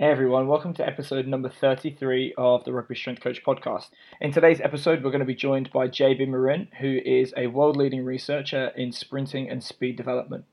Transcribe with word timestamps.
Hey 0.00 0.12
everyone, 0.12 0.46
welcome 0.46 0.74
to 0.74 0.86
episode 0.86 1.26
number 1.26 1.48
33 1.48 2.34
of 2.38 2.62
the 2.62 2.72
Rugby 2.72 2.94
Strength 2.94 3.20
Coach 3.20 3.42
podcast. 3.44 3.88
In 4.20 4.30
today's 4.30 4.60
episode, 4.60 5.02
we're 5.02 5.10
going 5.10 5.18
to 5.18 5.26
be 5.26 5.34
joined 5.34 5.72
by 5.72 5.88
JB 5.88 6.28
Morin, 6.28 6.68
who 6.78 7.00
is 7.04 7.34
a 7.36 7.48
world 7.48 7.76
leading 7.76 8.04
researcher 8.04 8.68
in 8.76 8.92
sprinting 8.92 9.50
and 9.50 9.60
speed 9.60 9.96
development. 9.96 10.44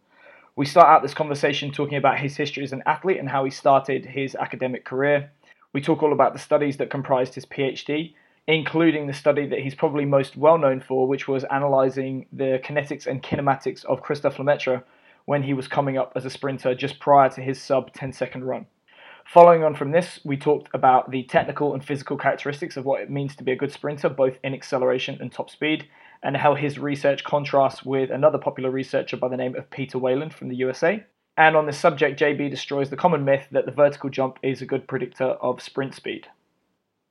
We 0.56 0.66
start 0.66 0.88
out 0.88 1.04
this 1.04 1.14
conversation 1.14 1.70
talking 1.70 2.00
about 2.00 2.18
his 2.18 2.36
history 2.36 2.64
as 2.64 2.74
an 2.74 2.82
athlete 2.88 3.20
and 3.20 3.30
how 3.30 3.46
he 3.46 3.52
started 3.52 4.08
his 4.08 4.34
academic 4.34 4.84
career. 4.84 5.30
We 5.74 5.82
talk 5.82 6.02
all 6.02 6.12
about 6.12 6.34
the 6.34 6.40
studies 6.40 6.78
that 6.78 6.90
comprised 6.90 7.36
his 7.36 7.46
PhD, 7.46 8.16
including 8.48 9.06
the 9.06 9.14
study 9.14 9.46
that 9.46 9.60
he's 9.60 9.76
probably 9.76 10.06
most 10.06 10.36
well 10.36 10.58
known 10.58 10.82
for, 10.82 11.08
which 11.08 11.28
was 11.28 11.46
analysing 11.52 12.26
the 12.34 12.60
kinetics 12.66 13.06
and 13.06 13.22
kinematics 13.22 13.86
of 13.86 14.02
Christophe 14.02 14.40
Lemaitre 14.40 14.82
when 15.26 15.44
he 15.44 15.54
was 15.54 15.68
coming 15.68 16.00
up 16.00 16.14
as 16.16 16.26
a 16.26 16.32
sprinter 16.32 16.74
just 16.74 16.98
prior 16.98 17.30
to 17.30 17.42
his 17.42 17.62
sub 17.62 17.94
10 17.94 18.12
second 18.12 18.44
run. 18.46 18.66
Following 19.26 19.64
on 19.64 19.74
from 19.74 19.92
this, 19.92 20.20
we 20.24 20.38
talked 20.38 20.70
about 20.74 21.10
the 21.10 21.24
technical 21.24 21.74
and 21.74 21.84
physical 21.84 22.16
characteristics 22.16 22.78
of 22.78 22.86
what 22.86 23.02
it 23.02 23.10
means 23.10 23.36
to 23.36 23.44
be 23.44 23.52
a 23.52 23.56
good 23.56 23.72
sprinter, 23.72 24.08
both 24.08 24.38
in 24.44 24.54
acceleration 24.54 25.18
and 25.20 25.32
top 25.32 25.50
speed, 25.50 25.90
and 26.22 26.38
how 26.38 26.54
his 26.54 26.78
research 26.78 27.24
contrasts 27.24 27.84
with 27.84 28.12
another 28.12 28.38
popular 28.38 28.70
researcher 28.70 29.18
by 29.18 29.28
the 29.28 29.36
name 29.36 29.56
of 29.56 29.70
Peter 29.72 29.98
Weyand 29.98 30.32
from 30.32 30.48
the 30.48 30.56
USA. 30.58 31.04
And 31.38 31.58
on 31.58 31.66
this 31.66 31.78
subject, 31.78 32.20
JB 32.20 32.50
destroys 32.52 32.90
the 32.90 32.96
common 32.96 33.26
myth 33.26 33.48
that 33.52 33.66
the 33.66 33.72
vertical 33.72 34.10
jump 34.10 34.38
is 34.44 34.62
a 34.62 34.66
good 34.66 34.88
predictor 34.88 35.26
of 35.42 35.62
sprint 35.62 35.96
speed. 35.96 36.28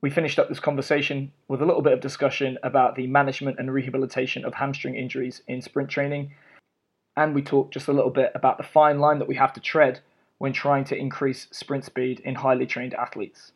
We 0.01 0.09
finished 0.09 0.39
up 0.39 0.47
this 0.47 0.59
conversation 0.59 1.33
with 1.49 1.61
a 1.61 1.65
little 1.65 1.81
bit 1.81 1.93
of 1.93 1.99
discussion 1.99 2.57
about 2.63 2.95
the 2.95 3.07
management 3.07 3.59
and 3.59 3.71
rehabilitation 3.71 4.45
of 4.45 4.55
hamstring 4.55 4.95
injuries 4.95 5.41
in 5.47 5.61
sprint 5.61 5.89
training, 5.89 6.31
and 7.17 7.35
we 7.35 7.41
talked 7.41 7.73
just 7.73 7.89
a 7.89 7.93
little 7.93 8.09
bit 8.09 8.31
about 8.33 8.57
the 8.57 8.63
fine 8.63 8.99
line 8.99 9.19
that 9.19 9.27
we 9.27 9.35
have 9.35 9.53
to 9.53 9.59
tread 9.59 9.99
when 10.37 10.53
trying 10.53 10.83
to 10.85 10.97
increase 10.97 11.47
sprint 11.51 11.85
speed 11.85 12.19
in 12.21 12.35
highly 12.35 12.65
trained 12.65 12.93
athletes. 12.93 13.51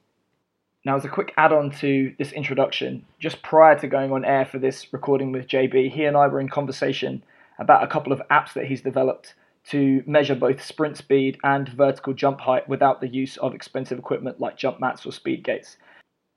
Now, 0.85 0.95
as 0.95 1.03
a 1.03 1.09
quick 1.09 1.33
add 1.35 1.51
on 1.51 1.71
to 1.79 2.15
this 2.17 2.31
introduction, 2.31 3.05
just 3.19 3.41
prior 3.41 3.77
to 3.79 3.87
going 3.87 4.11
on 4.11 4.23
air 4.23 4.45
for 4.45 4.59
this 4.59 4.93
recording 4.93 5.31
with 5.31 5.47
JB, 5.47 5.91
he 5.91 6.05
and 6.05 6.15
I 6.15 6.27
were 6.27 6.39
in 6.39 6.47
conversation 6.47 7.23
about 7.57 7.83
a 7.83 7.87
couple 7.87 8.13
of 8.13 8.21
apps 8.31 8.53
that 8.53 8.67
he's 8.67 8.81
developed 8.81 9.35
to 9.65 10.01
measure 10.07 10.35
both 10.35 10.63
sprint 10.63 10.97
speed 10.97 11.37
and 11.43 11.67
vertical 11.67 12.13
jump 12.13 12.39
height 12.41 12.67
without 12.69 13.01
the 13.01 13.09
use 13.09 13.35
of 13.37 13.53
expensive 13.53 13.99
equipment 13.99 14.39
like 14.39 14.57
jump 14.57 14.79
mats 14.79 15.05
or 15.05 15.11
speed 15.11 15.43
gates. 15.43 15.75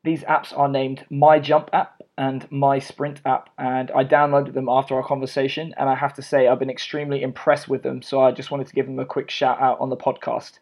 These 0.05 0.25
apps 0.25 0.57
are 0.57 0.69
named 0.69 1.07
My 1.11 1.39
Jump 1.39 1.71
app 1.73 2.03
and 2.19 2.51
My 2.51 2.81
Sprint 2.81 3.21
app, 3.25 3.51
and 3.57 3.89
I 3.93 4.03
downloaded 4.03 4.53
them 4.53 4.69
after 4.69 4.97
our 4.97 5.07
conversation, 5.07 5.73
and 5.77 5.89
I 5.89 5.95
have 5.95 6.15
to 6.15 6.23
say 6.23 6.49
I've 6.49 6.59
been 6.59 6.71
extremely 6.71 7.23
impressed 7.23 7.69
with 7.69 7.85
them, 7.85 8.03
so 8.03 8.21
I 8.21 8.33
just 8.33 8.51
wanted 8.51 8.67
to 8.67 8.75
give 8.75 8.87
them 8.87 8.99
a 8.99 9.07
quick 9.07 9.31
shout 9.31 9.61
out 9.61 9.81
on 9.81 9.91
the 9.91 9.97
podcast. 9.97 10.59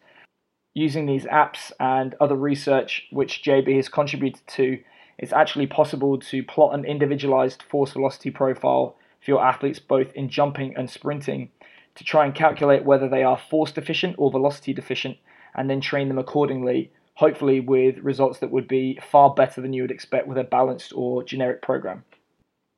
Using 0.75 1.07
these 1.07 1.25
apps 1.25 1.71
and 1.79 2.13
other 2.21 2.35
research 2.35 3.07
which 3.11 3.41
JB 3.43 3.75
has 3.77 3.89
contributed 3.89 4.45
to, 4.47 4.79
it's 5.17 5.33
actually 5.33 5.67
possible 5.67 6.19
to 6.19 6.43
plot 6.43 6.75
an 6.75 6.85
individualized 6.85 7.63
force 7.63 7.93
velocity 7.93 8.29
profile 8.29 8.95
for 9.23 9.31
your 9.31 9.43
athletes 9.43 9.79
both 9.79 10.11
in 10.13 10.29
jumping 10.29 10.75
and 10.77 10.89
sprinting 10.89 11.49
to 11.95 12.03
try 12.03 12.25
and 12.25 12.35
calculate 12.35 12.85
whether 12.85 13.09
they 13.09 13.23
are 13.23 13.37
force 13.37 13.71
deficient 13.71 14.15
or 14.19 14.31
velocity 14.31 14.71
deficient 14.71 15.17
and 15.55 15.69
then 15.69 15.81
train 15.81 16.07
them 16.07 16.17
accordingly 16.17 16.91
hopefully 17.21 17.59
with 17.59 17.99
results 17.99 18.39
that 18.39 18.49
would 18.49 18.67
be 18.67 18.99
far 19.11 19.31
better 19.31 19.61
than 19.61 19.73
you 19.73 19.83
would 19.83 19.91
expect 19.91 20.25
with 20.25 20.39
a 20.39 20.43
balanced 20.43 20.91
or 20.95 21.23
generic 21.23 21.61
program, 21.61 22.03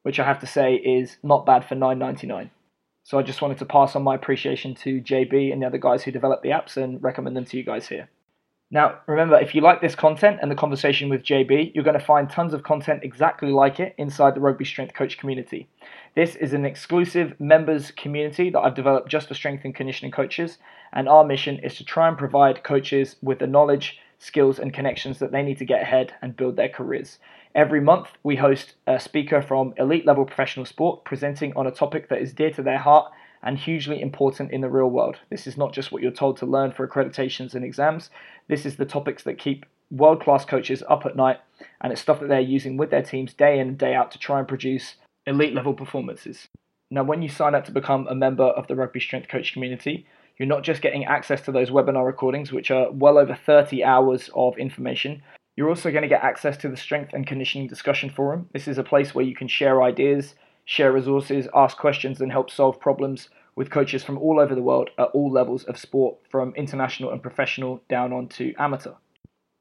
which 0.01 0.19
I 0.19 0.25
have 0.25 0.41
to 0.41 0.45
say 0.45 0.75
is 0.75 1.15
not 1.23 1.45
bad 1.45 1.63
for 1.63 1.75
9.99. 1.75 2.49
So 3.05 3.17
I 3.17 3.23
just 3.23 3.41
wanted 3.41 3.59
to 3.59 3.65
pass 3.65 3.95
on 3.95 4.03
my 4.03 4.15
appreciation 4.15 4.75
to 4.75 4.99
JB 4.99 5.53
and 5.53 5.61
the 5.61 5.65
other 5.65 5.77
guys 5.77 6.03
who 6.03 6.11
developed 6.11 6.43
the 6.43 6.49
apps 6.49 6.75
and 6.75 7.01
recommend 7.01 7.37
them 7.37 7.45
to 7.45 7.55
you 7.55 7.63
guys 7.63 7.87
here. 7.87 8.09
Now, 8.69 8.99
remember, 9.07 9.39
if 9.39 9.55
you 9.55 9.61
like 9.61 9.79
this 9.79 9.95
content 9.95 10.39
and 10.41 10.51
the 10.51 10.55
conversation 10.55 11.07
with 11.07 11.23
JB, 11.23 11.73
you're 11.73 11.85
going 11.85 11.97
to 11.97 12.05
find 12.05 12.29
tons 12.29 12.53
of 12.53 12.63
content 12.63 13.03
exactly 13.03 13.49
like 13.49 13.79
it 13.79 13.95
inside 13.97 14.35
the 14.35 14.41
Rugby 14.41 14.65
Strength 14.65 14.93
Coach 14.93 15.17
community. 15.17 15.69
This 16.15 16.35
is 16.35 16.51
an 16.51 16.65
exclusive 16.65 17.39
members 17.39 17.91
community 17.91 18.49
that 18.49 18.59
I've 18.59 18.75
developed 18.75 19.09
just 19.09 19.29
for 19.29 19.35
strength 19.35 19.63
and 19.63 19.73
conditioning 19.73 20.11
coaches, 20.11 20.57
and 20.91 21.07
our 21.07 21.23
mission 21.23 21.59
is 21.59 21.75
to 21.75 21.85
try 21.85 22.09
and 22.09 22.17
provide 22.17 22.63
coaches 22.63 23.15
with 23.21 23.39
the 23.39 23.47
knowledge 23.47 23.99
skills, 24.23 24.59
and 24.59 24.73
connections 24.73 25.19
that 25.19 25.31
they 25.31 25.43
need 25.43 25.57
to 25.59 25.65
get 25.65 25.81
ahead 25.81 26.13
and 26.21 26.37
build 26.37 26.55
their 26.55 26.69
careers. 26.69 27.19
Every 27.53 27.81
month, 27.81 28.07
we 28.23 28.37
host 28.37 28.75
a 28.87 28.99
speaker 28.99 29.41
from 29.41 29.73
elite 29.77 30.05
level 30.05 30.25
professional 30.25 30.65
sport 30.65 31.03
presenting 31.05 31.53
on 31.55 31.67
a 31.67 31.71
topic 31.71 32.09
that 32.09 32.21
is 32.21 32.33
dear 32.33 32.51
to 32.51 32.63
their 32.63 32.79
heart 32.79 33.11
and 33.43 33.57
hugely 33.57 34.01
important 34.01 34.51
in 34.51 34.61
the 34.61 34.69
real 34.69 34.89
world. 34.89 35.17
This 35.29 35.45
is 35.45 35.57
not 35.57 35.73
just 35.73 35.91
what 35.91 36.01
you're 36.01 36.11
told 36.11 36.37
to 36.37 36.45
learn 36.45 36.71
for 36.71 36.87
accreditations 36.87 37.53
and 37.53 37.65
exams, 37.65 38.09
this 38.47 38.65
is 38.65 38.77
the 38.77 38.85
topics 38.85 39.23
that 39.23 39.37
keep 39.37 39.65
world 39.91 40.21
class 40.21 40.45
coaches 40.45 40.83
up 40.89 41.05
at 41.05 41.15
night, 41.15 41.37
and 41.81 41.91
it's 41.91 42.01
stuff 42.01 42.19
that 42.19 42.29
they're 42.29 42.39
using 42.39 42.77
with 42.77 42.89
their 42.89 43.03
teams 43.03 43.33
day 43.33 43.59
in 43.59 43.67
and 43.67 43.77
day 43.77 43.93
out 43.93 44.11
to 44.11 44.19
try 44.19 44.39
and 44.39 44.47
produce 44.47 44.95
elite 45.27 45.53
level 45.53 45.73
performances. 45.73 46.47
Now, 46.89 47.03
when 47.03 47.21
you 47.21 47.29
sign 47.29 47.55
up 47.55 47.65
to 47.65 47.71
become 47.71 48.07
a 48.07 48.15
member 48.15 48.43
of 48.43 48.67
the 48.67 48.75
Rugby 48.75 48.99
Strength 48.99 49.27
Coach 49.27 49.53
community, 49.53 50.05
you're 50.37 50.47
not 50.47 50.63
just 50.63 50.81
getting 50.81 51.05
access 51.05 51.41
to 51.41 51.51
those 51.51 51.69
webinar 51.69 52.05
recordings, 52.05 52.51
which 52.51 52.71
are 52.71 52.91
well 52.91 53.17
over 53.17 53.35
30 53.35 53.83
hours 53.83 54.29
of 54.35 54.57
information. 54.57 55.21
You're 55.55 55.69
also 55.69 55.91
going 55.91 56.01
to 56.01 56.07
get 56.07 56.23
access 56.23 56.57
to 56.57 56.69
the 56.69 56.77
Strength 56.77 57.13
and 57.13 57.27
Conditioning 57.27 57.67
Discussion 57.67 58.09
Forum. 58.09 58.49
This 58.53 58.67
is 58.67 58.79
a 58.79 58.83
place 58.83 59.13
where 59.13 59.25
you 59.25 59.35
can 59.35 59.47
share 59.47 59.83
ideas, 59.83 60.33
share 60.65 60.91
resources, 60.91 61.47
ask 61.53 61.77
questions, 61.77 62.21
and 62.21 62.31
help 62.31 62.49
solve 62.49 62.79
problems 62.79 63.29
with 63.55 63.69
coaches 63.69 64.03
from 64.03 64.17
all 64.17 64.39
over 64.39 64.55
the 64.55 64.63
world 64.63 64.89
at 64.97 65.09
all 65.13 65.31
levels 65.31 65.63
of 65.65 65.77
sport, 65.77 66.17
from 66.31 66.53
international 66.55 67.11
and 67.11 67.21
professional 67.21 67.83
down 67.87 68.11
on 68.11 68.27
to 68.29 68.53
amateur. 68.57 68.93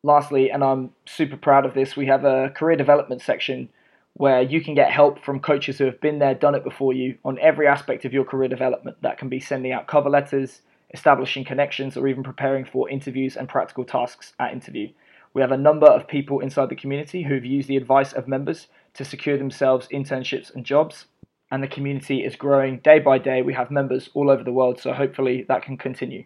Lastly, 0.02 0.50
and 0.50 0.64
I'm 0.64 0.92
super 1.06 1.36
proud 1.36 1.66
of 1.66 1.74
this, 1.74 1.94
we 1.94 2.06
have 2.06 2.24
a 2.24 2.50
career 2.50 2.76
development 2.76 3.20
section 3.20 3.68
where 4.14 4.42
you 4.42 4.62
can 4.62 4.74
get 4.74 4.90
help 4.90 5.24
from 5.24 5.40
coaches 5.40 5.78
who 5.78 5.84
have 5.84 6.00
been 6.00 6.18
there, 6.18 6.34
done 6.34 6.54
it 6.54 6.64
before 6.64 6.92
you 6.92 7.16
on 7.24 7.38
every 7.38 7.66
aspect 7.66 8.04
of 8.04 8.12
your 8.12 8.24
career 8.24 8.48
development. 8.48 8.96
That 9.02 9.18
can 9.18 9.28
be 9.28 9.40
sending 9.40 9.72
out 9.72 9.86
cover 9.86 10.10
letters, 10.10 10.60
establishing 10.92 11.44
connections, 11.44 11.96
or 11.96 12.06
even 12.08 12.22
preparing 12.22 12.64
for 12.64 12.90
interviews 12.90 13.36
and 13.36 13.48
practical 13.48 13.84
tasks 13.84 14.34
at 14.38 14.52
interview. 14.52 14.88
We 15.34 15.40
have 15.40 15.52
a 15.52 15.56
number 15.56 15.86
of 15.86 16.08
people 16.08 16.40
inside 16.40 16.68
the 16.68 16.76
community 16.76 17.22
who've 17.22 17.44
used 17.44 17.68
the 17.68 17.78
advice 17.78 18.12
of 18.12 18.28
members 18.28 18.68
to 18.94 19.04
secure 19.04 19.38
themselves 19.38 19.88
internships 19.88 20.54
and 20.54 20.64
jobs. 20.64 21.06
And 21.50 21.62
the 21.62 21.68
community 21.68 22.24
is 22.24 22.36
growing 22.36 22.78
day 22.78 22.98
by 22.98 23.18
day. 23.18 23.42
We 23.42 23.54
have 23.54 23.70
members 23.70 24.10
all 24.14 24.30
over 24.30 24.42
the 24.42 24.52
world, 24.52 24.78
so 24.78 24.92
hopefully 24.92 25.44
that 25.48 25.62
can 25.62 25.76
continue. 25.76 26.24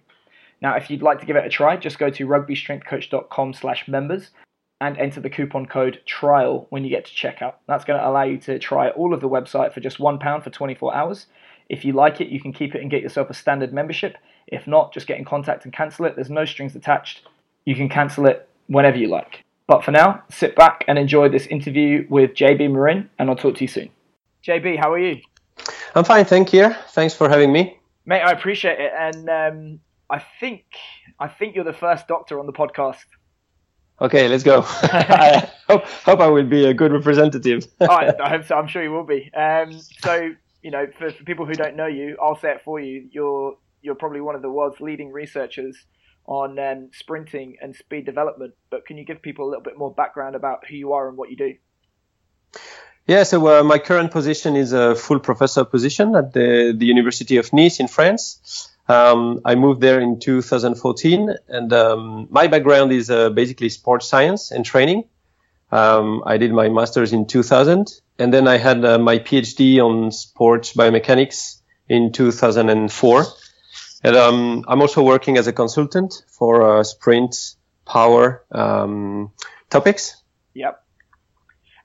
Now, 0.61 0.77
if 0.77 0.91
you'd 0.91 1.03
like 1.03 1.21
to 1.21 1.27
give 1.27 1.37
it 1.37 1.45
a 1.45 1.51
try, 1.51 1.77
just 1.77 1.99
go 1.99 2.11
to 2.11 2.27
rugbystrengthcoach.com 2.27 3.53
slash 3.53 3.87
members 3.87 4.31
and 4.81 4.98
enter 4.98 5.20
the 5.20 5.31
coupon 5.31 5.66
code 5.66 6.00
TRIAL 6.06 6.66
when 6.70 6.84
you 6.84 6.91
get 6.91 7.06
to 7.06 7.12
checkout. 7.12 7.54
That's 7.66 7.84
going 7.84 7.98
to 7.98 8.06
allow 8.06 8.25
you 8.25 8.38
to 8.38 8.59
try 8.59 8.91
all 8.91 9.14
of 9.14 9.20
the 9.20 9.28
website 9.28 9.72
for 9.72 9.81
just 9.81 9.98
£1 9.98 10.44
for 10.44 10.50
24 10.50 10.94
hours. 10.94 11.26
If 11.69 11.84
you 11.84 11.92
like 11.92 12.20
it, 12.20 12.28
you 12.28 12.41
can 12.41 12.53
keep 12.53 12.75
it 12.75 12.82
and 12.82 12.91
get 12.91 13.03
yourself 13.03 13.31
a 13.31 13.34
standard 13.34 13.72
membership. 13.72 14.16
If 14.47 14.66
not, 14.66 14.92
just 14.92 15.06
get 15.06 15.19
in 15.19 15.25
contact 15.25 15.64
and 15.64 15.72
cancel 15.72 16.04
it. 16.04 16.14
There's 16.14 16.31
no 16.31 16.44
strings 16.44 16.76
attached. 16.76 17.22
You 17.64 17.75
can 17.75 17.88
cancel 17.88 18.26
it 18.26 18.48
whenever 18.69 18.97
you 18.97 19.09
like. 19.09 19.44
But 19.66 19.82
for 19.82 19.91
now, 19.91 20.22
sit 20.31 20.54
back 20.54 20.84
and 20.87 20.98
enjoy 20.98 21.28
this 21.28 21.47
interview 21.47 22.06
with 22.08 22.34
JB 22.34 22.70
Morin, 22.70 23.10
and 23.19 23.28
I'll 23.28 23.37
talk 23.37 23.56
to 23.56 23.64
you 23.64 23.69
soon. 23.69 23.91
JB, 24.44 24.78
how 24.78 24.93
are 24.93 24.98
you? 24.98 25.20
I'm 25.94 26.04
fine, 26.04 26.25
thank 26.25 26.53
you. 26.53 26.72
Thanks 26.91 27.14
for 27.14 27.28
having 27.28 27.53
me. 27.53 27.78
Mate, 28.04 28.20
I 28.20 28.31
appreciate 28.31 28.78
it. 28.78 28.93
And 28.97 29.28
um, 29.28 29.81
I 30.08 30.22
think 30.38 30.64
I 31.19 31.26
think 31.26 31.56
you're 31.56 31.64
the 31.64 31.72
first 31.72 32.06
doctor 32.06 32.38
on 32.38 32.47
the 32.47 32.53
podcast. 32.53 33.04
Okay, 34.01 34.29
let's 34.29 34.43
go. 34.43 34.62
I 34.67 35.51
hope, 35.69 35.84
hope 35.84 36.21
I 36.21 36.27
will 36.27 36.45
be 36.45 36.67
a 36.67 36.75
good 36.75 36.93
representative. 36.93 37.67
I, 37.81 38.12
I 38.23 38.29
hope 38.29 38.45
so. 38.45 38.57
I'm 38.57 38.69
sure 38.69 38.83
you 38.83 38.91
will 38.91 39.07
be. 39.07 39.33
Um, 39.33 39.81
so, 40.03 40.33
you 40.62 40.71
know, 40.71 40.87
for, 40.99 41.11
for, 41.11 41.25
people 41.25 41.47
who 41.47 41.55
don't 41.55 41.77
know 41.77 41.87
you, 41.87 42.17
I'll 42.23 42.39
say 42.39 42.51
it 42.51 42.62
for 42.65 42.79
you. 42.79 43.09
You're 43.11 43.56
you're 43.81 43.95
probably 43.95 44.21
one 44.21 44.35
of 44.35 44.43
the 44.43 44.51
world's 44.51 44.81
leading 44.81 45.12
researchers 45.12 45.77
on 46.27 46.59
um, 46.59 46.91
sprinting 46.93 47.56
and 47.62 47.75
speed 47.75 48.05
development. 48.05 48.55
But 48.69 48.85
can 48.85 48.99
you 48.99 49.05
give 49.05 49.23
people 49.23 49.47
a 49.47 49.49
little 49.49 49.62
bit 49.62 49.79
more 49.79 49.94
background 49.94 50.35
about 50.35 50.67
who 50.67 50.75
you 50.75 50.93
are 50.93 51.09
and 51.09 51.17
what 51.17 51.31
you 51.31 51.37
do? 51.37 51.55
Yeah, 53.06 53.23
so 53.23 53.61
uh, 53.61 53.62
my 53.62 53.79
current 53.79 54.11
position 54.11 54.56
is 54.56 54.73
a 54.73 54.97
full 54.97 55.20
professor 55.20 55.65
position 55.65 56.17
at 56.17 56.32
the, 56.32 56.75
the 56.76 56.87
University 56.87 57.37
of 57.37 57.53
Nice 57.53 57.79
in 57.79 57.87
France. 57.87 58.75
Um, 58.88 59.41
I 59.44 59.55
moved 59.56 59.81
there 59.81 60.00
in 60.00 60.21
2014, 60.21 61.35
and 61.49 61.73
um, 61.73 62.29
my 62.31 62.47
background 62.47 62.93
is 62.93 63.11
uh, 63.11 63.31
basically 63.31 63.69
sports 63.69 64.09
science 64.09 64.50
and 64.50 64.65
training. 64.65 65.05
Um, 65.73 66.23
I 66.25 66.37
did 66.37 66.53
my 66.53 66.69
master's 66.69 67.12
in 67.12 67.27
2000, 67.27 68.00
and 68.19 68.33
then 68.33 68.47
I 68.47 68.59
had 68.59 68.85
uh, 68.85 68.99
my 68.99 69.19
PhD 69.19 69.79
on 69.79 70.12
sports 70.12 70.73
biomechanics 70.75 71.61
in 71.88 72.12
2004. 72.12 73.25
And 74.05 74.17
um, 74.17 74.65
I'm 74.69 74.81
also 74.81 75.03
working 75.03 75.37
as 75.37 75.47
a 75.49 75.53
consultant 75.53 76.23
for 76.29 76.79
uh, 76.79 76.85
sprint 76.85 77.56
power 77.85 78.44
um, 78.53 79.32
topics. 79.69 80.23
Yep. 80.55 80.82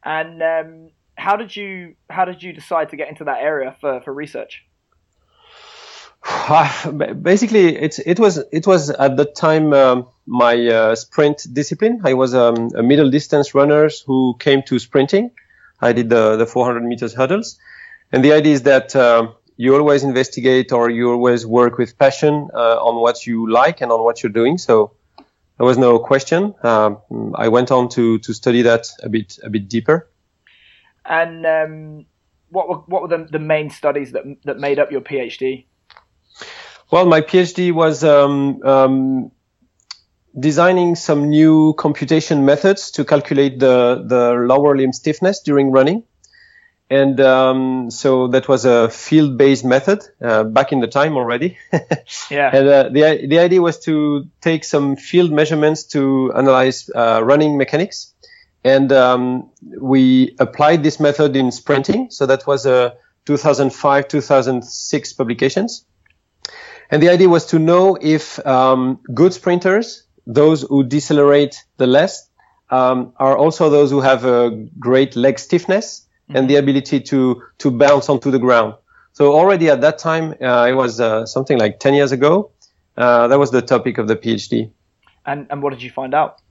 And 0.03 0.43
um, 0.43 0.89
how 1.15 1.35
did 1.35 1.55
you 1.55 1.95
how 2.09 2.25
did 2.25 2.43
you 2.43 2.53
decide 2.53 2.89
to 2.89 2.95
get 2.95 3.09
into 3.09 3.23
that 3.25 3.39
area 3.41 3.75
for, 3.79 4.01
for 4.01 4.13
research? 4.13 4.65
basically, 7.21 7.75
it's 7.75 7.99
it 7.99 8.19
was 8.19 8.37
it 8.51 8.67
was 8.67 8.89
at 8.89 9.17
the 9.17 9.25
time 9.25 9.73
um, 9.73 10.07
my 10.27 10.67
uh, 10.67 10.95
sprint 10.95 11.47
discipline. 11.51 12.01
I 12.03 12.13
was 12.13 12.35
um, 12.35 12.69
a 12.75 12.83
middle 12.83 13.09
distance 13.09 13.55
runner 13.55 13.89
who 14.05 14.35
came 14.39 14.61
to 14.63 14.77
sprinting. 14.77 15.31
I 15.79 15.93
did 15.93 16.09
the 16.09 16.37
the 16.37 16.45
400 16.45 16.83
meters 16.83 17.13
hurdles, 17.13 17.57
and 18.11 18.23
the 18.23 18.33
idea 18.33 18.53
is 18.53 18.63
that 18.63 18.95
uh, 18.95 19.31
you 19.57 19.75
always 19.75 20.03
investigate 20.03 20.71
or 20.71 20.89
you 20.89 21.11
always 21.11 21.45
work 21.45 21.77
with 21.77 21.97
passion 21.97 22.49
uh, 22.53 22.77
on 22.77 23.01
what 23.01 23.25
you 23.25 23.49
like 23.49 23.81
and 23.81 23.91
on 23.91 24.03
what 24.03 24.21
you're 24.21 24.31
doing. 24.31 24.59
So 24.59 24.91
there 25.57 25.65
was 25.65 25.77
no 25.77 25.97
question. 25.97 26.53
Um, 26.61 27.33
I 27.35 27.47
went 27.47 27.71
on 27.71 27.89
to 27.89 28.19
to 28.19 28.33
study 28.33 28.61
that 28.61 28.87
a 29.01 29.09
bit 29.09 29.39
a 29.43 29.49
bit 29.49 29.67
deeper. 29.67 30.07
And 31.03 31.47
um, 31.47 32.05
what 32.49 32.69
were 32.69 32.77
what 32.85 33.01
were 33.01 33.07
the, 33.07 33.27
the 33.31 33.39
main 33.39 33.71
studies 33.71 34.11
that 34.11 34.23
that 34.43 34.59
made 34.59 34.77
up 34.77 34.91
your 34.91 35.01
PhD? 35.01 35.65
Well, 36.91 37.05
my 37.05 37.21
PhD 37.21 37.71
was 37.71 38.03
um, 38.03 38.61
um, 38.63 39.31
designing 40.37 40.95
some 40.95 41.29
new 41.29 41.73
computation 41.77 42.43
methods 42.43 42.91
to 42.91 43.05
calculate 43.05 43.59
the, 43.59 44.03
the 44.05 44.33
lower 44.33 44.75
limb 44.75 44.91
stiffness 44.91 45.39
during 45.39 45.71
running. 45.71 46.03
And 46.89 47.21
um, 47.21 47.89
so 47.89 48.27
that 48.27 48.49
was 48.49 48.65
a 48.65 48.89
field-based 48.89 49.63
method 49.63 50.03
uh, 50.21 50.43
back 50.43 50.73
in 50.73 50.81
the 50.81 50.87
time 50.87 51.15
already. 51.15 51.57
yeah. 52.29 52.53
And 52.53 52.67
uh, 52.67 52.89
the 52.89 53.25
the 53.29 53.39
idea 53.39 53.61
was 53.61 53.79
to 53.85 54.27
take 54.41 54.65
some 54.65 54.97
field 54.97 55.31
measurements 55.31 55.83
to 55.93 56.33
analyze 56.35 56.89
uh, 56.93 57.21
running 57.23 57.57
mechanics, 57.57 58.13
and 58.65 58.91
um, 58.91 59.49
we 59.79 60.35
applied 60.37 60.83
this 60.83 60.99
method 60.99 61.37
in 61.37 61.53
sprinting. 61.53 62.11
So 62.11 62.25
that 62.25 62.45
was 62.45 62.65
a 62.65 62.97
2005 63.23 64.09
2006 64.09 65.13
publications. 65.13 65.85
And 66.91 67.01
the 67.01 67.09
idea 67.09 67.29
was 67.29 67.45
to 67.47 67.59
know 67.59 67.97
if 67.99 68.45
um, 68.45 68.99
good 69.13 69.33
sprinters, 69.33 70.03
those 70.27 70.63
who 70.63 70.83
decelerate 70.83 71.63
the 71.77 71.87
less, 71.87 72.29
um, 72.69 73.13
are 73.17 73.37
also 73.37 73.69
those 73.69 73.89
who 73.91 74.01
have 74.01 74.25
a 74.25 74.51
great 74.77 75.15
leg 75.15 75.39
stiffness 75.39 76.07
mm-hmm. 76.29 76.37
and 76.37 76.49
the 76.49 76.57
ability 76.57 76.99
to 76.99 77.43
to 77.59 77.71
bounce 77.71 78.09
onto 78.09 78.29
the 78.29 78.39
ground. 78.39 78.75
So 79.13 79.33
already 79.33 79.69
at 79.69 79.81
that 79.81 79.97
time, 79.99 80.35
uh, 80.41 80.67
it 80.69 80.73
was 80.73 80.99
uh, 80.99 81.25
something 81.25 81.57
like 81.57 81.79
10 81.79 81.93
years 81.93 82.11
ago. 82.11 82.51
Uh, 82.97 83.27
that 83.27 83.39
was 83.39 83.51
the 83.51 83.61
topic 83.61 83.97
of 83.97 84.07
the 84.07 84.15
PhD. 84.15 84.71
And 85.25 85.47
and 85.49 85.61
what 85.63 85.71
did 85.71 85.81
you 85.81 85.91
find 85.91 86.13
out? 86.13 86.41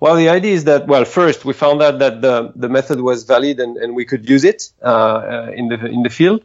Well, 0.00 0.16
the 0.16 0.28
idea 0.28 0.54
is 0.54 0.64
that 0.64 0.86
well, 0.86 1.04
first 1.04 1.44
we 1.44 1.52
found 1.52 1.82
out 1.82 1.98
that 1.98 2.22
the 2.22 2.52
the 2.56 2.68
method 2.68 3.00
was 3.00 3.24
valid 3.24 3.60
and, 3.60 3.76
and 3.76 3.94
we 3.94 4.04
could 4.04 4.28
use 4.28 4.44
it 4.44 4.72
uh, 4.82 4.86
uh, 4.86 5.52
in 5.54 5.68
the 5.68 5.86
in 5.86 6.02
the 6.02 6.10
field. 6.10 6.42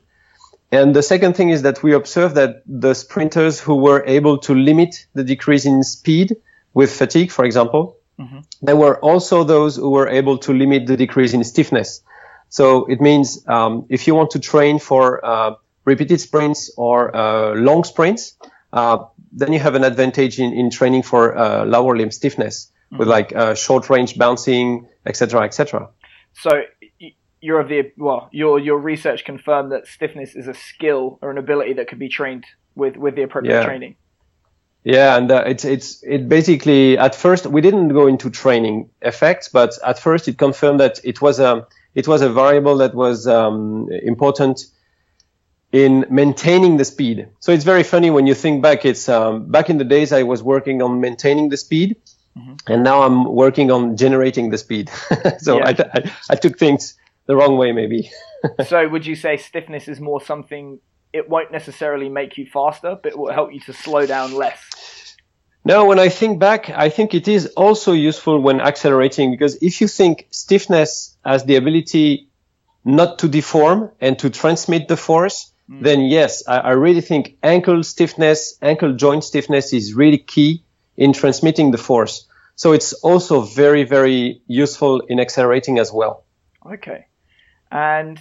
And 0.72 0.96
the 0.96 1.04
second 1.04 1.36
thing 1.36 1.50
is 1.50 1.62
that 1.62 1.82
we 1.82 1.94
observed 1.94 2.36
that 2.36 2.62
the 2.66 2.94
sprinters 2.94 3.60
who 3.60 3.76
were 3.76 4.04
able 4.06 4.38
to 4.40 4.54
limit 4.54 5.08
the 5.14 5.24
decrease 5.24 5.66
in 5.66 5.84
speed 5.84 6.36
with 6.74 6.92
fatigue, 6.92 7.32
for 7.32 7.46
example, 7.46 7.98
mm-hmm. 8.20 8.40
there 8.62 8.76
were 8.76 9.00
also 9.00 9.44
those 9.44 9.78
who 9.78 9.90
were 9.90 10.10
able 10.10 10.38
to 10.40 10.54
limit 10.54 10.86
the 10.86 10.98
decrease 10.98 11.34
in 11.34 11.44
stiffness. 11.44 12.02
So 12.50 12.86
it 12.86 13.00
means 13.00 13.46
um, 13.48 13.86
if 13.90 14.08
you 14.08 14.16
want 14.16 14.32
to 14.32 14.40
train 14.40 14.80
for 14.80 15.26
uh, 15.26 15.56
repeated 15.86 16.20
sprints 16.20 16.72
or 16.78 17.16
uh, 17.16 17.56
long 17.56 17.84
sprints, 17.86 18.36
uh, 18.74 19.06
then 19.32 19.54
you 19.54 19.60
have 19.60 19.76
an 19.76 19.84
advantage 19.86 20.40
in, 20.40 20.54
in 20.54 20.70
training 20.70 21.04
for 21.04 21.38
uh, 21.38 21.66
lower 21.66 21.96
limb 21.96 22.12
stiffness 22.12 22.72
mm-hmm. 22.92 22.98
with 22.98 23.08
like 23.08 23.34
uh, 23.36 23.56
short 23.56 23.90
range 23.90 24.18
bouncing, 24.18 24.88
etc., 25.06 25.44
etc. 25.44 25.90
So 26.34 26.52
you're 27.42 27.60
of 27.60 27.70
the 27.70 27.92
well, 27.98 28.30
your 28.32 28.60
your 28.60 28.78
research 28.78 29.26
confirmed 29.26 29.72
that 29.72 29.88
stiffness 29.88 30.36
is 30.36 30.48
a 30.48 30.54
skill 30.54 31.20
or 31.22 31.32
an 31.32 31.38
ability 31.38 31.74
that 31.74 31.88
could 31.88 32.00
be 32.00 32.10
trained 32.10 32.46
with 32.76 32.98
with 32.98 33.16
the 33.16 33.24
appropriate 33.24 33.54
yeah. 33.54 33.66
training. 33.66 33.96
Yeah, 34.84 35.18
and 35.18 35.30
uh, 35.32 35.44
it's 35.46 35.66
it's 35.66 36.04
it 36.04 36.30
basically 36.30 36.98
at 36.98 37.14
first 37.14 37.46
we 37.46 37.62
didn't 37.62 37.90
go 37.90 38.08
into 38.08 38.30
training 38.30 38.90
effects, 39.02 39.50
but 39.50 39.74
at 39.86 40.00
first 40.00 40.28
it 40.28 40.38
confirmed 40.38 40.80
that 40.80 41.00
it 41.04 41.22
was 41.22 41.40
a 41.40 41.68
it 41.94 42.08
was 42.08 42.22
a 42.22 42.30
variable 42.30 42.78
that 42.78 42.96
was 42.96 43.28
um, 43.28 43.90
important 43.92 44.66
in 45.72 46.06
maintaining 46.10 46.78
the 46.78 46.86
speed. 46.86 47.28
So 47.40 47.52
it's 47.52 47.66
very 47.66 47.84
funny 47.84 48.10
when 48.10 48.28
you 48.28 48.34
think 48.34 48.62
back. 48.62 48.86
It's 48.86 49.10
um, 49.10 49.52
back 49.52 49.70
in 49.70 49.78
the 49.78 49.84
days 49.84 50.14
I 50.14 50.24
was 50.24 50.42
working 50.42 50.82
on 50.82 51.02
maintaining 51.02 51.50
the 51.50 51.58
speed, 51.58 51.98
mm-hmm. 52.38 52.54
and 52.68 52.84
now 52.84 53.02
I'm 53.02 53.26
working 53.26 53.72
on 53.72 53.98
generating 53.98 54.52
the 54.52 54.58
speed. 54.58 54.90
so 55.40 55.58
yeah. 55.58 55.68
I, 55.68 56.00
I, 56.00 56.12
I 56.30 56.36
took 56.36 56.58
things 56.58 56.96
the 57.28 57.36
wrong 57.36 57.58
way, 57.58 57.72
maybe. 57.72 58.10
so, 58.68 58.88
would 58.88 59.06
you 59.06 59.16
say 59.16 59.38
stiffness 59.38 59.88
is 59.88 60.00
more 60.00 60.22
something? 60.22 60.80
It 61.14 61.30
won't 61.30 61.52
necessarily 61.52 62.10
make 62.10 62.38
you 62.38 62.46
faster, 62.46 62.98
but 63.02 63.14
it 63.14 63.18
will 63.18 63.32
help 63.32 63.54
you 63.54 63.60
to 63.62 63.74
slow 63.74 64.06
down 64.06 64.34
less. 64.34 65.16
No, 65.68 65.86
when 65.86 66.00
I 66.00 66.10
think 66.10 66.40
back, 66.40 66.70
I 66.70 66.90
think 66.90 67.14
it 67.14 67.28
is 67.28 67.48
also 67.58 67.92
useful 67.92 68.40
when 68.40 68.62
accelerating 68.62 69.32
because 69.32 69.58
if 69.62 69.82
you 69.82 69.88
think 69.88 70.28
stiffness 70.32 71.18
has 71.26 71.44
the 71.44 71.58
ability 71.58 72.30
not 72.86 73.20
to 73.20 73.28
deform 73.28 73.92
and 74.00 74.18
to 74.20 74.30
transmit 74.30 74.88
the 74.88 74.96
force, 74.96 75.52
mm. 75.70 75.84
then 75.84 76.02
yes, 76.06 76.48
I, 76.48 76.60
I, 76.60 76.72
really 76.72 77.02
think 77.02 77.36
ankle 77.44 77.84
stiffness, 77.84 78.58
ankle 78.62 78.94
joint 78.94 79.26
stiffness 79.26 79.74
is 79.74 79.94
really 79.94 80.20
key 80.20 80.64
in 80.96 81.12
transmitting 81.12 81.72
the 81.72 81.78
force. 81.78 82.26
So 82.56 82.72
it's 82.72 82.94
also 82.94 83.42
very, 83.42 83.84
very 83.84 84.42
useful 84.48 85.02
in 85.02 85.20
accelerating 85.20 85.80
as 85.80 85.92
well. 85.92 86.24
Okay. 86.66 87.08
And 87.72 88.20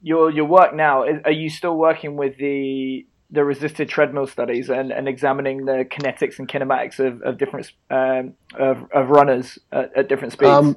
your 0.00 0.30
your 0.30 0.44
work 0.44 0.74
now 0.74 1.02
are 1.24 1.30
you 1.32 1.50
still 1.50 1.76
working 1.76 2.16
with 2.16 2.36
the 2.38 3.04
the 3.30 3.44
resisted 3.44 3.88
treadmill 3.88 4.26
studies 4.26 4.70
and, 4.70 4.90
and 4.90 5.06
examining 5.06 5.66
the 5.66 5.84
kinetics 5.84 6.38
and 6.38 6.48
kinematics 6.48 6.98
of, 6.98 7.20
of 7.22 7.36
different 7.36 7.70
um, 7.90 8.34
of, 8.54 8.90
of 8.92 9.10
runners 9.10 9.58
at, 9.70 9.96
at 9.96 10.08
different 10.08 10.32
speeds? 10.32 10.50
Um, 10.50 10.76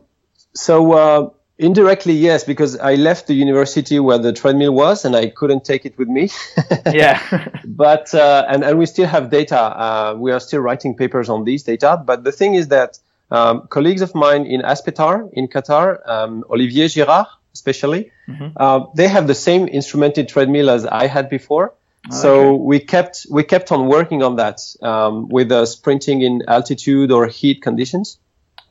so 0.54 0.92
uh, 0.92 1.30
indirectly, 1.58 2.14
yes, 2.14 2.44
because 2.44 2.78
I 2.78 2.96
left 2.96 3.28
the 3.28 3.36
university 3.36 4.00
where 4.00 4.18
the 4.18 4.34
treadmill 4.34 4.74
was, 4.74 5.06
and 5.06 5.16
I 5.16 5.30
couldn't 5.30 5.64
take 5.64 5.86
it 5.86 5.98
with 5.98 6.10
me. 6.10 6.30
yeah. 6.92 7.48
but 7.66 8.14
uh, 8.14 8.46
and 8.50 8.66
and 8.66 8.78
we 8.78 8.86
still 8.86 9.08
have 9.08 9.30
data. 9.30 9.60
Uh, 9.60 10.16
we 10.18 10.34
are 10.34 10.42
still 10.42 10.60
writing 10.60 10.96
papers 10.96 11.30
on 11.30 11.46
these 11.46 11.64
data. 11.64 12.02
But 12.06 12.26
the 12.26 12.34
thing 12.34 12.56
is 12.56 12.68
that 12.68 13.00
um, 13.30 13.68
colleagues 13.70 14.02
of 14.02 14.14
mine 14.14 14.46
in 14.46 14.62
Aspetar 14.62 15.30
in 15.32 15.48
Qatar, 15.48 16.06
um, 16.06 16.44
Olivier 16.50 16.90
Girard 16.90 17.28
especially, 17.54 18.12
mm-hmm. 18.28 18.50
uh, 18.58 18.86
they 18.96 19.08
have 19.08 19.28
the 19.28 19.36
same 19.36 19.68
instrumented 19.68 20.28
treadmill 20.28 20.70
as 20.70 20.86
I 20.86 21.08
had 21.08 21.30
before. 21.30 21.74
Oh, 22.12 22.16
so 22.16 22.40
okay. 22.40 22.64
we 22.64 22.80
kept 22.80 23.28
we 23.30 23.44
kept 23.44 23.72
on 23.72 23.88
working 23.88 24.24
on 24.24 24.38
that 24.38 24.60
um, 24.82 25.30
with 25.30 25.52
uh, 25.52 25.66
sprinting 25.66 26.22
in 26.22 26.42
altitude 26.48 27.12
or 27.12 27.28
heat 27.28 27.62
conditions. 27.62 28.18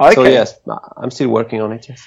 Okay. 0.00 0.14
So 0.14 0.24
yes, 0.24 0.58
I'm 0.96 1.10
still 1.10 1.28
working 1.28 1.60
on 1.60 1.72
it. 1.72 1.88
Yes. 1.88 2.06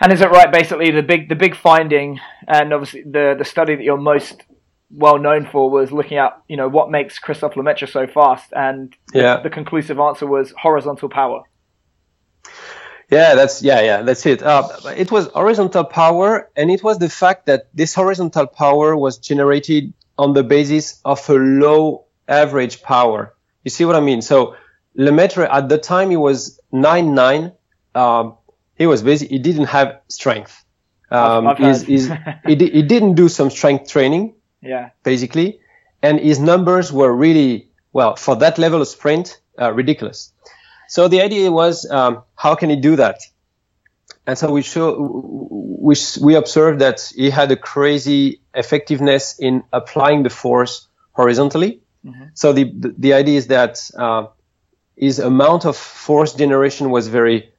And 0.00 0.12
is 0.12 0.20
it 0.20 0.30
right? 0.30 0.50
Basically, 0.50 0.90
the 0.90 1.02
big 1.02 1.28
the 1.28 1.34
big 1.34 1.54
finding, 1.54 2.20
and 2.48 2.72
obviously 2.72 3.02
the 3.02 3.34
the 3.36 3.44
study 3.44 3.76
that 3.76 3.82
you're 3.82 3.98
most 3.98 4.42
well 4.90 5.18
known 5.18 5.46
for 5.46 5.70
was 5.70 5.92
looking 5.92 6.18
at 6.18 6.40
you 6.48 6.56
know 6.56 6.68
what 6.68 6.90
makes 6.90 7.18
Christophe 7.18 7.54
Lemaître 7.54 7.90
so 7.90 8.06
fast, 8.06 8.52
and 8.52 8.94
yeah. 9.12 9.36
the, 9.36 9.44
the 9.44 9.50
conclusive 9.50 9.98
answer 9.98 10.26
was 10.26 10.54
horizontal 10.58 11.08
power. 11.08 11.42
Yeah, 13.14 13.34
that's 13.36 13.62
yeah, 13.62 13.80
yeah, 13.80 14.02
that's 14.02 14.26
it. 14.26 14.42
Uh, 14.42 14.68
it 14.96 15.12
was 15.12 15.28
horizontal 15.28 15.84
power, 15.84 16.50
and 16.56 16.68
it 16.68 16.82
was 16.82 16.98
the 16.98 17.08
fact 17.08 17.46
that 17.46 17.68
this 17.72 17.94
horizontal 17.94 18.46
power 18.46 18.96
was 18.96 19.18
generated 19.18 19.92
on 20.18 20.32
the 20.32 20.42
basis 20.42 21.00
of 21.04 21.28
a 21.30 21.34
low 21.34 22.06
average 22.26 22.82
power. 22.82 23.34
You 23.62 23.70
see 23.70 23.84
what 23.84 23.94
I 23.94 24.00
mean? 24.00 24.20
So 24.20 24.56
Lemaitre 24.96 25.46
at 25.48 25.68
the 25.68 25.78
time 25.78 26.10
he 26.10 26.16
was 26.16 26.60
nine 26.72 27.14
nine. 27.14 27.52
Um, 27.94 28.34
he 28.74 28.86
was 28.86 29.02
busy. 29.02 29.28
He 29.28 29.38
didn't 29.38 29.66
have 29.66 30.00
strength. 30.08 30.64
Um, 31.10 31.54
he's, 31.56 31.82
he's, 31.82 32.08
he, 32.46 32.56
he 32.56 32.82
didn't 32.82 33.14
do 33.14 33.28
some 33.28 33.50
strength 33.50 33.88
training. 33.88 34.34
Yeah. 34.60 34.90
Basically, 35.04 35.60
and 36.02 36.18
his 36.18 36.40
numbers 36.40 36.92
were 36.92 37.14
really 37.14 37.68
well 37.92 38.16
for 38.16 38.34
that 38.36 38.58
level 38.58 38.82
of 38.82 38.88
sprint 38.88 39.38
uh, 39.60 39.72
ridiculous. 39.72 40.32
So 40.88 41.08
the 41.08 41.22
idea 41.22 41.50
was, 41.50 41.88
um, 41.90 42.22
how 42.36 42.54
can 42.54 42.70
he 42.70 42.76
do 42.76 42.96
that? 42.96 43.20
And 44.26 44.38
so 44.38 44.50
we 44.50 44.62
show, 44.62 44.96
we, 45.00 45.94
we 46.22 46.34
observed 46.34 46.80
that 46.80 47.12
he 47.14 47.30
had 47.30 47.50
a 47.50 47.56
crazy 47.56 48.40
effectiveness 48.54 49.38
in 49.38 49.62
applying 49.72 50.22
the 50.22 50.30
force 50.30 50.88
horizontally. 51.12 51.80
Mm-hmm. 52.04 52.24
So 52.34 52.52
the, 52.52 52.64
the, 52.64 52.94
the 52.96 53.12
idea 53.14 53.38
is 53.38 53.48
that 53.48 53.90
uh, 53.98 54.26
his 54.96 55.18
amount 55.18 55.66
of 55.66 55.76
force 55.76 56.34
generation 56.34 56.90
was 56.90 57.08
very 57.08 57.52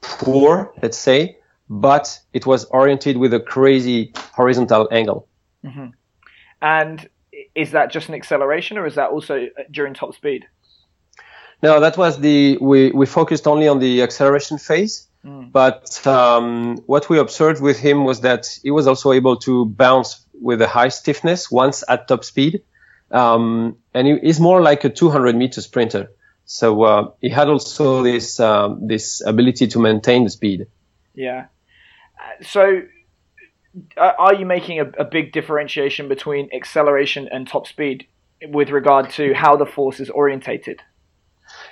poor, 0.00 0.72
let's 0.82 0.98
say, 0.98 1.38
but 1.68 2.20
it 2.32 2.44
was 2.46 2.64
oriented 2.66 3.16
with 3.16 3.32
a 3.34 3.40
crazy 3.40 4.12
horizontal 4.34 4.88
angle. 4.92 5.26
Mm-hmm. 5.64 5.86
And 6.60 7.08
is 7.54 7.72
that 7.72 7.90
just 7.90 8.08
an 8.08 8.14
acceleration, 8.14 8.78
or 8.78 8.86
is 8.86 8.94
that 8.94 9.10
also 9.10 9.48
during 9.70 9.94
top 9.94 10.14
speed? 10.14 10.46
No, 11.62 11.80
that 11.80 11.96
was 11.96 12.18
the 12.18 12.58
we 12.60 12.90
we 12.90 13.06
focused 13.06 13.46
only 13.46 13.68
on 13.68 13.78
the 13.78 14.02
acceleration 14.02 14.58
phase. 14.58 15.08
Mm. 15.24 15.52
But 15.52 16.04
um, 16.06 16.78
what 16.86 17.08
we 17.08 17.18
observed 17.18 17.62
with 17.62 17.78
him 17.78 18.04
was 18.04 18.22
that 18.22 18.46
he 18.62 18.70
was 18.70 18.86
also 18.88 19.12
able 19.12 19.36
to 19.38 19.66
bounce 19.66 20.26
with 20.34 20.60
a 20.60 20.66
high 20.66 20.88
stiffness 20.88 21.50
once 21.50 21.84
at 21.88 22.08
top 22.08 22.24
speed. 22.24 22.62
Um, 23.12 23.76
and 23.94 24.06
he, 24.06 24.18
he's 24.18 24.40
more 24.40 24.60
like 24.60 24.84
a 24.84 24.88
200 24.88 25.36
meter 25.36 25.60
sprinter. 25.60 26.10
So 26.44 26.82
uh, 26.82 27.10
he 27.20 27.28
had 27.28 27.48
also 27.48 28.02
this 28.02 28.40
um, 28.40 28.86
this 28.86 29.22
ability 29.24 29.68
to 29.68 29.78
maintain 29.78 30.24
the 30.24 30.30
speed. 30.30 30.66
Yeah. 31.14 31.46
So, 32.40 32.82
uh, 33.96 34.12
are 34.18 34.34
you 34.34 34.46
making 34.46 34.80
a, 34.80 34.86
a, 34.98 35.04
big 35.04 35.32
differentiation 35.32 36.08
between 36.08 36.48
acceleration 36.54 37.28
and 37.30 37.46
top 37.46 37.66
speed 37.66 38.06
with 38.48 38.70
regard 38.70 39.10
to 39.10 39.34
how 39.34 39.56
the 39.56 39.66
force 39.66 40.00
is 40.00 40.10
orientated? 40.10 40.82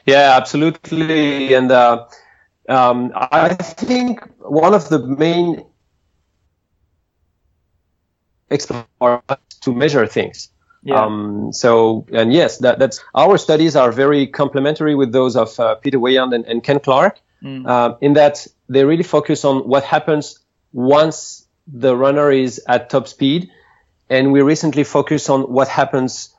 Yeah, 0.06 0.36
absolutely. 0.36 1.54
And 1.54 1.70
uh, 1.70 2.06
um, 2.68 3.12
I 3.14 3.54
think 3.54 4.22
one 4.38 4.74
of 4.74 4.88
the 4.88 4.98
main 4.98 5.64
explore 8.50 9.22
to 9.60 9.74
measure 9.74 10.06
things. 10.06 10.50
Yeah. 10.82 11.04
Um, 11.04 11.52
so, 11.52 12.06
and 12.12 12.32
yes, 12.32 12.58
that, 12.58 12.78
that's 12.78 13.04
our 13.14 13.36
studies 13.38 13.76
are 13.76 13.92
very 13.92 14.26
complementary 14.26 14.94
with 14.94 15.12
those 15.12 15.36
of 15.36 15.58
uh, 15.60 15.74
Peter 15.76 15.98
Weyand 15.98 16.34
and, 16.34 16.46
and 16.46 16.62
Ken 16.62 16.80
Clark, 16.80 17.20
mm. 17.42 17.66
uh, 17.66 17.96
in 18.00 18.14
that 18.14 18.46
they 18.68 18.84
really 18.84 19.02
focus 19.02 19.44
on 19.44 19.68
what 19.68 19.84
happens 19.84 20.38
once 20.72 21.46
the 21.66 21.94
runner 21.94 22.32
is 22.32 22.62
at 22.66 22.88
top 22.88 23.08
speed, 23.08 23.50
and 24.08 24.32
we 24.32 24.40
recently 24.40 24.84
focus 24.84 25.28
on 25.28 25.42
what 25.42 25.68
happens 25.68 26.34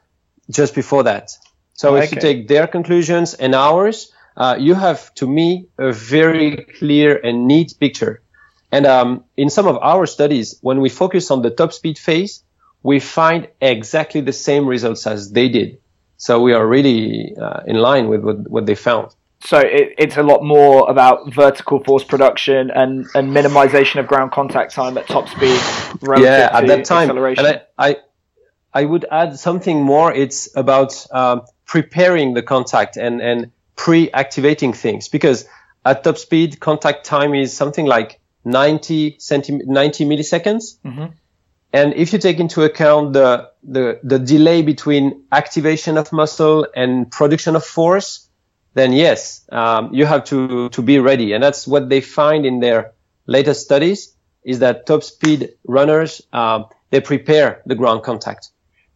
just 0.49 0.73
before 0.73 1.03
that. 1.03 1.37
So, 1.81 1.95
okay. 1.95 2.03
if 2.05 2.11
you 2.13 2.21
take 2.21 2.47
their 2.47 2.67
conclusions 2.67 3.33
and 3.33 3.55
ours, 3.55 4.13
uh, 4.37 4.55
you 4.59 4.75
have, 4.75 5.11
to 5.15 5.25
me, 5.25 5.65
a 5.79 5.91
very 5.91 6.57
clear 6.77 7.09
and 7.17 7.47
neat 7.47 7.73
picture. 7.79 8.21
And 8.71 8.85
um, 8.85 9.25
in 9.35 9.49
some 9.49 9.65
of 9.65 9.77
our 9.81 10.05
studies, 10.05 10.59
when 10.61 10.79
we 10.79 10.89
focus 10.89 11.31
on 11.31 11.41
the 11.41 11.49
top 11.49 11.73
speed 11.73 11.97
phase, 11.97 12.43
we 12.83 12.99
find 12.99 13.47
exactly 13.59 14.21
the 14.21 14.31
same 14.31 14.67
results 14.67 15.07
as 15.07 15.31
they 15.31 15.49
did. 15.49 15.79
So 16.17 16.39
we 16.39 16.53
are 16.53 16.67
really 16.67 17.35
uh, 17.35 17.61
in 17.65 17.77
line 17.77 18.09
with 18.09 18.21
what, 18.21 18.47
what 18.47 18.67
they 18.67 18.75
found. 18.75 19.15
So 19.43 19.57
it, 19.57 19.95
it's 19.97 20.17
a 20.17 20.23
lot 20.23 20.43
more 20.43 20.87
about 20.87 21.33
vertical 21.33 21.83
force 21.83 22.03
production 22.03 22.69
and, 22.69 23.07
and 23.15 23.35
minimization 23.35 23.99
of 23.99 24.05
ground 24.05 24.31
contact 24.31 24.71
time 24.71 24.99
at 24.99 25.07
top 25.07 25.27
speed. 25.29 25.59
yeah, 26.21 26.51
at 26.53 26.67
that 26.67 26.85
time. 26.85 27.09
And 27.09 27.47
I, 27.47 27.61
I, 27.79 27.95
I, 28.73 28.85
would 28.85 29.05
add 29.11 29.39
something 29.39 29.81
more. 29.81 30.13
It's 30.13 30.49
about 30.55 31.05
um, 31.11 31.41
preparing 31.65 32.33
the 32.33 32.43
contact 32.43 32.97
and, 32.97 33.21
and 33.21 33.51
pre-activating 33.75 34.73
things 34.73 35.07
because 35.07 35.45
at 35.85 36.03
top 36.03 36.17
speed, 36.17 36.59
contact 36.59 37.05
time 37.05 37.33
is 37.33 37.55
something 37.55 37.85
like 37.85 38.19
90 38.45 39.13
centi- 39.13 39.65
90 39.65 40.05
milliseconds. 40.05 40.77
Mm-hmm. 40.85 41.05
And 41.73 41.93
if 41.93 42.11
you 42.11 42.19
take 42.19 42.39
into 42.39 42.63
account 42.63 43.13
the, 43.13 43.49
the, 43.63 43.99
the 44.03 44.19
delay 44.19 44.61
between 44.61 45.23
activation 45.31 45.97
of 45.97 46.11
muscle 46.11 46.67
and 46.75 47.09
production 47.09 47.55
of 47.55 47.65
force, 47.65 48.27
then 48.73 48.93
yes, 48.93 49.45
um, 49.51 49.93
you 49.93 50.05
have 50.05 50.25
to, 50.25 50.69
to 50.69 50.81
be 50.81 50.99
ready. 50.99 51.33
And 51.33 51.43
that's 51.43 51.67
what 51.67 51.89
they 51.89 52.01
find 52.01 52.45
in 52.45 52.59
their 52.59 52.93
latest 53.25 53.61
studies 53.63 54.13
is 54.43 54.59
that 54.59 54.85
top 54.85 55.03
speed 55.03 55.53
runners, 55.65 56.21
um, 56.33 56.65
they 56.89 56.99
prepare 56.99 57.61
the 57.65 57.75
ground 57.75 58.03
contact. 58.03 58.49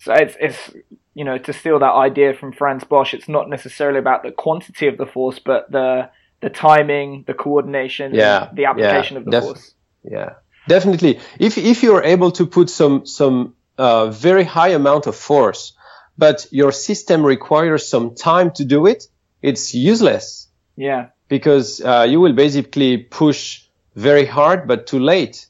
So 0.05 0.13
it's, 0.13 0.37
it's, 0.39 0.71
you 1.15 1.23
know, 1.23 1.39
to 1.39 1.51
steal 1.51 1.79
that 1.79 1.93
idea 1.93 2.35
from 2.35 2.53
Frans 2.53 2.83
Bosch, 2.83 3.15
it's 3.15 3.27
not 3.27 3.49
necessarily 3.49 3.97
about 3.97 4.21
the 4.21 4.31
quantity 4.31 4.85
of 4.87 4.97
the 4.97 5.07
force, 5.07 5.39
but 5.39 5.71
the, 5.71 6.11
the 6.41 6.51
timing, 6.51 7.23
the 7.25 7.33
coordination, 7.33 8.13
yeah, 8.13 8.49
the 8.53 8.65
application 8.65 9.15
yeah, 9.15 9.19
of 9.19 9.25
the 9.25 9.31
def- 9.31 9.43
force. 9.43 9.73
Yeah, 10.03 10.29
definitely. 10.67 11.19
If 11.39 11.57
if 11.57 11.81
you're 11.81 12.03
able 12.03 12.31
to 12.33 12.45
put 12.45 12.69
some 12.69 13.07
some 13.07 13.55
uh, 13.79 14.11
very 14.11 14.43
high 14.43 14.73
amount 14.75 15.07
of 15.07 15.15
force, 15.15 15.73
but 16.19 16.45
your 16.51 16.71
system 16.71 17.25
requires 17.25 17.89
some 17.89 18.13
time 18.13 18.51
to 18.51 18.63
do 18.63 18.85
it, 18.85 19.07
it's 19.41 19.73
useless. 19.73 20.47
Yeah. 20.75 21.07
Because 21.29 21.81
uh, 21.81 22.05
you 22.07 22.19
will 22.21 22.33
basically 22.33 22.97
push 22.97 23.63
very 23.95 24.27
hard, 24.27 24.67
but 24.67 24.85
too 24.85 24.99
late. 24.99 25.47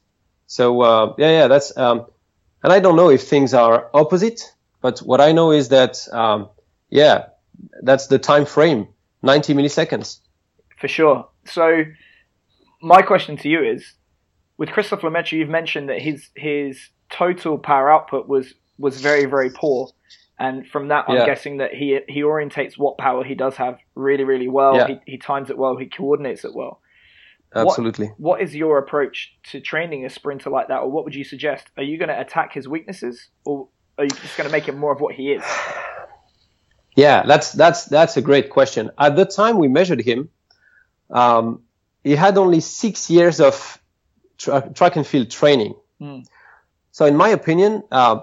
So 0.47 0.81
uh, 0.81 1.13
yeah, 1.17 1.31
yeah, 1.31 1.47
that's. 1.49 1.77
Um, 1.77 2.05
and 2.65 2.73
I 2.73 2.79
don't 2.79 2.95
know 2.95 3.09
if 3.09 3.21
things 3.21 3.53
are 3.53 3.89
opposite, 3.93 4.41
but 4.81 4.99
what 4.99 5.21
I 5.21 5.31
know 5.31 5.51
is 5.51 5.69
that 5.69 5.95
um, 6.11 6.49
yeah, 6.89 7.27
that's 7.83 8.07
the 8.07 8.19
time 8.19 8.45
frame, 8.45 8.87
90 9.21 9.53
milliseconds 9.53 10.19
for 10.77 10.87
sure. 10.87 11.27
So, 11.45 11.83
my 12.81 13.01
question 13.01 13.37
to 13.37 13.49
you 13.49 13.63
is, 13.63 13.93
with 14.57 14.69
Christophe 14.69 15.03
Lemaitre, 15.03 15.37
you've 15.37 15.49
mentioned 15.49 15.89
that 15.89 16.01
his 16.01 16.29
his 16.35 16.89
total 17.09 17.57
power 17.57 17.91
output 17.91 18.27
was 18.27 18.53
was 18.77 19.01
very 19.01 19.25
very 19.25 19.49
poor, 19.49 19.89
and 20.37 20.67
from 20.67 20.89
that, 20.89 21.05
I'm 21.07 21.17
yeah. 21.17 21.25
guessing 21.25 21.57
that 21.57 21.73
he 21.73 21.99
he 22.07 22.21
orientates 22.21 22.77
what 22.77 22.97
power 22.97 23.23
he 23.23 23.35
does 23.35 23.55
have 23.55 23.79
really 23.95 24.23
really 24.23 24.47
well. 24.47 24.75
Yeah. 24.75 24.87
He, 24.87 25.13
he 25.13 25.17
times 25.17 25.49
it 25.49 25.57
well. 25.57 25.77
He 25.77 25.87
coordinates 25.87 26.45
it 26.45 26.53
well. 26.53 26.81
Absolutely. 27.55 28.07
What, 28.07 28.19
what 28.19 28.41
is 28.41 28.53
your 28.53 28.77
approach 28.77 29.33
to 29.51 29.61
training 29.61 30.05
a 30.05 30.09
sprinter 30.09 30.49
like 30.49 30.67
that, 30.67 30.79
or 30.79 30.91
what 30.91 31.05
would 31.05 31.15
you 31.15 31.23
suggest? 31.23 31.67
Are 31.77 31.83
you 31.83 31.97
going 31.97 32.09
to 32.09 32.19
attack 32.19 32.53
his 32.53 32.67
weaknesses, 32.67 33.29
or 33.45 33.69
are 33.97 34.03
you 34.03 34.09
just 34.09 34.37
going 34.37 34.47
to 34.47 34.51
make 34.51 34.67
him 34.67 34.77
more 34.77 34.91
of 34.91 35.01
what 35.01 35.15
he 35.15 35.31
is? 35.31 35.43
Yeah, 36.97 37.23
that's 37.27 37.51
that's 37.51 37.83
that's 37.83 38.15
a 38.15 38.21
great 38.21 38.49
question. 38.49 38.89
At 38.97 39.17
the 39.17 39.25
time 39.25 39.57
we 39.57 39.67
measured 39.67 39.99
him, 39.99 40.29
um, 41.09 41.63
he 42.05 42.15
had 42.15 42.37
only 42.37 42.61
six 42.61 43.09
years 43.09 43.41
of 43.41 43.81
tra- 44.37 44.71
track 44.73 44.95
and 44.95 45.05
field 45.05 45.29
training. 45.29 45.75
Mm. 46.01 46.25
So, 46.91 47.05
in 47.05 47.17
my 47.17 47.27
opinion, 47.27 47.83
uh, 47.91 48.21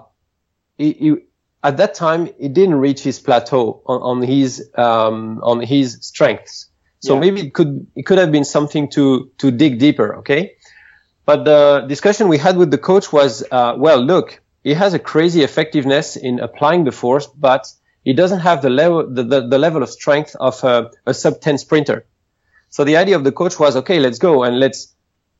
he, 0.77 0.93
he, 0.93 1.15
at 1.61 1.77
that 1.77 1.93
time 1.93 2.29
he 2.39 2.49
didn't 2.49 2.75
reach 2.75 3.01
his 3.01 3.19
plateau 3.19 3.83
on, 3.85 4.01
on 4.01 4.21
his 4.23 4.67
um, 4.75 5.39
on 5.43 5.61
his 5.61 5.99
strengths. 6.01 6.69
So 7.03 7.15
yeah. 7.15 7.19
maybe 7.19 7.41
it 7.47 7.53
could 7.53 7.85
it 7.95 8.05
could 8.05 8.17
have 8.17 8.31
been 8.31 8.45
something 8.45 8.89
to 8.91 9.29
to 9.39 9.51
dig 9.51 9.77
deeper. 9.77 10.15
Okay, 10.19 10.55
but 11.25 11.43
the 11.43 11.85
discussion 11.87 12.29
we 12.29 12.37
had 12.37 12.55
with 12.55 12.71
the 12.71 12.77
coach 12.77 13.11
was, 13.11 13.43
uh, 13.51 13.75
well, 13.77 13.99
look, 13.99 14.39
he 14.63 14.73
has 14.73 14.93
a 14.93 14.99
crazy 14.99 15.43
effectiveness 15.43 16.15
in 16.15 16.39
applying 16.39 16.85
the 16.85 16.93
force, 16.93 17.27
but 17.27 17.67
he 18.05 18.13
doesn't 18.13 18.39
have 18.39 18.61
the 18.61 18.69
level 18.69 19.05
the, 19.05 19.23
the, 19.23 19.47
the 19.47 19.57
level 19.57 19.83
of 19.83 19.89
strength 19.89 20.33
of 20.39 20.63
a, 20.63 20.91
a 21.05 21.13
sub 21.13 21.41
10 21.41 21.57
sprinter. 21.57 22.05
So 22.69 22.85
the 22.85 22.95
idea 22.95 23.17
of 23.17 23.25
the 23.25 23.33
coach 23.33 23.59
was, 23.59 23.75
okay, 23.75 23.99
let's 23.99 24.19
go 24.19 24.43
and 24.43 24.57
let's 24.57 24.95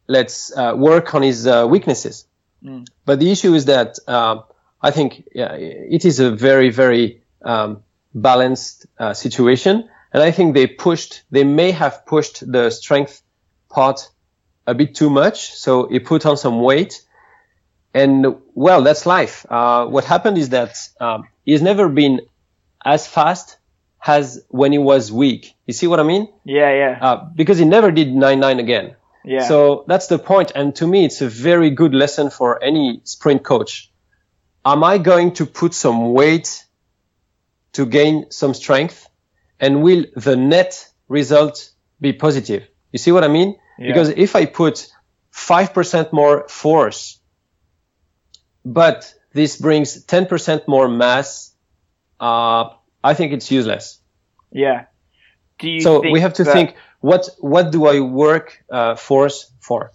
let's 0.08 0.56
uh, 0.58 0.74
work 0.76 1.16
on 1.16 1.22
his 1.22 1.48
uh, 1.48 1.66
weaknesses. 1.66 2.28
Mm. 2.62 2.88
But 3.06 3.22
the 3.22 3.32
issue 3.32 3.54
is 3.54 3.64
that 3.66 4.00
uh, 4.06 4.42
I 4.82 4.92
think 4.92 5.30
yeah, 5.34 5.54
it 5.54 6.04
is 6.04 6.20
a 6.20 6.30
very 6.32 6.72
very 6.72 7.22
um, 7.42 7.84
balanced 8.14 8.86
uh, 9.00 9.14
situation, 9.14 9.90
and 10.14 10.22
I 10.22 10.32
think 10.32 10.54
they 10.54 10.68
pushed, 10.68 11.24
they 11.32 11.44
may 11.44 11.72
have 11.72 12.06
pushed 12.06 12.50
the 12.50 12.70
strength 12.70 13.22
part 13.70 14.10
a 14.68 14.74
bit 14.76 14.96
too 14.96 15.10
much. 15.10 15.54
So 15.54 15.88
he 15.88 16.00
put 16.00 16.26
on 16.26 16.38
some 16.38 16.62
weight, 16.62 17.02
and 17.94 18.36
well, 18.54 18.84
that's 18.84 19.06
life. 19.06 19.46
Uh, 19.50 19.88
what 19.88 20.06
happened 20.06 20.38
is 20.38 20.50
that 20.50 20.78
um, 21.00 21.28
he's 21.44 21.62
never 21.62 21.90
been 21.90 22.22
as 22.86 23.08
fast 23.08 23.58
as 24.06 24.44
when 24.50 24.72
he 24.72 24.78
was 24.78 25.12
weak. 25.12 25.56
You 25.66 25.74
see 25.74 25.88
what 25.88 26.00
I 26.00 26.04
mean? 26.04 26.28
Yeah, 26.44 26.72
yeah. 26.72 27.00
Uh, 27.02 27.30
because 27.36 27.58
he 27.58 27.66
never 27.66 27.92
did 27.92 28.14
nine 28.14 28.40
nine 28.40 28.60
again. 28.60 28.96
Yeah. 29.26 29.48
So 29.48 29.86
that's 29.88 30.08
the 30.08 30.20
point. 30.20 30.52
And 30.54 30.76
to 30.76 30.88
me, 30.88 31.06
it's 31.06 31.22
a 31.22 31.30
very 31.30 31.70
good 31.70 31.94
lesson 31.94 32.30
for 32.30 32.62
any 32.62 33.02
sprint 33.06 33.44
coach. 33.44 33.90
Am 34.66 34.84
I 34.84 34.98
going 34.98 35.34
to 35.36 35.46
put 35.46 35.74
some 35.74 36.14
weight 36.14 36.66
to 37.74 37.86
gain 37.86 38.32
some 38.32 38.54
strength? 38.54 39.08
And 39.64 39.82
will 39.82 40.04
the 40.14 40.36
net 40.36 40.86
result 41.08 41.72
be 42.02 42.12
positive? 42.12 42.68
You 42.92 43.00
see 43.00 43.14
what 43.14 43.24
I 43.24 43.30
mean? 43.30 43.56
Yeah. 43.80 43.88
Because 43.88 44.10
if 44.10 44.36
I 44.36 44.46
put 44.46 44.92
5% 45.32 46.12
more 46.12 46.46
force, 46.50 47.22
but 48.66 49.14
this 49.32 49.56
brings 49.56 50.06
10% 50.06 50.68
more 50.68 50.90
mass, 50.90 51.56
uh, 52.20 52.72
I 53.02 53.14
think 53.14 53.32
it's 53.32 53.50
useless. 53.52 54.02
Yeah. 54.52 54.88
Do 55.60 55.70
you 55.70 55.80
so 55.80 56.02
we 56.02 56.20
have 56.20 56.34
to 56.34 56.44
that, 56.44 56.54
think 56.54 56.76
what 57.00 57.30
what 57.40 57.72
do 57.72 57.88
I 57.88 58.02
work 58.02 58.64
uh, 58.70 58.96
force 58.96 59.50
for? 59.62 59.92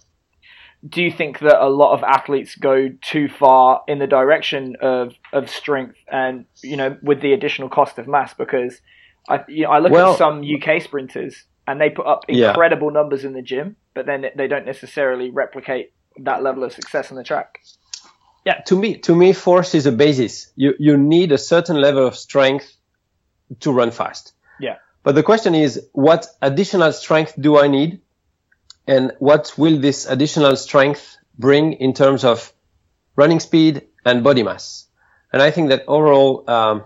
Do 0.87 1.03
you 1.03 1.11
think 1.11 1.39
that 1.39 1.63
a 1.63 1.69
lot 1.69 1.93
of 1.93 2.03
athletes 2.03 2.55
go 2.55 2.89
too 3.01 3.27
far 3.27 3.83
in 3.87 3.99
the 3.99 4.07
direction 4.07 4.77
of, 4.81 5.13
of 5.31 5.49
strength 5.49 5.97
and 6.11 6.45
you 6.63 6.77
know 6.77 6.97
with 7.03 7.21
the 7.21 7.33
additional 7.33 7.69
cost 7.69 7.99
of 7.99 8.07
mass? 8.07 8.33
Because 8.33 8.81
I 9.29 9.43
you 9.47 9.63
know, 9.63 9.71
I 9.71 9.79
look 9.79 9.91
well, 9.91 10.13
at 10.13 10.17
some 10.17 10.43
UK 10.43 10.81
sprinters 10.81 11.43
and 11.67 11.79
they 11.79 11.89
put 11.89 12.07
up 12.07 12.25
incredible 12.27 12.87
yeah. 12.87 12.99
numbers 12.99 13.23
in 13.23 13.33
the 13.33 13.41
gym, 13.41 13.75
but 13.93 14.05
then 14.05 14.25
they 14.35 14.47
don't 14.47 14.65
necessarily 14.65 15.29
replicate 15.29 15.93
that 16.17 16.41
level 16.41 16.63
of 16.63 16.73
success 16.73 17.11
on 17.11 17.17
the 17.17 17.23
track. 17.23 17.59
Yeah, 18.45 18.61
to 18.67 18.75
me, 18.75 18.97
to 18.99 19.15
me, 19.15 19.33
force 19.33 19.75
is 19.75 19.85
a 19.85 19.91
basis. 19.91 20.51
You 20.55 20.73
you 20.79 20.97
need 20.97 21.31
a 21.31 21.37
certain 21.37 21.79
level 21.79 22.07
of 22.07 22.15
strength 22.15 22.75
to 23.59 23.71
run 23.71 23.91
fast. 23.91 24.33
Yeah. 24.59 24.77
But 25.03 25.15
the 25.15 25.23
question 25.23 25.55
is, 25.55 25.87
what 25.93 26.27
additional 26.41 26.91
strength 26.91 27.33
do 27.39 27.57
I 27.57 27.67
need? 27.67 28.01
And 28.87 29.11
what 29.19 29.53
will 29.57 29.77
this 29.77 30.07
additional 30.07 30.55
strength 30.55 31.17
bring 31.37 31.73
in 31.73 31.93
terms 31.93 32.23
of 32.23 32.51
running 33.15 33.39
speed 33.39 33.87
and 34.03 34.23
body 34.23 34.43
mass? 34.43 34.87
And 35.31 35.41
I 35.41 35.51
think 35.51 35.69
that 35.69 35.83
overall, 35.87 36.49
um, 36.49 36.83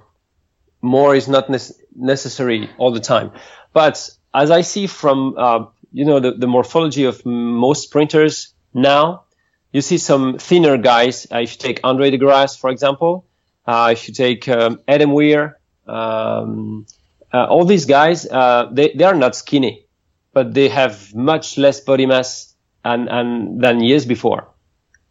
more 0.82 1.16
is 1.16 1.28
not 1.30 1.50
ne- 1.50 1.76
necessary 1.96 2.70
all 2.78 2.92
the 2.92 3.00
time. 3.00 3.32
But 3.74 4.10
as 4.34 4.52
I 4.52 4.62
see 4.62 4.88
from, 4.88 5.36
uh, 5.38 5.66
you 5.92 6.06
know, 6.06 6.20
the, 6.20 6.32
the 6.32 6.48
morphology 6.48 7.06
of 7.06 7.26
most 7.26 7.84
sprinters 7.84 8.54
now, 8.74 9.24
you 9.72 9.82
see 9.82 9.98
some 9.98 10.38
thinner 10.38 10.78
guys. 10.78 11.28
Uh, 11.32 11.40
if 11.40 11.54
you 11.54 11.58
take 11.58 11.80
Andre 11.84 12.12
De 12.12 12.18
Grasse, 12.18 12.56
for 12.56 12.70
example, 12.70 13.26
uh, 13.66 13.90
if 13.92 14.08
you 14.08 14.14
take 14.14 14.48
um, 14.48 14.80
Adam 14.88 15.12
Weir, 15.12 15.60
um, 15.88 16.86
uh, 17.34 17.46
all 17.46 17.66
these 17.66 17.86
guys, 17.86 18.26
uh, 18.28 18.70
they, 18.72 18.94
they 18.94 19.04
are 19.04 19.16
not 19.16 19.36
skinny, 19.36 19.86
but 20.34 20.54
they 20.54 20.70
have 20.70 21.14
much 21.16 21.58
less 21.58 21.80
body 21.80 22.06
mass 22.06 22.54
and, 22.86 23.10
and 23.10 23.62
than 23.62 23.82
years 23.82 24.06
before. 24.06 24.48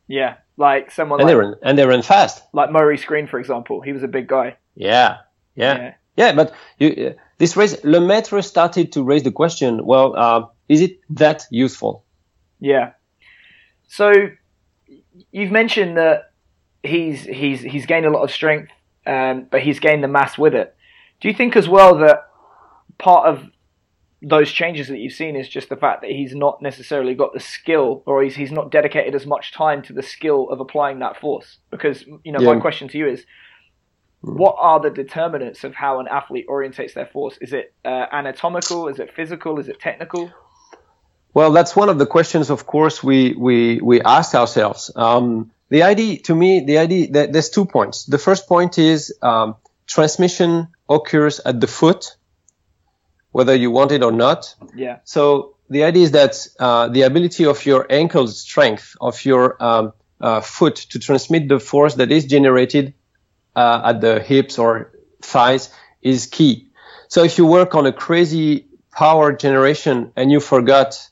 Yeah, 0.06 0.36
like 0.56 0.90
someone 0.90 1.20
and 1.20 1.26
like, 1.26 1.32
they 1.32 1.38
run 1.38 1.54
and 1.62 1.78
they 1.78 1.86
run 1.86 2.02
fast. 2.02 2.42
like 2.52 2.70
Maurice 2.70 3.04
Greene, 3.04 3.26
for 3.26 3.40
example. 3.40 3.80
He 3.80 3.92
was 3.92 4.02
a 4.02 4.08
big 4.08 4.28
guy. 4.28 4.56
Yeah, 4.74 5.18
yeah, 5.54 5.76
Yeah. 5.76 5.94
Yeah. 6.16 6.32
but 6.32 6.52
you, 6.78 6.88
uh, 7.08 7.22
this 7.38 7.56
race, 7.56 7.76
Lemaitre 7.82 8.42
started 8.42 8.92
to 8.92 9.02
raise 9.02 9.22
the 9.22 9.32
question. 9.32 9.84
Well, 9.84 10.14
uh, 10.16 10.46
is 10.68 10.80
it 10.80 11.00
that 11.10 11.44
useful? 11.50 12.04
Yeah. 12.60 12.92
So 13.88 14.12
you've 15.30 15.50
mentioned 15.50 15.96
that 15.96 16.32
he's 16.82 17.22
he's 17.22 17.60
he's 17.60 17.86
gained 17.86 18.06
a 18.06 18.10
lot 18.10 18.22
of 18.22 18.30
strength, 18.30 18.70
um, 19.06 19.46
but 19.50 19.62
he's 19.62 19.80
gained 19.80 20.02
the 20.02 20.08
mass 20.08 20.38
with 20.38 20.54
it. 20.54 20.74
Do 21.20 21.28
you 21.28 21.34
think 21.34 21.56
as 21.56 21.68
well 21.68 21.98
that 21.98 22.28
part 22.98 23.26
of 23.26 23.44
those 24.22 24.52
changes 24.52 24.86
that 24.88 24.98
you've 24.98 25.12
seen 25.12 25.34
is 25.34 25.48
just 25.48 25.68
the 25.68 25.76
fact 25.76 26.02
that 26.02 26.10
he's 26.10 26.34
not 26.34 26.62
necessarily 26.62 27.14
got 27.14 27.32
the 27.34 27.40
skill, 27.40 28.02
or 28.06 28.22
he's 28.22 28.36
he's 28.36 28.52
not 28.52 28.70
dedicated 28.70 29.14
as 29.14 29.26
much 29.26 29.52
time 29.52 29.82
to 29.82 29.92
the 29.92 30.02
skill 30.02 30.48
of 30.50 30.60
applying 30.60 31.00
that 31.00 31.20
force? 31.20 31.58
Because 31.70 32.04
you 32.22 32.32
know, 32.32 32.38
my 32.38 32.60
question 32.60 32.88
to 32.88 32.98
you 32.98 33.08
is. 33.08 33.24
What 34.22 34.56
are 34.58 34.80
the 34.80 34.90
determinants 34.90 35.64
of 35.64 35.74
how 35.74 35.98
an 35.98 36.06
athlete 36.08 36.46
orientates 36.48 36.94
their 36.94 37.06
force? 37.06 37.36
Is 37.40 37.52
it 37.52 37.74
uh, 37.84 38.06
anatomical? 38.12 38.88
Is 38.88 39.00
it 39.00 39.12
physical? 39.12 39.58
Is 39.58 39.68
it 39.68 39.80
technical? 39.80 40.32
Well, 41.34 41.50
that's 41.50 41.74
one 41.74 41.88
of 41.88 41.98
the 41.98 42.06
questions, 42.06 42.48
of 42.50 42.66
course, 42.66 43.02
we 43.02 43.34
we 43.36 43.80
we 43.80 44.00
ask 44.00 44.34
ourselves. 44.34 44.90
Um, 44.94 45.50
the 45.70 45.82
idea, 45.82 46.18
to 46.22 46.34
me, 46.34 46.60
the 46.60 46.78
idea 46.78 47.10
that 47.12 47.32
there's 47.32 47.50
two 47.50 47.64
points. 47.64 48.04
The 48.04 48.18
first 48.18 48.46
point 48.46 48.78
is 48.78 49.12
um, 49.22 49.56
transmission 49.86 50.68
occurs 50.88 51.40
at 51.40 51.60
the 51.60 51.66
foot, 51.66 52.16
whether 53.32 53.54
you 53.54 53.70
want 53.70 53.90
it 53.90 54.02
or 54.02 54.12
not. 54.12 54.54
Yeah. 54.74 54.98
So 55.04 55.56
the 55.68 55.84
idea 55.84 56.04
is 56.04 56.10
that 56.12 56.46
uh, 56.60 56.88
the 56.88 57.02
ability 57.02 57.46
of 57.46 57.64
your 57.66 57.86
ankle 57.90 58.28
strength 58.28 58.94
of 59.00 59.24
your 59.24 59.56
um, 59.60 59.94
uh, 60.20 60.42
foot 60.42 60.76
to 60.76 60.98
transmit 60.98 61.48
the 61.48 61.58
force 61.58 61.94
that 61.94 62.12
is 62.12 62.26
generated 62.26 62.94
uh, 63.54 63.82
at 63.84 64.00
the 64.00 64.20
hips 64.20 64.58
or 64.58 64.92
thighs 65.20 65.70
is 66.00 66.26
key. 66.26 66.68
So 67.08 67.22
if 67.24 67.38
you 67.38 67.46
work 67.46 67.74
on 67.74 67.86
a 67.86 67.92
crazy 67.92 68.66
power 68.92 69.32
generation 69.32 70.12
and 70.16 70.30
you 70.30 70.40
forgot 70.40 71.08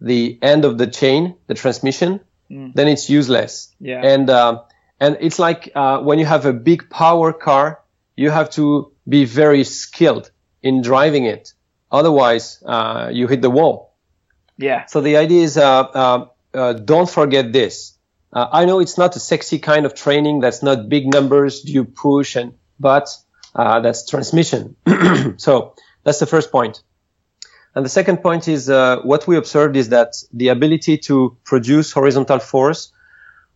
the 0.00 0.38
end 0.42 0.64
of 0.64 0.78
the 0.78 0.86
chain, 0.86 1.36
the 1.46 1.54
transmission, 1.54 2.20
Mm. 2.50 2.74
then 2.74 2.86
it's 2.86 3.10
useless. 3.10 3.74
Yeah. 3.80 4.02
And 4.04 4.30
um, 4.30 4.60
and 5.00 5.16
it's 5.20 5.38
like 5.40 5.72
uh, 5.74 5.98
when 5.98 6.20
you 6.20 6.26
have 6.26 6.46
a 6.46 6.52
big 6.52 6.88
power 6.90 7.32
car, 7.32 7.80
you 8.16 8.30
have 8.30 8.50
to 8.50 8.92
be 9.08 9.24
very 9.24 9.64
skilled 9.64 10.30
in 10.62 10.80
driving 10.80 11.24
it. 11.24 11.54
Otherwise, 11.90 12.62
uh, 12.64 13.10
you 13.12 13.26
hit 13.26 13.42
the 13.42 13.50
wall. 13.50 13.94
Yeah. 14.58 14.86
So 14.86 15.00
the 15.00 15.16
idea 15.16 15.42
is, 15.42 15.56
uh, 15.56 15.80
uh, 15.80 16.26
uh, 16.54 16.72
don't 16.74 17.10
forget 17.10 17.52
this. 17.52 17.95
Uh, 18.32 18.48
I 18.52 18.64
know 18.64 18.80
it's 18.80 18.98
not 18.98 19.16
a 19.16 19.20
sexy 19.20 19.58
kind 19.58 19.86
of 19.86 19.94
training. 19.94 20.40
That's 20.40 20.62
not 20.62 20.88
big 20.88 21.12
numbers. 21.12 21.62
Do 21.62 21.72
you 21.72 21.84
push 21.84 22.36
and, 22.36 22.54
but 22.78 23.08
uh, 23.54 23.80
that's 23.80 24.06
transmission. 24.06 24.76
so 25.38 25.74
that's 26.04 26.18
the 26.18 26.26
first 26.26 26.52
point. 26.52 26.82
And 27.74 27.84
the 27.84 27.90
second 27.90 28.18
point 28.18 28.48
is 28.48 28.70
uh, 28.70 29.00
what 29.02 29.26
we 29.26 29.36
observed 29.36 29.76
is 29.76 29.90
that 29.90 30.14
the 30.32 30.48
ability 30.48 30.98
to 30.98 31.36
produce 31.44 31.92
horizontal 31.92 32.38
force 32.38 32.92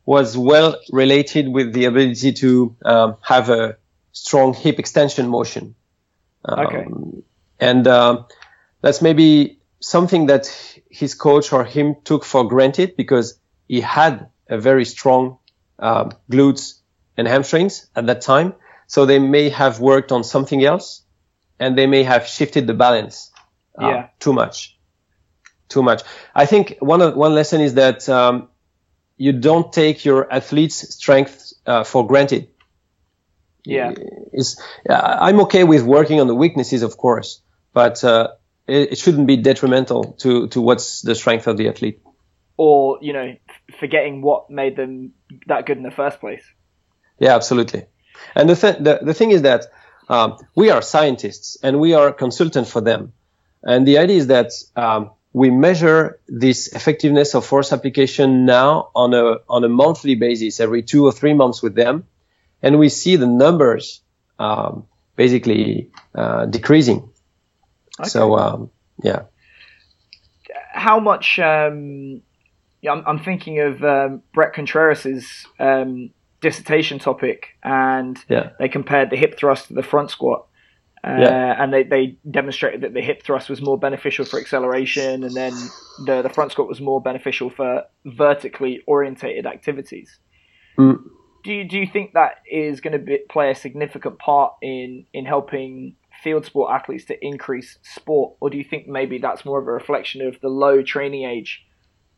was 0.04 0.36
well 0.36 0.76
related 0.90 1.48
with 1.48 1.72
the 1.72 1.84
ability 1.84 2.32
to 2.32 2.76
um, 2.84 3.16
have 3.22 3.48
a 3.50 3.76
strong 4.12 4.54
hip 4.54 4.78
extension 4.78 5.28
motion. 5.28 5.74
Um, 6.44 6.58
Okay. 6.66 6.86
And 7.60 7.86
um, 7.86 8.24
that's 8.80 9.02
maybe 9.02 9.58
something 9.80 10.26
that 10.26 10.46
his 10.90 11.14
coach 11.14 11.52
or 11.52 11.64
him 11.64 11.96
took 12.04 12.24
for 12.24 12.48
granted 12.48 12.96
because 12.96 13.38
he 13.68 13.82
had 13.82 14.29
very 14.58 14.84
strong 14.84 15.38
um, 15.78 16.12
glutes 16.30 16.80
and 17.16 17.28
hamstrings 17.28 17.88
at 17.94 18.06
that 18.06 18.20
time. 18.20 18.54
So 18.86 19.06
they 19.06 19.18
may 19.18 19.50
have 19.50 19.80
worked 19.80 20.10
on 20.12 20.24
something 20.24 20.64
else 20.64 21.02
and 21.58 21.76
they 21.76 21.86
may 21.86 22.02
have 22.02 22.26
shifted 22.26 22.66
the 22.66 22.74
balance 22.74 23.30
uh, 23.80 23.86
Yeah. 23.86 24.08
too 24.18 24.32
much. 24.32 24.76
Too 25.68 25.82
much. 25.82 26.02
I 26.34 26.46
think 26.46 26.76
one 26.80 27.00
of, 27.00 27.14
one 27.14 27.34
lesson 27.34 27.60
is 27.60 27.74
that 27.74 28.08
um, 28.08 28.48
you 29.16 29.32
don't 29.32 29.72
take 29.72 30.04
your 30.04 30.32
athlete's 30.32 30.94
strength 30.94 31.52
uh, 31.66 31.84
for 31.84 32.06
granted. 32.06 32.48
Yeah. 33.64 33.92
It's, 34.32 34.60
uh, 34.88 34.94
I'm 35.20 35.40
okay 35.42 35.64
with 35.64 35.82
working 35.84 36.20
on 36.20 36.26
the 36.26 36.34
weaknesses, 36.34 36.82
of 36.82 36.96
course, 36.96 37.42
but 37.72 38.02
uh, 38.02 38.28
it, 38.66 38.92
it 38.92 38.98
shouldn't 38.98 39.26
be 39.26 39.36
detrimental 39.36 40.14
to, 40.20 40.48
to 40.48 40.60
what's 40.60 41.02
the 41.02 41.14
strength 41.14 41.46
of 41.46 41.56
the 41.56 41.68
athlete. 41.68 42.00
Or, 42.62 42.98
you 43.00 43.14
know, 43.14 43.28
f- 43.48 43.78
forgetting 43.80 44.20
what 44.20 44.50
made 44.50 44.76
them 44.76 45.14
that 45.46 45.64
good 45.64 45.78
in 45.78 45.82
the 45.82 45.96
first 46.02 46.20
place. 46.20 46.44
Yeah, 47.18 47.34
absolutely. 47.34 47.86
And 48.34 48.50
the, 48.50 48.54
th- 48.54 48.76
the, 48.86 48.98
the 49.00 49.14
thing 49.14 49.30
is 49.30 49.40
that 49.42 49.64
um, 50.10 50.36
we 50.54 50.68
are 50.68 50.82
scientists 50.82 51.56
and 51.62 51.80
we 51.80 51.94
are 51.94 52.12
consultants 52.12 52.70
for 52.70 52.82
them. 52.82 53.14
And 53.62 53.86
the 53.86 53.96
idea 53.96 54.18
is 54.18 54.26
that 54.26 54.50
um, 54.76 55.10
we 55.32 55.48
measure 55.48 56.20
this 56.28 56.68
effectiveness 56.74 57.34
of 57.34 57.46
force 57.46 57.72
application 57.72 58.44
now 58.44 58.90
on 58.94 59.14
a, 59.14 59.38
on 59.48 59.64
a 59.64 59.68
monthly 59.68 60.16
basis, 60.16 60.60
every 60.60 60.82
two 60.82 61.06
or 61.06 61.12
three 61.12 61.32
months 61.32 61.62
with 61.62 61.74
them. 61.74 62.04
And 62.60 62.78
we 62.78 62.90
see 62.90 63.16
the 63.16 63.26
numbers 63.26 64.02
um, 64.38 64.84
basically 65.16 65.92
uh, 66.14 66.44
decreasing. 66.44 67.08
So, 68.04 68.36
um, 68.36 68.70
yeah. 69.02 69.22
How 70.74 71.00
much, 71.00 71.38
um, 71.38 72.20
yeah, 72.82 72.92
I'm, 72.92 73.04
I'm 73.06 73.18
thinking 73.18 73.60
of 73.60 73.82
um, 73.84 74.22
Bret 74.32 74.52
Contreras's 74.54 75.46
um, 75.58 76.10
dissertation 76.40 76.98
topic, 76.98 77.48
and 77.62 78.18
Yeah. 78.28 78.50
they 78.58 78.68
compared 78.68 79.10
the 79.10 79.16
hip 79.16 79.36
thrust 79.38 79.68
to 79.68 79.74
the 79.74 79.82
front 79.82 80.10
squat. 80.10 80.46
Uh, 81.02 81.16
Yeah. 81.18 81.62
And 81.62 81.72
they, 81.72 81.82
they 81.82 82.18
demonstrated 82.30 82.82
that 82.82 82.94
the 82.94 83.00
hip 83.00 83.22
thrust 83.22 83.48
was 83.48 83.60
more 83.60 83.78
beneficial 83.78 84.24
for 84.24 84.38
acceleration, 84.38 85.24
and 85.24 85.34
then 85.34 85.52
the, 86.06 86.22
the 86.22 86.28
front 86.28 86.52
squat 86.52 86.68
was 86.68 86.80
more 86.80 87.00
beneficial 87.00 87.50
for 87.50 87.84
vertically 88.04 88.82
orientated 88.86 89.46
activities. 89.46 90.18
Mm. 90.78 90.98
Do 91.42 91.52
you, 91.52 91.64
do 91.64 91.78
you 91.78 91.86
think 91.86 92.12
that 92.12 92.42
is 92.50 92.80
going 92.82 92.92
to 92.92 92.98
be, 92.98 93.18
play 93.30 93.50
a 93.50 93.54
significant 93.54 94.18
part 94.18 94.52
in, 94.60 95.06
in 95.14 95.24
helping 95.24 95.96
field 96.22 96.44
sport 96.44 96.70
athletes 96.70 97.06
to 97.06 97.16
increase 97.24 97.78
sport, 97.82 98.36
or 98.40 98.50
do 98.50 98.58
you 98.58 98.64
think 98.64 98.86
maybe 98.86 99.18
that's 99.18 99.44
more 99.46 99.58
of 99.58 99.66
a 99.66 99.72
reflection 99.72 100.20
of 100.20 100.38
the 100.42 100.48
low 100.48 100.82
training 100.82 101.24
age 101.24 101.64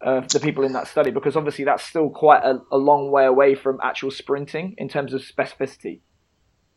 of 0.02 0.28
the 0.28 0.40
people 0.40 0.64
in 0.64 0.72
that 0.72 0.88
study? 0.88 1.10
Because 1.10 1.36
obviously 1.36 1.64
that's 1.64 1.84
still 1.84 2.10
quite 2.10 2.42
a, 2.44 2.60
a 2.70 2.76
long 2.76 3.10
way 3.10 3.24
away 3.24 3.54
from 3.54 3.78
actual 3.82 4.10
sprinting 4.10 4.74
in 4.78 4.88
terms 4.88 5.12
of 5.12 5.22
specificity. 5.22 6.00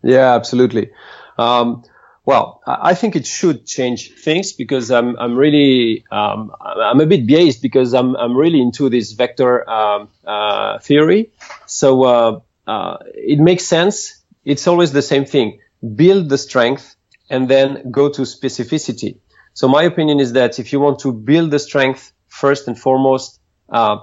Yeah, 0.04 0.36
absolutely. 0.36 0.92
Um, 1.38 1.84
well, 2.26 2.62
I 2.66 2.92
I 2.92 2.94
think 2.94 3.16
it 3.16 3.26
should 3.26 3.66
change 3.66 4.14
things 4.14 4.54
because 4.54 4.92
I'm 4.92 5.16
I'm 5.18 5.36
really 5.36 6.06
um, 6.12 6.52
I'm 6.60 7.00
a 7.02 7.06
bit 7.06 7.28
biased 7.28 7.62
because 7.62 7.94
I'm 7.94 8.16
I'm 8.16 8.36
really 8.36 8.62
into 8.62 8.90
this 8.90 9.14
vector 9.14 9.68
um, 9.70 10.10
uh, 10.26 10.80
theory. 10.80 11.32
So 11.66 12.04
uh, 12.04 12.40
uh, 12.68 12.98
it 13.14 13.40
makes 13.40 13.66
sense. 13.66 14.24
It's 14.44 14.68
always 14.68 14.92
the 14.92 15.02
same 15.02 15.26
thing: 15.26 15.60
build 15.96 16.30
the 16.30 16.38
strength 16.38 16.96
and 17.30 17.50
then 17.50 17.92
go 17.92 18.10
to 18.10 18.22
specificity. 18.22 19.18
So 19.54 19.68
my 19.68 19.84
opinion 19.84 20.20
is 20.20 20.34
that 20.34 20.60
if 20.60 20.74
you 20.74 20.80
want 20.80 21.00
to 21.00 21.14
build 21.14 21.50
the 21.52 21.60
strength 21.60 22.12
first 22.36 22.68
and 22.68 22.78
foremost 22.78 23.40
uh, 23.70 23.98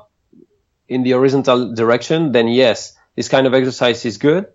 in 0.89 1.03
the 1.03 1.11
horizontal 1.11 1.75
direction, 1.75 2.33
then 2.33 2.49
yes, 2.49 2.97
this 3.15 3.29
kind 3.29 3.47
of 3.47 3.55
exercise 3.55 4.05
is 4.05 4.19
good, 4.19 4.47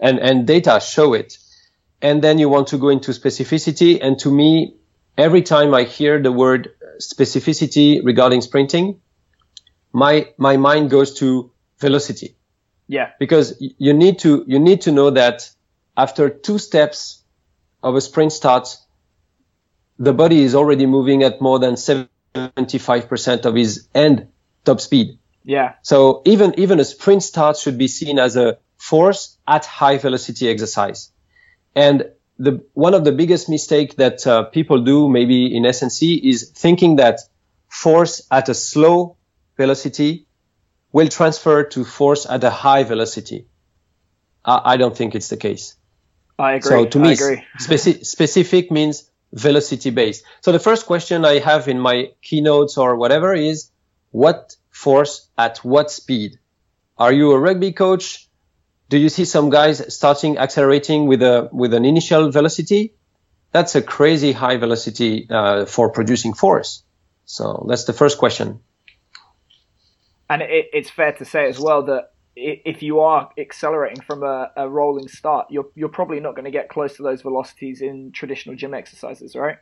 and 0.00 0.18
and 0.18 0.46
data 0.46 0.80
show 0.80 1.14
it. 1.14 1.38
And 2.02 2.22
then 2.22 2.38
you 2.38 2.48
want 2.48 2.68
to 2.68 2.78
go 2.78 2.88
into 2.88 3.12
specificity. 3.12 3.98
And 4.00 4.18
to 4.20 4.30
me, 4.32 4.74
every 5.18 5.42
time 5.42 5.74
I 5.74 5.82
hear 5.84 6.20
the 6.20 6.32
word 6.32 6.70
specificity 6.98 8.00
regarding 8.02 8.40
sprinting, 8.40 9.00
my 9.92 10.28
my 10.36 10.56
mind 10.56 10.90
goes 10.90 11.14
to 11.20 11.52
velocity. 11.78 12.36
Yeah, 12.88 13.10
because 13.20 13.54
you 13.60 13.92
need 13.92 14.18
to 14.20 14.44
you 14.46 14.58
need 14.58 14.80
to 14.82 14.92
know 14.92 15.10
that 15.10 15.48
after 15.96 16.28
two 16.28 16.58
steps 16.58 17.22
of 17.82 17.94
a 17.94 18.00
sprint 18.00 18.32
start, 18.32 18.76
the 19.98 20.12
body 20.12 20.42
is 20.42 20.54
already 20.54 20.86
moving 20.86 21.22
at 21.22 21.40
more 21.40 21.58
than 21.58 21.76
75% 22.34 23.44
of 23.44 23.54
his 23.54 23.88
end 23.94 24.28
top 24.64 24.80
speed. 24.80 25.18
yeah, 25.44 25.74
So 25.82 26.22
even 26.24 26.58
even 26.58 26.80
a 26.80 26.84
sprint 26.84 27.22
start 27.22 27.56
should 27.56 27.78
be 27.78 27.88
seen 27.88 28.18
as 28.18 28.36
a 28.36 28.58
force 28.76 29.38
at 29.46 29.64
high 29.66 29.98
velocity 29.98 30.48
exercise. 30.48 31.12
And 31.74 32.10
the, 32.38 32.64
one 32.72 32.94
of 32.94 33.04
the 33.04 33.12
biggest 33.12 33.48
mistake 33.48 33.96
that 33.96 34.26
uh, 34.26 34.44
people 34.44 34.82
do 34.82 35.08
maybe 35.08 35.54
in 35.54 35.64
SNC 35.64 36.20
is 36.22 36.50
thinking 36.50 36.96
that 36.96 37.20
force 37.68 38.26
at 38.30 38.48
a 38.48 38.54
slow 38.54 39.16
velocity 39.56 40.26
will 40.92 41.08
transfer 41.08 41.64
to 41.64 41.84
force 41.84 42.26
at 42.28 42.42
a 42.44 42.50
high 42.50 42.82
velocity. 42.82 43.46
I, 44.44 44.60
I 44.64 44.76
don't 44.76 44.96
think 44.96 45.14
it's 45.14 45.28
the 45.28 45.36
case. 45.36 45.76
I 46.38 46.54
agree. 46.54 46.70
So 46.70 46.86
to 46.86 46.98
me, 46.98 47.14
speci- 47.14 48.04
specific 48.16 48.70
means 48.70 49.09
velocity 49.32 49.90
based. 49.90 50.24
So 50.40 50.52
the 50.52 50.58
first 50.58 50.86
question 50.86 51.24
I 51.24 51.38
have 51.38 51.68
in 51.68 51.78
my 51.78 52.10
keynotes 52.22 52.76
or 52.76 52.96
whatever 52.96 53.32
is 53.34 53.70
what 54.10 54.56
force 54.70 55.28
at 55.38 55.58
what 55.58 55.90
speed? 55.90 56.38
Are 56.98 57.12
you 57.12 57.32
a 57.32 57.38
rugby 57.38 57.72
coach? 57.72 58.28
Do 58.88 58.98
you 58.98 59.08
see 59.08 59.24
some 59.24 59.50
guys 59.50 59.94
starting 59.94 60.36
accelerating 60.38 61.06
with 61.06 61.22
a 61.22 61.48
with 61.52 61.74
an 61.74 61.84
initial 61.84 62.30
velocity? 62.30 62.94
That's 63.52 63.74
a 63.74 63.82
crazy 63.82 64.32
high 64.32 64.56
velocity 64.56 65.26
uh, 65.30 65.64
for 65.66 65.90
producing 65.90 66.34
force. 66.34 66.82
So 67.24 67.66
that's 67.68 67.84
the 67.84 67.92
first 67.92 68.18
question. 68.18 68.60
And 70.28 70.42
it, 70.42 70.66
it's 70.72 70.90
fair 70.90 71.12
to 71.12 71.24
say 71.24 71.48
as 71.48 71.58
well 71.58 71.82
that 71.84 72.12
if 72.36 72.82
you 72.82 73.00
are 73.00 73.30
accelerating 73.38 74.02
from 74.02 74.22
a, 74.22 74.50
a 74.56 74.68
rolling 74.68 75.08
start, 75.08 75.48
you're 75.50 75.68
you're 75.74 75.88
probably 75.88 76.20
not 76.20 76.34
going 76.34 76.44
to 76.44 76.50
get 76.50 76.68
close 76.68 76.96
to 76.96 77.02
those 77.02 77.22
velocities 77.22 77.82
in 77.82 78.12
traditional 78.12 78.56
gym 78.56 78.74
exercises, 78.74 79.34
right? 79.34 79.56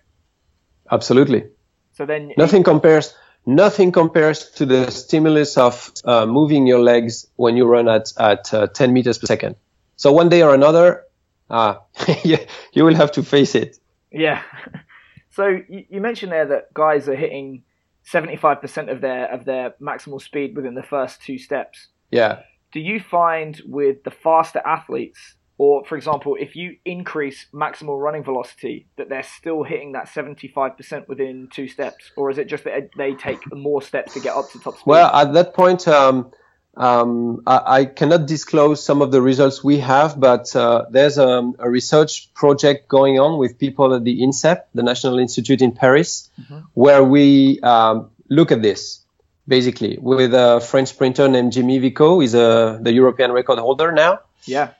Absolutely. 0.91 1.45
So 1.93 2.07
then 2.07 2.33
Nothing 2.37 2.63
compares. 2.63 3.15
Nothing 3.47 3.93
compares 3.93 4.51
to 4.53 4.67
the 4.67 4.91
stimulus 4.91 5.57
of 5.57 5.93
uh, 6.05 6.27
moving 6.27 6.67
your 6.67 6.81
legs 6.81 7.27
when 7.37 7.57
you 7.57 7.67
run 7.67 7.89
at 7.89 8.13
at 8.19 8.53
uh, 8.53 8.67
10 8.67 8.93
meters 8.93 9.19
per 9.19 9.27
second. 9.27 9.57
So 9.97 10.13
one 10.13 10.29
day 10.29 10.43
or 10.43 10.55
another, 10.55 11.05
uh, 11.51 11.77
you, 12.25 12.39
you 12.73 12.85
will 12.85 12.95
have 12.95 13.13
to 13.13 13.23
face 13.23 13.55
it. 13.55 13.79
Yeah. 14.11 14.43
So 15.31 15.61
you, 15.69 15.85
you 15.89 16.01
mentioned 16.01 16.33
there 16.33 16.47
that 16.47 16.75
guys 16.75 17.09
are 17.09 17.15
hitting 17.15 17.63
seventy 18.03 18.35
five 18.35 18.61
percent 18.61 18.91
of 18.91 19.01
their 19.01 19.33
of 19.33 19.45
their 19.45 19.75
maximal 19.81 20.21
speed 20.21 20.57
within 20.57 20.75
the 20.75 20.83
first 20.83 21.23
two 21.23 21.39
steps. 21.39 21.87
Yeah. 22.11 22.41
Do 22.73 22.81
you 22.81 23.01
find 23.01 23.61
with 23.67 24.05
the 24.05 24.11
faster 24.11 24.61
athletes, 24.65 25.35
or 25.57 25.85
for 25.85 25.97
example, 25.97 26.37
if 26.39 26.55
you 26.55 26.77
increase 26.85 27.47
maximal 27.53 28.01
running 28.01 28.23
velocity, 28.23 28.87
that 28.97 29.09
they're 29.09 29.23
still 29.23 29.63
hitting 29.63 29.93
that 29.93 30.09
seventy 30.09 30.49
five 30.49 30.77
percent 30.77 31.09
within 31.09 31.49
two 31.53 31.69
steps, 31.69 32.11
or 32.17 32.31
is 32.31 32.39
it 32.39 32.47
just 32.47 32.65
that 32.65 32.91
they 32.97 33.15
take 33.15 33.41
more 33.53 33.83
steps 33.83 34.15
to 34.15 34.21
get 34.21 34.37
up 34.37 34.51
to 34.53 34.59
top 34.59 34.75
speed? 34.75 34.87
Well, 34.87 35.15
at 35.15 35.33
that 35.33 35.55
point, 35.55 35.89
um, 35.89 36.31
um, 36.77 37.43
I, 37.47 37.81
I 37.81 37.85
cannot 37.87 38.27
disclose 38.27 38.85
some 38.85 39.03
of 39.03 39.11
the 39.11 39.21
results 39.21 39.65
we 39.65 39.79
have, 39.79 40.21
but 40.21 40.55
uh, 40.55 40.85
there's 40.91 41.19
a, 41.19 41.51
a 41.59 41.69
research 41.69 42.33
project 42.35 42.87
going 42.89 43.19
on 43.19 43.39
with 43.39 43.59
people 43.59 43.95
at 43.95 44.05
the 44.05 44.21
INSEP, 44.23 44.63
the 44.75 44.83
National 44.83 45.19
Institute 45.19 45.61
in 45.61 45.73
Paris, 45.73 46.31
where 46.75 47.03
we 47.03 47.59
um, 47.63 48.11
look 48.29 48.53
at 48.53 48.63
this 48.63 49.01
basically 49.49 49.99
with 50.01 50.35
a 50.35 50.61
French 50.61 50.89
sprinter 50.91 51.27
named 51.29 51.53
Jimmy 51.53 51.81
Vicaut. 51.81 52.21
He's 52.21 52.35
a, 52.35 52.79
the 52.81 52.93
European 52.93 53.33
record 53.33 53.59
holder 53.59 53.91
now. 53.93 54.21
yeah. 54.45 54.71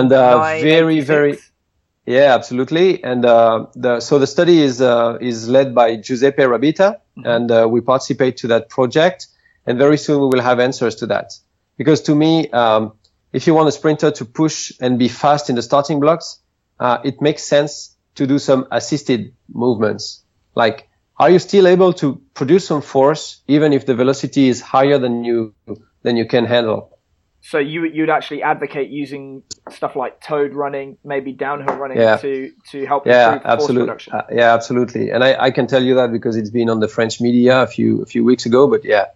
And, 0.00 0.12
uh, 0.12 0.38
very, 0.62 1.00
very- 1.00 1.38
Yeah, 2.06 2.34
absolutely. 2.34 3.02
And 3.02 3.24
uh, 3.24 3.66
the, 3.74 4.00
so 4.00 4.18
the 4.18 4.26
study 4.26 4.60
is 4.60 4.80
uh, 4.80 5.16
is 5.20 5.48
led 5.48 5.74
by 5.74 5.96
Giuseppe 5.96 6.42
Rabita, 6.42 6.96
and 7.24 7.50
uh, 7.50 7.66
we 7.70 7.80
participate 7.80 8.36
to 8.38 8.48
that 8.48 8.68
project. 8.68 9.26
And 9.66 9.78
very 9.78 9.96
soon 9.96 10.20
we 10.20 10.26
will 10.26 10.42
have 10.42 10.58
answers 10.60 10.96
to 10.96 11.06
that. 11.06 11.32
Because 11.76 12.00
to 12.02 12.14
me, 12.14 12.50
um, 12.50 12.92
if 13.32 13.46
you 13.46 13.54
want 13.54 13.68
a 13.68 13.72
sprinter 13.72 14.10
to 14.10 14.24
push 14.24 14.72
and 14.80 14.98
be 14.98 15.08
fast 15.08 15.48
in 15.50 15.56
the 15.56 15.62
starting 15.62 16.00
blocks, 16.00 16.40
uh, 16.80 16.98
it 17.04 17.20
makes 17.22 17.44
sense 17.44 17.94
to 18.16 18.26
do 18.26 18.38
some 18.38 18.66
assisted 18.70 19.32
movements. 19.48 20.24
Like, 20.54 20.88
are 21.20 21.30
you 21.30 21.38
still 21.38 21.66
able 21.66 21.92
to 22.02 22.20
produce 22.34 22.66
some 22.66 22.82
force 22.82 23.42
even 23.46 23.72
if 23.72 23.84
the 23.86 23.94
velocity 23.94 24.48
is 24.48 24.60
higher 24.60 24.98
than 24.98 25.24
you 25.24 25.54
than 26.04 26.16
you 26.16 26.26
can 26.26 26.44
handle? 26.46 26.80
So 27.42 27.58
you 27.58 27.84
you'd 27.96 28.10
actually 28.10 28.42
advocate 28.42 28.88
using 28.90 29.42
stuff 29.70 29.96
like 29.96 30.20
towed 30.20 30.52
running, 30.54 30.98
maybe 31.04 31.32
downhill 31.32 31.76
running 31.76 31.98
Yeah. 31.98 32.16
to 32.24 32.50
to 32.72 32.86
help 32.86 33.06
Yeah, 33.06 33.34
improve 33.34 33.42
force 33.42 33.52
absolutely. 33.54 33.86
production. 33.86 34.12
Uh, 34.14 34.22
yeah, 34.40 34.54
absolutely. 34.58 35.10
And 35.10 35.22
I, 35.28 35.30
I 35.46 35.50
can 35.50 35.66
tell 35.66 35.82
you 35.88 35.94
that 36.00 36.10
because 36.12 36.36
it's 36.40 36.50
been 36.50 36.68
on 36.68 36.80
the 36.80 36.88
French 36.88 37.20
media 37.20 37.62
a 37.62 37.66
few 37.66 38.02
a 38.02 38.06
few 38.06 38.24
weeks 38.24 38.44
ago. 38.46 38.66
But 38.66 38.84
yeah, 38.84 39.06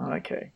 Okay. 0.00 0.52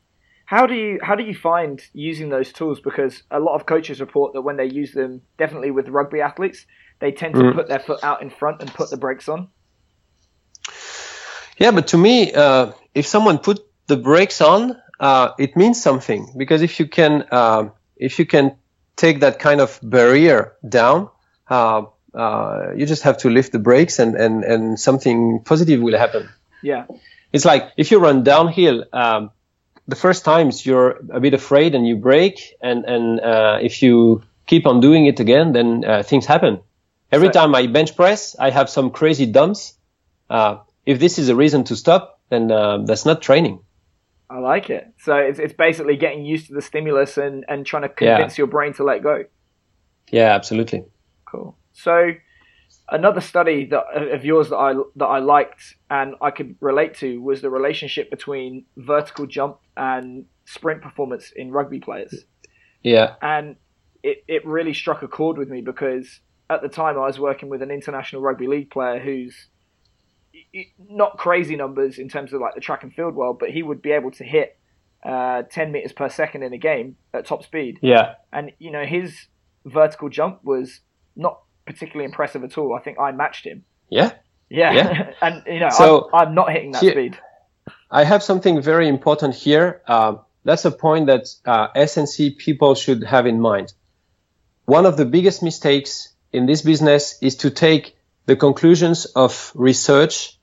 How 0.46 0.66
do 0.66 0.74
you 0.74 0.98
how 1.08 1.14
do 1.14 1.22
you 1.22 1.34
find 1.34 1.80
using 1.92 2.28
those 2.30 2.52
tools? 2.52 2.80
Because 2.80 3.22
a 3.30 3.38
lot 3.38 3.54
of 3.54 3.66
coaches 3.66 4.00
report 4.00 4.32
that 4.34 4.42
when 4.42 4.56
they 4.56 4.66
use 4.82 4.92
them, 4.92 5.22
definitely 5.38 5.70
with 5.70 5.88
rugby 5.88 6.20
athletes, 6.20 6.66
they 7.00 7.12
tend 7.12 7.34
to 7.36 7.42
Mm. 7.42 7.54
put 7.54 7.68
their 7.68 7.78
foot 7.78 8.02
out 8.02 8.20
in 8.22 8.30
front 8.30 8.60
and 8.60 8.68
put 8.74 8.90
the 8.90 8.96
brakes 8.96 9.28
on. 9.28 9.48
Yeah. 11.60 11.70
But 11.70 11.86
to 11.88 11.98
me, 11.98 12.32
uh, 12.32 12.72
if 12.94 13.06
someone 13.06 13.38
put 13.38 13.60
the 13.86 13.96
brakes 13.96 14.40
on, 14.40 14.76
uh, 14.98 15.30
it 15.38 15.56
means 15.56 15.80
something 15.80 16.32
because 16.36 16.62
if 16.62 16.80
you 16.80 16.86
can 16.88 17.24
um 17.30 17.72
if 17.96 18.18
you 18.18 18.26
can 18.26 18.56
take 18.96 19.20
that 19.20 19.38
kind 19.38 19.60
of 19.60 19.78
barrier 19.82 20.52
down, 20.68 21.08
uh, 21.48 21.82
uh, 22.14 22.72
you 22.76 22.84
just 22.86 23.02
have 23.04 23.16
to 23.18 23.30
lift 23.30 23.52
the 23.52 23.58
brakes 23.58 23.98
and 23.98 24.16
and 24.16 24.44
and 24.44 24.78
something 24.80 25.40
positive 25.44 25.80
will 25.80 25.98
happen. 25.98 26.28
Yeah. 26.62 26.84
It's 27.32 27.44
like 27.44 27.70
if 27.76 27.90
you 27.90 28.00
run 28.00 28.24
downhill, 28.24 28.84
um, 28.92 29.30
the 29.86 29.96
first 29.96 30.24
times 30.24 30.66
you're 30.66 30.98
a 31.10 31.20
bit 31.20 31.34
afraid 31.34 31.74
and 31.74 31.86
you 31.86 31.96
brake, 31.96 32.56
and 32.60 32.84
and 32.84 33.20
uh, 33.20 33.58
if 33.62 33.82
you 33.82 34.22
keep 34.46 34.66
on 34.66 34.80
doing 34.80 35.06
it 35.06 35.20
again, 35.20 35.52
then 35.52 35.84
uh, 35.84 36.02
things 36.02 36.26
happen. 36.26 36.60
Every 37.12 37.28
So- 37.28 37.32
time 37.40 37.54
I 37.54 37.66
bench 37.68 37.94
press, 37.96 38.34
I 38.38 38.50
have 38.50 38.68
some 38.68 38.90
crazy 38.90 39.26
dumps. 39.26 39.74
If 40.90 40.98
this 40.98 41.20
is 41.20 41.28
a 41.28 41.36
reason 41.36 41.62
to 41.64 41.76
stop, 41.76 42.20
then 42.30 42.50
uh, 42.50 42.78
that's 42.78 43.06
not 43.06 43.22
training. 43.22 43.60
I 44.28 44.38
like 44.38 44.70
it. 44.70 44.92
So 44.98 45.14
it's 45.14 45.38
it's 45.38 45.52
basically 45.52 45.96
getting 45.96 46.24
used 46.24 46.48
to 46.48 46.54
the 46.54 46.62
stimulus 46.62 47.16
and 47.16 47.44
and 47.48 47.64
trying 47.64 47.82
to 47.82 47.88
convince 47.88 48.36
your 48.36 48.48
brain 48.48 48.72
to 48.74 48.82
let 48.82 49.00
go. 49.00 49.24
Yeah, 50.10 50.34
absolutely. 50.34 50.82
Cool. 51.26 51.56
So 51.72 52.10
another 52.88 53.20
study 53.20 53.66
that 53.66 53.84
of 54.16 54.24
yours 54.24 54.48
that 54.48 54.56
I 54.56 54.74
that 54.96 55.06
I 55.06 55.20
liked 55.20 55.76
and 55.90 56.16
I 56.20 56.32
could 56.32 56.56
relate 56.60 56.94
to 56.96 57.22
was 57.22 57.40
the 57.40 57.50
relationship 57.50 58.10
between 58.10 58.64
vertical 58.76 59.26
jump 59.26 59.58
and 59.76 60.24
sprint 60.44 60.82
performance 60.82 61.32
in 61.36 61.52
rugby 61.52 61.78
players. 61.78 62.24
Yeah, 62.82 63.14
and 63.22 63.54
it, 64.02 64.24
it 64.26 64.44
really 64.44 64.74
struck 64.74 65.02
a 65.02 65.08
chord 65.08 65.38
with 65.38 65.48
me 65.48 65.60
because 65.60 66.20
at 66.48 66.62
the 66.62 66.68
time 66.68 66.96
I 66.96 67.06
was 67.06 67.20
working 67.20 67.48
with 67.48 67.62
an 67.62 67.70
international 67.70 68.22
rugby 68.22 68.48
league 68.48 68.70
player 68.70 68.98
who's 68.98 69.46
not 70.88 71.16
crazy 71.18 71.56
numbers 71.56 71.98
in 71.98 72.08
terms 72.08 72.32
of 72.32 72.40
like 72.40 72.54
the 72.54 72.60
track 72.60 72.82
and 72.82 72.92
field 72.92 73.14
world, 73.14 73.38
but 73.38 73.50
he 73.50 73.62
would 73.62 73.80
be 73.82 73.92
able 73.92 74.10
to 74.12 74.24
hit 74.24 74.58
uh, 75.04 75.42
10 75.50 75.72
meters 75.72 75.92
per 75.92 76.08
second 76.08 76.42
in 76.42 76.52
a 76.52 76.58
game 76.58 76.96
at 77.14 77.26
top 77.26 77.42
speed. 77.44 77.78
yeah, 77.82 78.14
And, 78.32 78.52
you 78.58 78.70
know, 78.70 78.84
his 78.84 79.14
vertical 79.64 80.08
jump 80.08 80.44
was 80.44 80.80
not 81.16 81.40
particularly 81.66 82.04
impressive 82.04 82.44
at 82.44 82.58
all. 82.58 82.74
I 82.74 82.80
think 82.82 82.98
I 82.98 83.12
matched 83.12 83.46
him. 83.46 83.64
yeah. 83.88 84.12
Yeah. 84.52 84.72
Yeah. 84.72 85.12
and, 85.22 85.42
you 85.46 85.60
know, 85.60 85.70
So- 85.70 86.10
I'm, 86.12 86.28
I'm 86.28 86.34
not 86.34 86.50
hitting 86.52 86.72
that 86.72 86.82
Here- 86.82 86.92
speed. 86.92 87.18
I 87.92 88.04
have 88.04 88.22
something 88.22 88.60
very 88.62 88.88
important 88.88 89.34
here. 89.34 89.80
Uh, 89.86 90.16
that's 90.44 90.64
a 90.64 90.70
point 90.70 91.06
that 91.06 91.26
uh, 91.44 91.68
SNC 91.76 92.36
people 92.38 92.74
should 92.74 93.04
have 93.04 93.26
in 93.26 93.40
mind. 93.40 93.72
One 94.64 94.86
of 94.86 94.96
the 94.96 95.04
biggest 95.04 95.42
mistakes 95.42 96.12
in 96.32 96.46
this 96.46 96.62
business 96.62 97.16
is 97.22 97.36
to 97.36 97.50
take 97.50 97.96
the 98.26 98.36
conclusions 98.36 99.06
of 99.06 99.52
research 99.54 100.38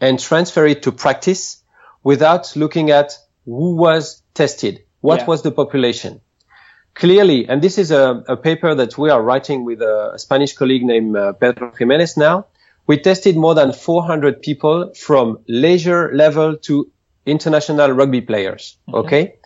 and 0.00 0.18
transfer 0.18 0.66
it 0.66 0.82
to 0.82 0.92
practice 0.92 1.62
without 2.04 2.54
looking 2.56 2.90
at 2.90 3.12
who 3.44 3.76
was 3.76 4.22
tested, 4.34 4.82
what 5.00 5.20
Yeah. 5.20 5.26
was 5.26 5.42
the 5.42 5.50
population. 5.50 6.20
Clearly, 6.94 7.48
and 7.48 7.62
this 7.62 7.78
is 7.78 7.90
a, 7.90 8.24
a 8.28 8.36
paper 8.36 8.74
that 8.74 8.98
we 8.98 9.10
are 9.10 9.22
writing 9.22 9.64
with 9.64 9.80
a, 9.80 10.14
Spanish 10.16 10.52
colleague 10.54 10.84
named 10.84 11.16
uh, 11.16 11.32
Pedro 11.34 11.72
Jimenez 11.78 12.16
now. 12.16 12.46
We 12.86 12.98
tested 12.98 13.36
more 13.36 13.54
than 13.54 13.72
400 13.72 14.42
people 14.42 14.92
from 14.94 15.38
leisure 15.46 16.10
level 16.14 16.56
to 16.56 16.90
international 17.26 17.92
rugby 17.92 18.20
players. 18.20 18.78
Okay. 18.92 19.36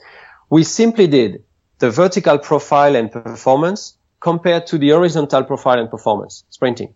We 0.49 0.63
simply 0.65 1.07
did 1.09 1.43
the 1.79 1.91
vertical 1.91 2.39
profile 2.39 2.95
and 2.95 3.11
performance 3.11 3.97
compared 4.21 4.67
to 4.69 4.79
the 4.79 4.91
horizontal 4.91 5.43
profile 5.45 5.79
and 5.81 5.91
performance, 5.91 6.45
sprinting. 6.51 6.95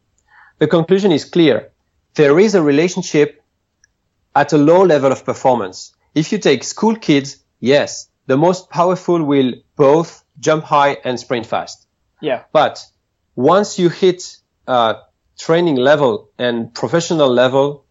The 0.58 0.68
conclusion 0.68 1.10
is 1.12 1.24
clear. 1.24 1.70
There 2.14 2.38
is 2.38 2.54
a 2.54 2.62
relationship 2.62 3.42
at 4.36 4.52
a 4.52 4.58
low 4.58 4.84
level 4.84 5.10
of 5.10 5.24
performance. 5.24 5.94
If 6.14 6.30
you 6.30 6.38
take 6.38 6.62
school 6.62 6.94
kids, 6.94 7.38
yes, 7.58 8.08
the 8.26 8.36
most 8.36 8.68
powerful 8.70 9.22
will 9.24 9.54
both 9.76 10.22
jump 10.38 10.64
high 10.64 10.98
and 11.04 11.18
sprint 11.18 11.46
fast. 11.46 11.86
Yeah. 12.20 12.42
But 12.52 12.84
once 13.34 13.78
you 13.78 13.88
hit 13.88 14.36
uh, 14.68 14.94
training 15.38 15.76
level 15.76 16.30
and 16.38 16.72
professional 16.74 17.30
level, 17.30 17.86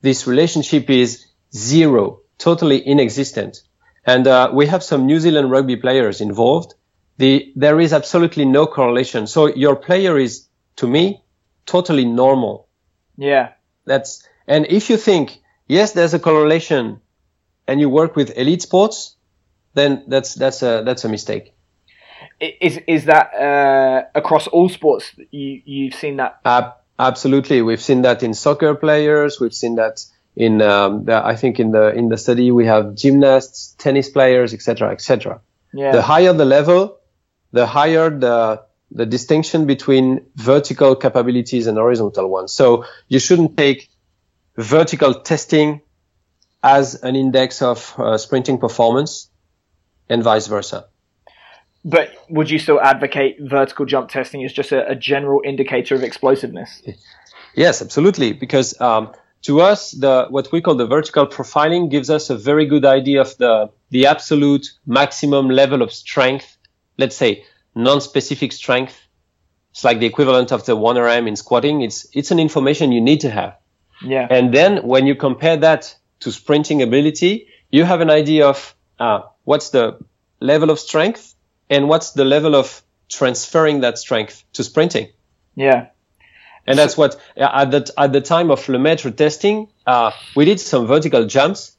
this 0.00 0.26
relationship 0.26 0.88
is 0.88 1.26
zero, 1.54 2.20
totally 2.38 2.78
inexistent. 2.78 3.62
And 4.04 4.26
uh, 4.26 4.50
we 4.52 4.66
have 4.66 4.82
some 4.82 5.06
New 5.06 5.20
Zealand 5.20 5.50
rugby 5.50 5.76
players 5.76 6.20
involved, 6.20 6.74
the 7.18 7.52
there 7.56 7.78
is 7.80 7.92
absolutely 7.92 8.44
no 8.44 8.66
correlation. 8.66 9.26
So 9.26 9.46
your 9.46 9.76
player 9.76 10.18
is 10.18 10.48
to 10.76 10.86
me 10.86 11.22
totally 11.66 12.04
normal. 12.04 12.68
Yeah. 13.16 13.52
That's 13.84 14.26
and 14.46 14.66
if 14.68 14.90
you 14.90 14.96
think 14.96 15.41
yes, 15.72 15.92
there's 15.92 16.14
a 16.14 16.18
correlation, 16.18 17.00
and 17.66 17.80
you 17.80 17.88
work 17.88 18.14
with 18.14 18.36
elite 18.36 18.62
sports, 18.62 19.16
then 19.74 20.04
that's 20.08 20.34
that's 20.34 20.62
a 20.62 20.82
that's 20.84 21.04
a 21.04 21.08
mistake. 21.08 21.54
Is 22.40 22.78
is 22.86 23.04
that 23.06 23.34
uh, 23.34 24.02
across 24.14 24.46
all 24.46 24.68
sports? 24.68 25.12
You 25.30 25.62
you've 25.64 25.94
seen 25.94 26.16
that? 26.16 26.40
Uh, 26.44 26.72
absolutely, 26.98 27.62
we've 27.62 27.82
seen 27.82 28.02
that 28.02 28.22
in 28.22 28.34
soccer 28.34 28.74
players. 28.74 29.40
We've 29.40 29.54
seen 29.54 29.76
that 29.76 30.04
in 30.36 30.62
um, 30.62 31.04
the, 31.04 31.24
I 31.24 31.36
think 31.36 31.58
in 31.58 31.72
the 31.72 31.88
in 31.94 32.08
the 32.08 32.16
study 32.16 32.50
we 32.50 32.66
have 32.66 32.94
gymnasts, 32.94 33.74
tennis 33.78 34.08
players, 34.08 34.54
etc., 34.54 34.90
etc. 34.92 35.40
Yeah. 35.72 35.92
The 35.92 36.02
higher 36.02 36.32
the 36.32 36.44
level, 36.44 36.98
the 37.52 37.66
higher 37.66 38.10
the 38.10 38.62
the 38.90 39.06
distinction 39.06 39.66
between 39.66 40.26
vertical 40.36 40.94
capabilities 40.96 41.66
and 41.66 41.78
horizontal 41.78 42.28
ones. 42.28 42.52
So 42.52 42.84
you 43.08 43.18
shouldn't 43.18 43.56
take 43.56 43.88
vertical 44.56 45.14
testing 45.14 45.80
as 46.62 46.94
an 47.02 47.16
index 47.16 47.62
of 47.62 47.94
uh, 47.98 48.16
sprinting 48.18 48.58
performance 48.58 49.30
and 50.08 50.22
vice 50.22 50.46
versa. 50.46 50.86
But 51.84 52.12
would 52.28 52.50
you 52.50 52.58
still 52.58 52.80
advocate 52.80 53.38
vertical 53.40 53.86
jump 53.86 54.08
testing 54.08 54.44
as 54.44 54.52
just 54.52 54.70
a, 54.70 54.88
a 54.88 54.94
general 54.94 55.42
indicator 55.44 55.96
of 55.96 56.04
explosiveness? 56.04 56.82
Yes, 57.54 57.82
absolutely. 57.82 58.32
Because 58.32 58.80
um, 58.80 59.12
to 59.42 59.60
us, 59.60 59.90
the 59.90 60.26
what 60.30 60.52
we 60.52 60.60
call 60.60 60.76
the 60.76 60.86
vertical 60.86 61.26
profiling 61.26 61.90
gives 61.90 62.08
us 62.08 62.30
a 62.30 62.36
very 62.36 62.66
good 62.66 62.84
idea 62.84 63.20
of 63.20 63.36
the 63.38 63.70
the 63.90 64.06
absolute 64.06 64.72
maximum 64.86 65.48
level 65.48 65.82
of 65.82 65.92
strength. 65.92 66.56
Let's 66.98 67.16
say 67.16 67.44
non-specific 67.74 68.52
strength. 68.52 68.98
It's 69.72 69.84
like 69.84 69.98
the 69.98 70.06
equivalent 70.06 70.52
of 70.52 70.66
the 70.66 70.76
1RM 70.76 71.26
in 71.26 71.34
squatting. 71.34 71.80
It's 71.82 72.06
it's 72.12 72.30
an 72.30 72.38
information 72.38 72.92
you 72.92 73.00
need 73.00 73.20
to 73.20 73.30
have. 73.30 73.56
Yeah. 74.04 74.26
And 74.30 74.52
then 74.52 74.86
when 74.86 75.06
you 75.06 75.14
compare 75.14 75.56
that 75.58 75.94
to 76.20 76.32
sprinting 76.32 76.82
ability, 76.82 77.48
you 77.70 77.84
have 77.84 78.00
an 78.00 78.10
idea 78.10 78.48
of 78.48 78.74
uh, 78.98 79.22
what's 79.44 79.70
the 79.70 79.98
level 80.40 80.70
of 80.70 80.78
strength 80.78 81.34
and 81.70 81.88
what's 81.88 82.12
the 82.12 82.24
level 82.24 82.54
of 82.54 82.82
transferring 83.08 83.80
that 83.80 83.98
strength 83.98 84.44
to 84.54 84.64
sprinting. 84.64 85.08
Yeah. 85.54 85.88
And 86.66 86.78
that's 86.78 86.96
what 86.96 87.20
at 87.36 87.70
the 87.72 87.92
at 87.98 88.12
the 88.12 88.20
time 88.20 88.50
of 88.50 88.68
Lemaitre 88.68 89.10
testing, 89.10 89.68
uh, 89.84 90.12
we 90.36 90.44
did 90.44 90.60
some 90.60 90.86
vertical 90.86 91.26
jumps. 91.26 91.76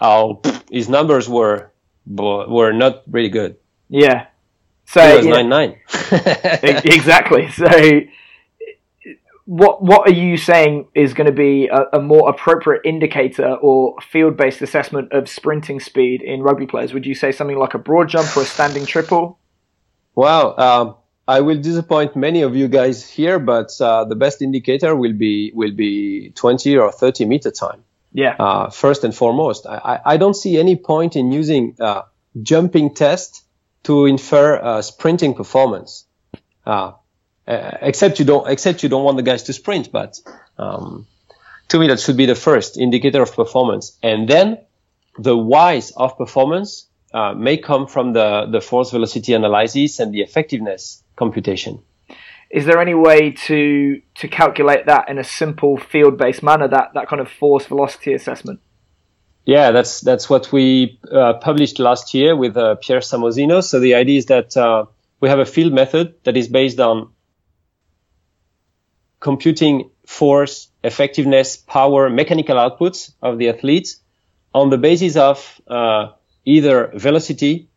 Oh, 0.00 0.42
his 0.70 0.88
numbers 0.88 1.28
were 1.28 1.70
were 2.06 2.72
not 2.72 3.02
really 3.08 3.28
good. 3.28 3.56
Yeah. 3.88 4.26
So 4.86 5.06
he 5.06 5.16
was 5.18 5.26
yeah. 5.26 5.32
nine 5.32 5.48
nine. 5.48 5.76
exactly. 6.84 7.48
So, 7.52 7.66
what 9.48 9.82
what 9.82 10.06
are 10.06 10.12
you 10.12 10.36
saying 10.36 10.88
is 10.94 11.14
going 11.14 11.26
to 11.26 11.32
be 11.32 11.68
a, 11.68 11.84
a 11.94 12.00
more 12.02 12.28
appropriate 12.28 12.82
indicator 12.84 13.54
or 13.54 13.98
field 14.02 14.36
based 14.36 14.60
assessment 14.60 15.10
of 15.14 15.26
sprinting 15.26 15.80
speed 15.80 16.20
in 16.20 16.42
rugby 16.42 16.66
players? 16.66 16.92
Would 16.92 17.06
you 17.06 17.14
say 17.14 17.32
something 17.32 17.58
like 17.58 17.72
a 17.72 17.78
broad 17.78 18.10
jump 18.10 18.36
or 18.36 18.42
a 18.42 18.44
standing 18.44 18.84
triple? 18.84 19.38
Well, 20.14 20.60
um, 20.60 20.96
I 21.26 21.40
will 21.40 21.56
disappoint 21.62 22.14
many 22.14 22.42
of 22.42 22.54
you 22.56 22.68
guys 22.68 23.08
here, 23.08 23.38
but 23.38 23.70
uh, 23.80 24.04
the 24.04 24.16
best 24.16 24.42
indicator 24.42 24.94
will 24.94 25.14
be 25.14 25.50
will 25.54 25.72
be 25.72 26.30
20 26.34 26.76
or 26.76 26.92
30 26.92 27.24
meter 27.24 27.50
time. 27.50 27.84
Yeah. 28.12 28.36
Uh, 28.38 28.68
first 28.68 29.02
and 29.02 29.14
foremost, 29.14 29.66
I, 29.66 30.00
I 30.04 30.16
don't 30.18 30.34
see 30.34 30.58
any 30.58 30.76
point 30.76 31.16
in 31.16 31.32
using 31.32 31.74
uh, 31.80 32.02
jumping 32.42 32.94
test 32.94 33.44
to 33.84 34.04
infer 34.04 34.56
uh, 34.56 34.82
sprinting 34.82 35.32
performance. 35.32 36.04
Uh, 36.66 36.92
uh, 37.48 37.78
except 37.80 38.18
you 38.18 38.26
don't 38.26 38.46
except 38.48 38.82
you 38.82 38.88
don't 38.88 39.04
want 39.04 39.16
the 39.16 39.22
guys 39.22 39.42
to 39.44 39.52
sprint, 39.52 39.90
but 39.90 40.20
um, 40.58 41.06
to 41.68 41.78
me 41.78 41.88
that 41.88 41.98
should 41.98 42.16
be 42.16 42.26
the 42.26 42.34
first 42.34 42.76
indicator 42.76 43.22
of 43.22 43.34
performance, 43.34 43.96
and 44.02 44.28
then 44.28 44.58
the 45.18 45.36
whys 45.36 45.90
of 45.92 46.16
performance 46.18 46.86
uh, 47.14 47.32
may 47.34 47.56
come 47.56 47.86
from 47.86 48.12
the, 48.12 48.46
the 48.52 48.60
force 48.60 48.90
velocity 48.90 49.32
analysis 49.32 49.98
and 49.98 50.12
the 50.12 50.20
effectiveness 50.20 51.02
computation. 51.16 51.80
Is 52.50 52.66
there 52.66 52.80
any 52.80 52.94
way 52.94 53.32
to 53.46 54.00
to 54.16 54.28
calculate 54.28 54.86
that 54.86 55.08
in 55.08 55.18
a 55.18 55.24
simple 55.24 55.76
field 55.76 56.16
based 56.18 56.42
manner? 56.42 56.68
That 56.68 56.92
that 56.94 57.08
kind 57.08 57.20
of 57.20 57.30
force 57.30 57.66
velocity 57.66 58.14
assessment. 58.14 58.60
Yeah, 59.44 59.70
that's 59.70 60.00
that's 60.02 60.28
what 60.28 60.52
we 60.52 60.98
uh, 61.10 61.34
published 61.40 61.78
last 61.78 62.12
year 62.12 62.36
with 62.36 62.56
uh, 62.56 62.76
Pierre 62.76 63.00
Samozino. 63.00 63.62
So 63.62 63.80
the 63.80 63.94
idea 63.94 64.18
is 64.18 64.26
that 64.26 64.56
uh, 64.56 64.84
we 65.20 65.28
have 65.28 65.38
a 65.38 65.46
field 65.46 65.72
method 65.72 66.14
that 66.24 66.36
is 66.36 66.48
based 66.48 66.80
on 66.80 67.10
computing 69.20 69.90
force, 70.06 70.68
effectiveness, 70.84 71.56
power, 71.56 72.08
mechanical 72.08 72.56
outputs 72.56 73.12
of 73.20 73.38
the 73.38 73.48
athletes 73.48 74.00
on 74.54 74.70
the 74.70 74.78
basis 74.78 75.16
of 75.16 75.60
uh, 75.68 76.08
either 76.44 76.90
velocity 76.94 77.68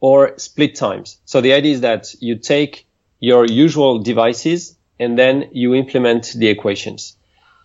or 0.00 0.38
split 0.38 0.74
times. 0.74 1.18
So 1.24 1.40
the 1.40 1.52
idea 1.52 1.74
is 1.74 1.80
that 1.82 2.14
you 2.20 2.36
take 2.36 2.86
your 3.20 3.46
usual 3.46 4.00
devices 4.00 4.76
and 4.98 5.18
then 5.18 5.48
you 5.52 5.74
implement 5.74 6.32
the 6.36 6.48
equations. 6.48 7.16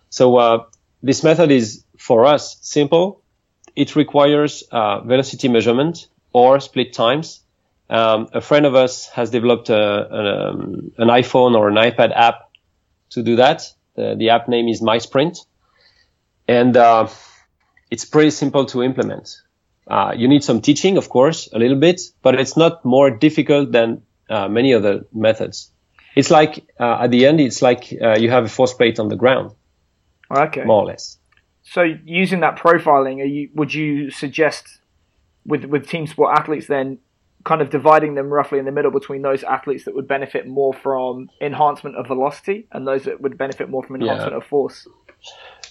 So 0.08 0.36
uh, 0.36 0.64
this 1.02 1.22
method 1.22 1.50
is 1.50 1.84
for 1.98 2.26
us 2.26 2.56
simple. 2.60 3.22
It 3.76 3.96
requires 3.96 4.62
uh, 4.70 5.00
velocity 5.00 5.48
measurement 5.48 6.08
or 6.32 6.60
split 6.60 6.92
times. 6.92 7.40
Um, 7.88 8.28
a 8.32 8.40
friend 8.40 8.66
of 8.66 8.74
us 8.74 9.08
has 9.08 9.30
developed 9.30 9.68
a, 9.68 9.80
um, 9.80 10.92
an 10.96 11.08
iPhone 11.08 11.56
or 11.56 11.68
an 11.68 11.74
iPad 11.74 12.12
app 12.14 12.49
to 13.10 13.22
do 13.22 13.36
that. 13.36 13.62
The, 13.96 14.14
the 14.16 14.30
app 14.30 14.48
name 14.48 14.68
is 14.68 14.80
MySprint, 14.80 15.44
and 16.48 16.76
uh, 16.76 17.08
it's 17.90 18.04
pretty 18.04 18.30
simple 18.30 18.66
to 18.66 18.82
implement. 18.82 19.36
Uh, 19.86 20.12
you 20.16 20.28
need 20.28 20.44
some 20.44 20.60
teaching, 20.60 20.96
of 20.96 21.08
course, 21.08 21.48
a 21.52 21.58
little 21.58 21.78
bit, 21.78 22.00
but 22.22 22.38
it's 22.38 22.56
not 22.56 22.84
more 22.84 23.10
difficult 23.10 23.72
than 23.72 24.02
uh, 24.28 24.48
many 24.48 24.72
other 24.72 25.04
methods. 25.12 25.72
It's 26.14 26.30
like 26.30 26.64
uh, 26.78 27.02
at 27.02 27.10
the 27.10 27.26
end, 27.26 27.40
it's 27.40 27.62
like 27.62 27.92
uh, 28.00 28.16
you 28.16 28.30
have 28.30 28.44
a 28.44 28.48
force 28.48 28.74
plate 28.74 28.98
on 28.98 29.08
the 29.08 29.16
ground. 29.16 29.52
Okay. 30.30 30.64
More 30.64 30.82
or 30.82 30.86
less. 30.86 31.18
So 31.62 31.82
using 31.82 32.40
that 32.40 32.56
profiling, 32.56 33.18
you, 33.28 33.50
would 33.54 33.74
you 33.74 34.10
suggest 34.10 34.80
with 35.44 35.64
with 35.64 35.88
team 35.88 36.06
sport 36.06 36.38
athletes 36.38 36.66
then 36.66 36.98
kind 37.44 37.62
of 37.62 37.70
dividing 37.70 38.14
them 38.14 38.28
roughly 38.28 38.58
in 38.58 38.64
the 38.64 38.72
middle 38.72 38.90
between 38.90 39.22
those 39.22 39.42
athletes 39.44 39.84
that 39.84 39.94
would 39.94 40.06
benefit 40.06 40.46
more 40.46 40.74
from 40.74 41.30
enhancement 41.40 41.96
of 41.96 42.06
velocity 42.06 42.66
and 42.72 42.86
those 42.86 43.04
that 43.04 43.20
would 43.20 43.38
benefit 43.38 43.68
more 43.68 43.82
from 43.82 43.96
enhancement 43.96 44.32
yeah. 44.32 44.36
of 44.36 44.44
force? 44.44 44.86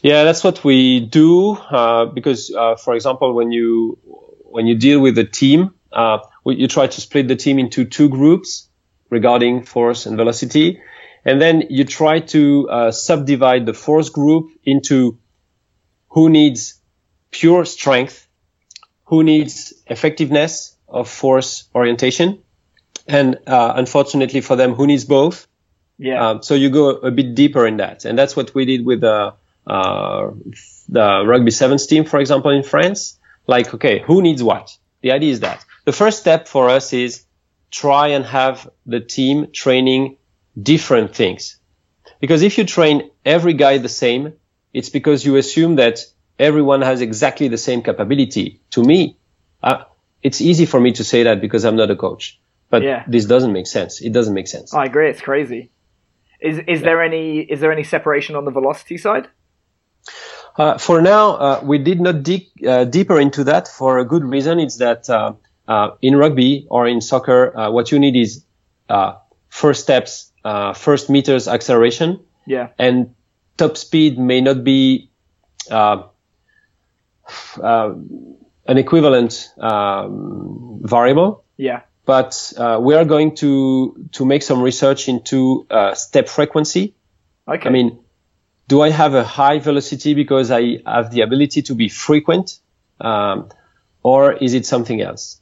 Yeah, 0.01 0.23
that's 0.23 0.43
what 0.43 0.63
we 0.63 1.01
do 1.01 1.53
uh, 1.53 2.05
because, 2.05 2.53
uh, 2.55 2.75
for 2.75 2.95
example, 2.95 3.33
when 3.33 3.51
you 3.51 3.97
when 4.43 4.65
you 4.65 4.75
deal 4.75 4.99
with 4.99 5.17
a 5.17 5.25
team, 5.25 5.75
uh, 5.91 6.19
you 6.45 6.67
try 6.67 6.87
to 6.87 7.01
split 7.01 7.27
the 7.27 7.35
team 7.35 7.59
into 7.59 7.85
two 7.85 8.09
groups 8.09 8.67
regarding 9.09 9.63
force 9.63 10.05
and 10.05 10.17
velocity, 10.17 10.81
and 11.25 11.41
then 11.41 11.65
you 11.69 11.83
try 11.83 12.19
to 12.19 12.69
uh, 12.69 12.91
subdivide 12.91 13.65
the 13.65 13.73
force 13.73 14.09
group 14.09 14.49
into 14.63 15.19
who 16.07 16.29
needs 16.29 16.79
pure 17.29 17.65
strength, 17.65 18.27
who 19.05 19.23
needs 19.23 19.73
effectiveness 19.87 20.75
of 20.89 21.09
force 21.09 21.69
orientation, 21.73 22.39
and 23.07 23.37
uh, 23.47 23.73
unfortunately 23.75 24.41
for 24.41 24.55
them, 24.55 24.73
who 24.73 24.87
needs 24.87 25.05
both. 25.05 25.47
Yeah. 25.97 26.29
Um, 26.29 26.43
so 26.43 26.53
you 26.53 26.69
go 26.69 26.89
a 26.89 27.11
bit 27.11 27.35
deeper 27.35 27.67
in 27.67 27.77
that, 27.77 28.05
and 28.05 28.17
that's 28.17 28.35
what 28.35 28.53
we 28.55 28.65
did 28.65 28.85
with 28.85 29.03
uh, 29.03 29.33
uh, 29.67 30.31
the 30.87 31.23
rugby 31.25 31.51
sevens 31.51 31.85
team, 31.87 32.05
for 32.05 32.19
example, 32.19 32.51
in 32.51 32.63
France. 32.63 33.19
Like, 33.47 33.73
okay, 33.73 33.99
who 33.99 34.21
needs 34.21 34.43
what? 34.43 34.77
The 35.01 35.11
idea 35.11 35.31
is 35.31 35.39
that 35.41 35.65
the 35.85 35.91
first 35.91 36.19
step 36.19 36.47
for 36.47 36.69
us 36.69 36.93
is 36.93 37.25
try 37.71 38.09
and 38.09 38.25
have 38.25 38.69
the 38.85 38.99
team 38.99 39.47
training 39.51 40.17
different 40.61 41.15
things. 41.15 41.57
Because 42.19 42.41
if 42.41 42.57
you 42.57 42.65
train 42.65 43.09
every 43.25 43.53
guy 43.53 43.77
the 43.77 43.89
same, 43.89 44.33
it's 44.73 44.89
because 44.89 45.25
you 45.25 45.37
assume 45.37 45.75
that 45.75 45.99
everyone 46.37 46.81
has 46.81 47.01
exactly 47.01 47.47
the 47.47 47.57
same 47.57 47.81
capability. 47.81 48.61
To 48.71 48.83
me, 48.83 49.17
uh, 49.63 49.83
it's 50.21 50.41
easy 50.41 50.65
for 50.65 50.79
me 50.79 50.91
to 50.93 51.03
say 51.03 51.23
that 51.23 51.41
because 51.41 51.65
I'm 51.65 51.75
not 51.75 51.89
a 51.89 51.95
coach, 51.95 52.39
but 52.69 52.83
yeah. 52.83 53.03
this 53.07 53.25
doesn't 53.25 53.53
make 53.53 53.67
sense. 53.67 54.01
It 54.01 54.11
doesn't 54.11 54.33
make 54.33 54.47
sense. 54.47 54.73
I 54.73 54.85
agree. 54.85 55.09
It's 55.09 55.21
crazy. 55.21 55.71
Is 56.39 56.57
is 56.59 56.79
yeah. 56.79 56.85
there 56.85 57.03
any 57.03 57.39
is 57.39 57.59
there 57.59 57.71
any 57.71 57.83
separation 57.83 58.35
on 58.35 58.45
the 58.45 58.51
velocity 58.51 58.97
side? 58.97 59.27
Uh, 60.57 60.77
for 60.77 61.01
now, 61.01 61.31
uh, 61.31 61.61
we 61.63 61.77
did 61.77 62.01
not 62.01 62.23
dig 62.23 62.47
uh, 62.67 62.83
deeper 62.83 63.19
into 63.19 63.45
that 63.45 63.67
for 63.67 63.99
a 63.99 64.05
good 64.05 64.23
reason. 64.23 64.59
It's 64.59 64.77
that 64.77 65.09
uh, 65.09 65.33
uh, 65.67 65.91
in 66.01 66.15
rugby 66.17 66.67
or 66.69 66.87
in 66.87 67.01
soccer, 67.01 67.57
uh, 67.57 67.71
what 67.71 67.91
you 67.91 67.99
need 67.99 68.15
is 68.15 68.43
first 69.49 69.81
steps, 69.83 70.31
first 70.75 71.09
meters 71.09 71.47
acceleration. 71.47 72.19
Yeah. 72.45 72.69
And 72.77 73.15
top 73.57 73.77
speed 73.77 74.19
may 74.19 74.41
not 74.41 74.63
be 74.63 75.11
an 78.69 78.77
equivalent 78.77 79.33
um, 79.57 80.79
variable. 80.83 81.43
Yeah. 81.57 81.81
but 82.09 82.53
uh, 82.57 82.79
we 82.81 82.95
are 82.95 83.05
going 83.05 83.35
to 83.35 83.51
to 84.13 84.25
make 84.25 84.41
some 84.41 84.63
research 84.63 85.07
into 85.07 85.67
uh, 85.69 85.93
step 85.93 86.27
frequency. 86.27 86.95
Okay. 87.47 87.69
I 87.69 87.71
mean, 87.71 87.99
do 88.67 88.81
I 88.81 88.89
have 88.89 89.13
a 89.13 89.23
high 89.23 89.59
velocity 89.59 90.15
because 90.15 90.49
I 90.49 90.61
have 90.85 91.11
the 91.11 91.21
ability 91.21 91.61
to 91.69 91.75
be 91.75 91.87
frequent, 91.89 92.59
um, 92.99 93.49
or 94.01 94.33
is 94.33 94.53
it 94.53 94.65
something 94.65 95.01
else? 95.01 95.39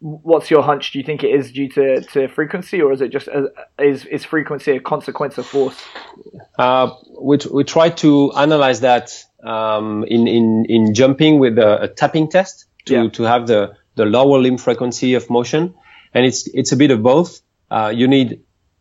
What's 0.00 0.50
your 0.50 0.62
hunch? 0.62 0.92
Do 0.92 0.98
you 0.98 1.04
think 1.04 1.22
it 1.22 1.32
is 1.38 1.52
due 1.52 1.68
to, 1.76 2.00
to 2.12 2.26
frequency, 2.28 2.80
or 2.82 2.92
is 2.92 3.00
it 3.00 3.10
just 3.12 3.28
a, 3.28 3.52
is 3.78 4.06
is 4.06 4.24
frequency 4.24 4.72
a 4.72 4.80
consequence 4.80 5.38
of 5.38 5.46
force? 5.46 5.78
Uh, 6.58 6.90
we 7.20 7.38
we 7.52 7.62
try 7.64 7.90
to 8.04 8.32
analyze 8.32 8.80
that 8.80 9.24
um, 9.44 10.04
in 10.04 10.26
in 10.28 10.64
in 10.68 10.94
jumping 10.94 11.38
with 11.40 11.58
a, 11.58 11.82
a 11.82 11.88
tapping 11.88 12.28
test 12.30 12.66
to 12.86 12.94
Yeah. 12.94 13.10
to 13.10 13.22
have 13.24 13.46
the 13.46 13.72
the 13.96 14.04
lower 14.04 14.38
limb 14.40 14.58
frequency 14.58 15.14
of 15.14 15.28
motion, 15.30 15.74
and 16.14 16.26
it's 16.26 16.46
it's 16.54 16.72
a 16.72 16.76
bit 16.76 16.90
of 16.90 17.02
both. 17.02 17.40
Uh, 17.70 17.92
you 17.94 18.08
need 18.08 18.40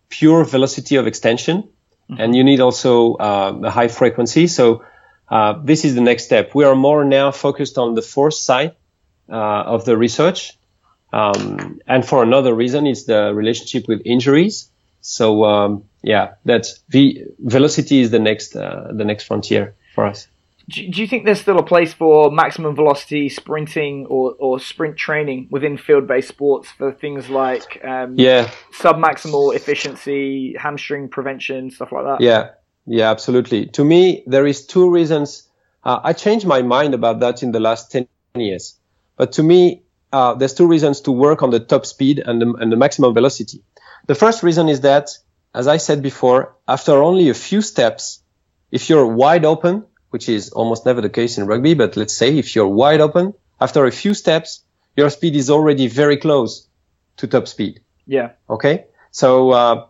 pure 0.09 0.43
velocity 0.45 0.97
of 0.97 1.05
extension, 1.07 1.63
and 2.19 2.35
you 2.35 2.43
need 2.43 2.59
also 2.59 3.13
uh, 3.15 3.61
a 3.63 3.69
high 3.69 3.87
frequency. 3.89 4.47
So 4.47 4.83
uh, 5.29 5.53
this 5.63 5.83
is 5.85 5.93
the 5.93 6.01
next 6.01 6.23
step. 6.25 6.55
We 6.55 6.65
are 6.65 6.75
more 6.75 7.03
now 7.05 7.31
focused 7.31 7.77
on 7.77 7.93
the 7.95 8.01
force 8.01 8.39
side 8.41 8.71
uh, 9.31 9.73
of 9.75 9.83
the 9.85 9.95
research, 9.95 10.57
um, 11.13 11.79
and 11.87 12.03
for 12.05 12.23
another 12.23 12.53
reason, 12.53 12.87
it's 12.87 13.03
the 13.05 13.33
relationship 13.33 13.87
with 13.87 14.01
injuries. 14.05 14.69
So 15.01 15.43
um, 15.45 15.83
yeah, 16.03 16.33
that's 16.45 16.79
the 16.89 17.25
velocity 17.39 18.01
is 18.01 18.09
the 18.09 18.19
next 18.19 18.55
uh, 18.55 18.91
the 18.97 19.05
next 19.05 19.25
frontier 19.27 19.75
for 19.95 20.05
us. 20.05 20.27
Do, 20.69 20.87
do 20.87 21.01
you 21.01 21.07
think 21.07 21.25
there's 21.25 21.41
still 21.41 21.57
a 21.59 21.63
place 21.63 21.93
for 21.93 22.31
maximum 22.31 22.75
velocity 22.75 23.27
sprinting 23.29 24.05
or, 24.07 24.35
or 24.39 24.59
sprint 24.59 24.97
training 24.97 25.47
within 25.49 25.77
field-based 25.77 26.27
sports 26.27 26.69
for 26.77 26.91
things 26.91 27.29
like 27.29 27.83
um, 27.83 28.15
Yeah, 28.17 28.51
sub-maximal 28.71 29.55
efficiency, 29.55 30.55
hamstring 30.57 31.09
prevention, 31.09 31.71
stuff 31.71 31.91
like 31.91 32.05
that? 32.05 32.21
yeah, 32.21 32.51
yeah, 32.85 33.09
absolutely. 33.09 33.65
To 33.67 33.83
me, 33.83 34.23
there 34.27 34.45
is 34.45 34.65
two 34.65 34.89
reasons. 34.89 35.47
Uh, 35.83 35.99
I 36.03 36.13
changed 36.13 36.45
my 36.45 36.61
mind 36.61 36.93
about 36.93 37.19
that 37.21 37.41
in 37.41 37.51
the 37.51 37.59
last 37.59 37.91
ten 37.91 38.07
years, 38.35 38.75
but 39.17 39.31
to 39.33 39.43
me, 39.43 39.83
uh, 40.11 40.35
there's 40.35 40.53
two 40.53 40.67
reasons 40.67 41.01
to 41.01 41.11
work 41.11 41.41
on 41.41 41.49
the 41.51 41.59
top 41.59 41.85
speed 41.85 42.19
and 42.19 42.41
the, 42.41 42.53
and 42.59 42.71
the 42.71 42.75
maximum 42.75 43.13
velocity. 43.13 43.63
The 44.07 44.15
first 44.15 44.43
reason 44.43 44.69
is 44.69 44.81
that, 44.81 45.09
as 45.53 45.67
I 45.67 45.77
said 45.77 46.01
before, 46.01 46.55
after 46.67 47.01
only 47.01 47.29
a 47.29 47.33
few 47.33 47.61
steps, 47.61 48.21
if 48.71 48.89
you're 48.89 49.07
wide 49.07 49.45
open, 49.45 49.85
which 50.09 50.29
is 50.29 50.49
almost 50.51 50.85
never 50.85 51.01
the 51.01 51.09
case 51.09 51.37
in 51.37 51.45
rugby, 51.45 51.73
but 51.73 51.95
let's 51.97 52.15
say 52.15 52.37
if 52.37 52.55
you're 52.55 52.67
wide 52.67 53.01
open, 53.01 53.33
after 53.61 53.85
a 53.85 53.91
few 53.91 54.13
steps, 54.13 54.63
your 54.95 55.09
speed 55.09 55.35
is 55.35 55.49
already 55.49 55.87
very 55.87 56.17
close 56.17 56.67
to 57.17 57.27
top 57.27 57.47
speed. 57.47 57.81
Yeah. 58.05 58.31
Okay. 58.49 58.85
So, 59.11 59.51
uh, 59.51 59.87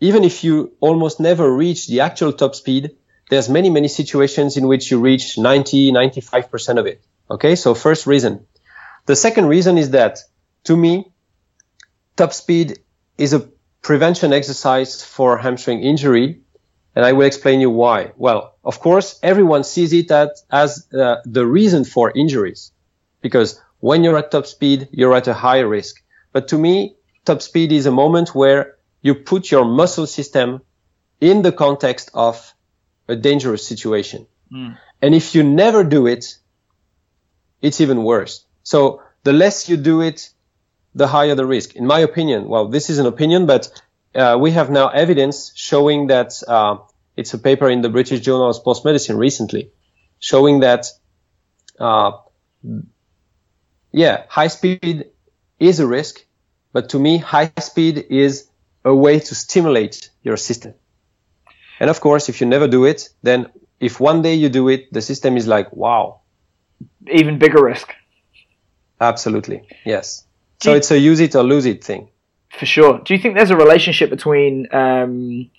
even 0.00 0.24
if 0.24 0.42
you 0.44 0.72
almost 0.80 1.20
never 1.20 1.52
reach 1.52 1.86
the 1.86 2.00
actual 2.00 2.32
top 2.32 2.54
speed, 2.54 2.96
there's 3.28 3.48
many, 3.48 3.70
many 3.70 3.88
situations 3.88 4.56
in 4.56 4.66
which 4.66 4.90
you 4.90 4.98
reach 4.98 5.38
90, 5.38 5.92
95% 5.92 6.78
of 6.78 6.86
it. 6.86 7.04
Okay. 7.30 7.54
So 7.54 7.74
first 7.74 8.06
reason. 8.06 8.46
The 9.06 9.16
second 9.16 9.46
reason 9.46 9.78
is 9.78 9.90
that 9.90 10.18
to 10.64 10.76
me, 10.76 11.12
top 12.16 12.32
speed 12.32 12.80
is 13.18 13.32
a 13.32 13.40
prevention 13.82 14.32
exercise 14.32 15.02
for 15.04 15.38
hamstring 15.38 15.80
injury. 15.82 16.40
And 16.94 17.04
I 17.04 17.12
will 17.12 17.26
explain 17.26 17.60
you 17.60 17.70
why. 17.70 18.12
Well, 18.16 18.54
of 18.64 18.80
course, 18.80 19.18
everyone 19.22 19.64
sees 19.64 19.92
it 19.92 20.10
as 20.50 20.88
uh, 20.92 21.16
the 21.24 21.46
reason 21.46 21.84
for 21.84 22.10
injuries 22.10 22.72
because 23.20 23.60
when 23.78 24.02
you're 24.04 24.18
at 24.18 24.30
top 24.30 24.46
speed, 24.46 24.88
you're 24.92 25.14
at 25.14 25.28
a 25.28 25.34
high 25.34 25.60
risk. 25.60 26.02
But 26.32 26.48
to 26.48 26.58
me, 26.58 26.96
top 27.24 27.42
speed 27.42 27.72
is 27.72 27.86
a 27.86 27.90
moment 27.90 28.34
where 28.34 28.76
you 29.02 29.14
put 29.14 29.50
your 29.50 29.64
muscle 29.64 30.06
system 30.06 30.62
in 31.20 31.42
the 31.42 31.52
context 31.52 32.10
of 32.14 32.54
a 33.08 33.16
dangerous 33.16 33.66
situation. 33.66 34.26
And 35.02 35.14
if 35.14 35.34
you 35.34 35.42
never 35.42 35.84
do 35.84 36.06
it, 36.06 36.38
it's 37.62 37.80
even 37.80 38.04
worse. 38.04 38.44
So 38.62 39.02
the 39.22 39.32
less 39.32 39.68
you 39.68 39.76
do 39.76 40.00
it, 40.00 40.30
the 40.94 41.06
higher 41.06 41.34
the 41.34 41.46
risk. 41.46 41.76
In 41.76 41.86
my 41.86 42.00
opinion, 42.00 42.48
well, 42.48 42.68
this 42.68 42.90
is 42.90 42.98
an 42.98 43.06
opinion, 43.06 43.46
but 43.46 43.70
uh, 44.14 44.36
we 44.40 44.50
have 44.52 44.70
now 44.70 44.88
evidence 44.88 45.52
showing 45.54 46.08
that 46.08 46.42
uh, 46.46 46.78
it's 47.16 47.34
a 47.34 47.38
paper 47.38 47.68
in 47.68 47.82
the 47.82 47.88
British 47.88 48.20
Journal 48.20 48.48
of 48.48 48.56
Sports 48.56 48.84
Medicine 48.84 49.16
recently, 49.16 49.70
showing 50.18 50.60
that 50.60 50.86
uh, 51.78 52.12
yeah, 53.92 54.24
high 54.28 54.48
speed 54.48 55.06
is 55.58 55.80
a 55.80 55.86
risk, 55.86 56.24
but 56.72 56.90
to 56.90 56.98
me, 56.98 57.18
high 57.18 57.52
speed 57.60 58.06
is 58.10 58.48
a 58.84 58.94
way 58.94 59.18
to 59.18 59.34
stimulate 59.34 60.10
your 60.22 60.36
system. 60.36 60.74
And 61.80 61.90
of 61.90 62.00
course, 62.00 62.28
if 62.28 62.40
you 62.40 62.46
never 62.46 62.68
do 62.68 62.84
it, 62.84 63.08
then 63.22 63.46
if 63.80 63.98
one 64.00 64.22
day 64.22 64.34
you 64.34 64.48
do 64.48 64.68
it, 64.68 64.92
the 64.92 65.00
system 65.02 65.36
is 65.36 65.46
like, 65.46 65.72
wow, 65.72 66.20
Even 67.10 67.38
bigger 67.38 67.62
risk. 67.64 67.94
absolutely, 69.00 69.62
yes. 69.84 70.26
So 70.62 70.74
it's 70.74 70.90
a 70.90 70.98
use 70.98 71.20
it 71.20 71.34
or 71.34 71.42
lose 71.42 71.66
it 71.66 71.82
thing. 71.82 72.08
For 72.50 72.66
sure. 72.66 73.00
Do 73.04 73.14
you 73.14 73.20
think 73.20 73.36
there's 73.36 73.50
a 73.50 73.56
relationship 73.56 74.10
between 74.10 74.66
um, 74.72 75.50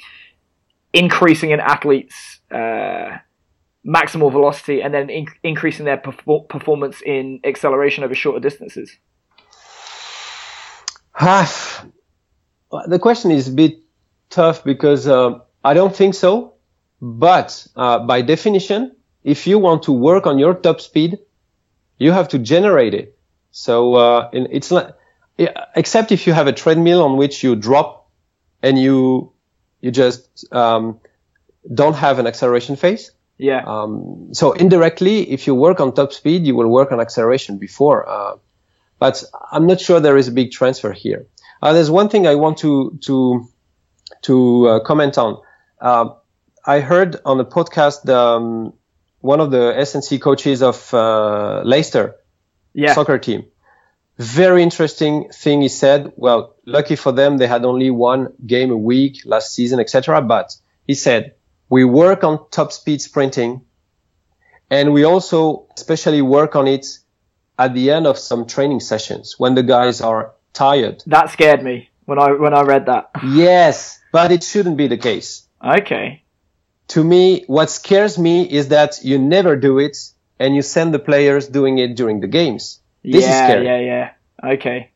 increasing 0.94 1.54
an 1.54 1.60
athlete's 1.60 2.40
uh, 2.52 3.18
maximal 3.86 4.32
velocity 4.32 4.82
and 4.82 4.94
then 4.94 5.10
in- 5.10 5.28
increasing 5.44 5.86
their 5.86 5.98
perfor- 5.98 6.48
performance 6.48 7.02
in 7.06 7.40
acceleration 7.44 8.04
over 8.04 8.14
shorter 8.14 8.40
distances? 8.40 8.96
The 12.88 13.00
question 13.00 13.32
is 13.32 13.48
a 13.48 13.52
bit 13.52 13.80
tough 14.30 14.64
because 14.64 15.08
uh, 15.08 15.40
I 15.64 15.74
don't 15.74 15.96
think 15.96 16.14
so. 16.14 16.56
But 17.02 17.68
uh, 17.76 18.00
by 18.00 18.22
definition, 18.22 18.96
if 19.24 19.48
you 19.48 19.58
want 19.60 19.84
to 19.84 19.92
work 19.92 20.28
on 20.28 20.38
your 20.38 20.54
top 20.54 20.82
speed, 20.82 21.18
you 21.98 22.12
have 22.12 22.28
to 22.30 22.40
generate 22.40 22.94
it. 22.94 23.18
So 23.52 23.96
uh, 23.96 24.30
it's 24.34 24.72
like, 24.72 24.88
yeah, 24.88 24.96
except 25.76 26.12
if 26.12 26.28
you 26.28 26.34
have 26.34 26.48
a 26.48 26.52
treadmill 26.52 27.04
on 27.04 27.18
which 27.18 27.44
you 27.44 27.56
drop 27.56 28.10
and 28.62 28.80
you 28.80 29.32
you 29.82 29.92
just 29.92 30.52
um, 30.54 31.00
don't 31.74 31.96
have 31.96 32.20
an 32.20 32.28
acceleration 32.28 32.76
phase. 32.76 33.12
Yeah. 33.38 33.64
Um, 33.66 34.30
so 34.34 34.52
indirectly, 34.52 35.32
if 35.32 35.48
you 35.48 35.56
work 35.56 35.80
on 35.80 35.94
top 35.94 36.14
speed, 36.14 36.46
you 36.46 36.56
will 36.56 36.68
work 36.68 36.92
on 36.92 37.00
acceleration 37.00 37.58
before. 37.58 38.08
Uh, 38.08 38.36
but 39.00 39.24
I'm 39.52 39.66
not 39.66 39.82
sure 39.82 40.00
there 40.00 40.18
is 40.18 40.28
a 40.28 40.32
big 40.32 40.52
transfer 40.52 40.92
here. 40.92 41.26
Uh, 41.62 41.74
there's 41.74 41.90
one 41.90 42.10
thing 42.10 42.28
I 42.28 42.36
want 42.36 42.60
to 42.60 42.98
to 43.02 43.48
to 44.24 44.68
uh, 44.68 44.80
comment 44.82 45.18
on. 45.18 45.42
Uh, 45.80 46.10
I 46.66 46.80
heard 46.82 47.18
on 47.26 47.40
a 47.40 47.46
podcast 47.46 48.08
um, 48.10 48.74
one 49.22 49.40
of 49.40 49.50
the 49.50 49.74
S&C 49.78 50.20
coaches 50.20 50.62
of 50.62 50.94
uh, 50.94 51.62
Leicester 51.64 52.16
yeah. 52.74 52.94
soccer 52.94 53.18
team. 53.18 53.46
Very 54.22 54.62
interesting 54.62 55.30
thing 55.30 55.62
he 55.62 55.68
said. 55.68 56.14
Well, 56.16 56.56
lucky 56.68 56.96
for 56.96 57.12
them, 57.12 57.38
they 57.38 57.48
had 57.48 57.66
only 57.66 57.90
one 57.90 58.34
game 58.46 58.70
a 58.70 58.78
week 58.78 59.22
last 59.26 59.56
season, 59.56 59.80
etc. 59.80 60.22
But 60.22 60.56
he 60.86 60.94
said, 60.94 61.34
we 61.70 61.86
work 61.86 62.24
on 62.24 62.48
top 62.52 62.72
speed 62.72 63.02
sprinting 63.02 63.62
and 64.70 64.94
we 64.94 65.06
also 65.06 65.66
especially 65.76 66.22
work 66.22 66.56
on 66.56 66.68
it 66.68 67.00
at 67.58 67.74
the 67.74 67.90
end 67.90 68.06
of 68.06 68.20
some 68.20 68.46
training 68.46 68.82
sessions 68.82 69.40
when 69.40 69.56
the 69.56 69.64
guys 69.64 70.02
are 70.02 70.36
tired. 70.54 71.02
That 71.08 71.32
scared 71.32 71.64
me 71.64 71.90
when 72.06 72.20
I 72.20 72.34
when 72.34 72.54
I 72.54 72.62
read 72.62 72.86
that. 72.86 73.10
Yes, 73.26 74.00
but 74.12 74.32
it 74.32 74.44
shouldn't 74.44 74.78
be 74.78 74.88
the 74.88 74.98
case. 74.98 75.48
Okay. 75.66 76.22
To 76.90 77.04
me, 77.04 77.44
what 77.48 77.72
scares 77.72 78.20
me 78.20 78.44
is 78.44 78.68
that 78.68 79.00
you 79.04 79.18
never 79.18 79.56
do 79.56 79.80
it 79.80 79.98
and 80.38 80.56
you 80.56 80.62
send 80.62 80.94
the 80.94 81.00
players 81.00 81.48
doing 81.48 81.80
it 81.80 81.96
during 81.96 82.20
the 82.20 82.28
games. 82.28 82.81
This 83.04 83.24
is 83.24 83.30
yeah, 83.30 83.48
scary. 83.48 83.66
yeah, 83.66 83.80
yeah. 83.80 84.52
Okay. 84.54 84.92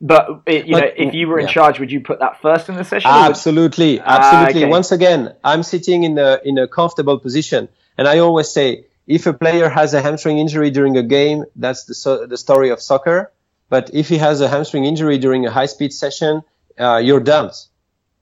But 0.00 0.42
it, 0.46 0.66
you 0.66 0.72
But- 0.74 0.80
know, 0.82 0.90
if 1.08 1.14
you 1.14 1.28
were 1.28 1.38
in 1.38 1.46
yeah. 1.46 1.52
charge, 1.52 1.78
would 1.80 1.90
you 1.90 2.00
put 2.00 2.18
that 2.20 2.40
first 2.42 2.68
in 2.68 2.74
the 2.76 2.84
session? 2.84 3.10
or 3.10 3.14
would- 3.14 3.30
Absolutely, 3.30 4.00
Ah, 4.00 4.04
absolutely. 4.18 4.62
okay. 4.64 4.70
Once 4.70 4.92
again, 4.92 5.34
I'm 5.44 5.62
sitting 5.62 6.04
in 6.04 6.18
a 6.18 6.40
in 6.44 6.58
a 6.58 6.66
comfortable 6.68 7.18
position, 7.18 7.68
and 7.96 8.06
I 8.08 8.18
always 8.18 8.48
say, 8.50 8.86
if 9.06 9.26
a 9.26 9.32
player 9.32 9.68
has 9.68 9.94
a 9.94 10.00
hamstring 10.02 10.38
injury 10.38 10.70
during 10.70 10.96
a 10.96 11.02
game, 11.02 11.44
that's 11.56 11.84
the 11.84 11.94
so, 11.94 12.26
the 12.26 12.36
story 12.36 12.70
of 12.70 12.80
soccer. 12.80 13.30
But 13.70 13.90
if 13.94 14.08
he 14.08 14.18
has 14.18 14.40
a 14.40 14.48
hamstring 14.48 14.84
injury 14.84 15.16
during 15.18 15.46
a 15.46 15.50
high 15.50 15.66
speed 15.66 15.92
session, 15.92 16.42
uh, 16.78 16.96
you're 17.06 17.20
dumped. 17.20 17.66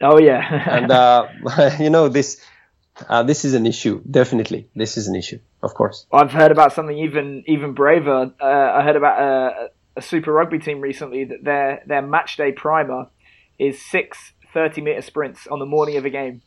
Oh 0.01 0.19
yeah. 0.19 0.43
And 0.77 0.91
uh, 0.91 1.27
you 1.81 1.91
know 1.91 2.09
this. 2.09 2.41
Uh, 3.09 3.23
this 3.23 3.45
is 3.47 3.55
an 3.55 3.67
issue. 3.67 4.03
Definitely, 4.09 4.69
this 4.77 4.97
is 4.99 5.09
an 5.09 5.17
issue. 5.17 5.39
Of 5.63 5.75
course. 5.75 6.07
I've 6.13 6.33
heard 6.33 6.51
about 6.51 6.73
something 6.73 6.99
even 6.99 7.45
even 7.47 7.73
braver. 7.73 8.33
Uh, 8.41 8.45
I 8.45 8.83
heard 8.83 8.97
about 8.97 9.21
a, 9.21 9.71
a 9.97 10.03
Super 10.03 10.33
Rugby 10.33 10.59
team 10.59 10.81
recently 10.81 11.25
that 11.25 11.45
their 11.45 11.83
their 11.87 12.03
match 12.03 12.37
day 12.37 12.53
primer 12.53 13.07
is 13.59 13.81
six 13.81 14.33
30 14.53 14.81
meter 14.81 15.03
sprints 15.03 15.47
on 15.47 15.59
the 15.59 15.67
morning 15.67 15.97
of 15.97 16.05
a 16.05 16.11
game. 16.11 16.43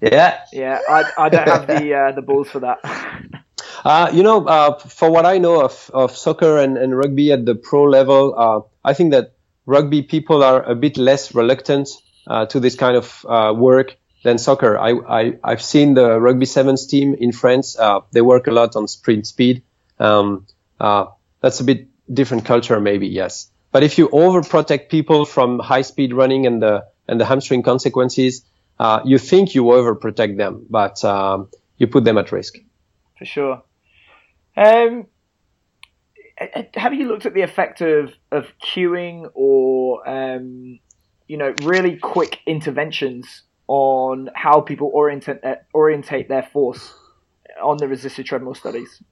Yeah. 0.00 0.40
Yeah, 0.52 0.80
I, 0.88 1.04
I 1.16 1.28
don't 1.28 1.48
have 1.48 1.66
the 1.66 1.94
uh, 1.94 2.12
the 2.12 2.22
balls 2.22 2.48
for 2.48 2.60
that. 2.60 2.78
Uh, 3.84 4.08
you 4.12 4.22
know, 4.22 4.46
uh, 4.46 4.78
for 4.78 5.10
what 5.10 5.26
I 5.26 5.38
know 5.38 5.60
of, 5.60 5.90
of 5.92 6.16
soccer 6.16 6.58
and, 6.58 6.76
and 6.78 6.96
rugby 6.96 7.32
at 7.32 7.44
the 7.44 7.56
pro 7.56 7.82
level, 7.82 8.34
uh, 8.36 8.60
I 8.88 8.94
think 8.94 9.10
that 9.12 9.34
rugby 9.66 10.02
people 10.02 10.44
are 10.44 10.62
a 10.62 10.76
bit 10.76 10.96
less 10.96 11.34
reluctant 11.34 11.88
uh, 12.28 12.46
to 12.46 12.60
this 12.60 12.76
kind 12.76 12.96
of 12.96 13.26
uh, 13.28 13.52
work 13.56 13.96
than 14.22 14.38
soccer. 14.38 14.78
I, 14.78 14.92
I, 14.92 15.38
I've 15.42 15.62
seen 15.62 15.94
the 15.94 16.20
rugby 16.20 16.46
sevens 16.46 16.86
team 16.86 17.14
in 17.14 17.32
France. 17.32 17.78
Uh, 17.78 18.00
they 18.12 18.20
work 18.20 18.46
a 18.46 18.52
lot 18.52 18.76
on 18.76 18.88
sprint 18.88 19.26
speed. 19.26 19.62
Um, 19.98 20.46
that's 20.78 21.60
a 21.60 21.64
bit 21.64 21.88
different 22.12 22.44
culture, 22.44 22.80
maybe, 22.80 23.08
yes. 23.08 23.50
But 23.72 23.82
if 23.82 23.98
you 23.98 24.08
overprotect 24.08 24.88
people 24.88 25.24
from 25.24 25.58
high 25.58 25.82
speed 25.82 26.12
running 26.12 26.46
and 26.46 26.62
the, 26.62 26.84
and 27.08 27.20
the 27.20 27.24
hamstring 27.24 27.62
consequences, 27.62 28.44
you 29.04 29.18
think 29.18 29.54
you 29.54 29.64
overprotect 29.64 30.36
them, 30.36 30.66
but 30.68 31.04
um, 31.04 31.48
you 31.78 31.86
put 31.86 32.04
them 32.04 32.18
at 32.18 32.30
risk. 32.32 32.58
For 33.18 33.24
sure. 33.24 33.62
Um, 34.56 35.06
have 36.74 36.94
you 36.94 37.08
looked 37.08 37.26
at 37.26 37.34
the 37.34 37.42
effect 37.42 37.80
of, 37.80 38.12
of 38.30 38.46
cueing 38.62 39.30
or 39.34 40.08
um, 40.08 40.78
you 41.28 41.36
know 41.36 41.54
really 41.62 41.96
quick 41.96 42.40
interventions 42.46 43.42
on 43.72 44.28
how 44.34 44.60
people 44.60 44.90
orientate 44.92 45.42
uh, 45.42 45.54
orientate 45.72 46.28
their 46.28 46.42
force 46.42 46.92
on 47.62 47.78
the 47.78 47.88
resisted 47.88 48.26
treadmill 48.26 48.54
studies? 48.54 49.02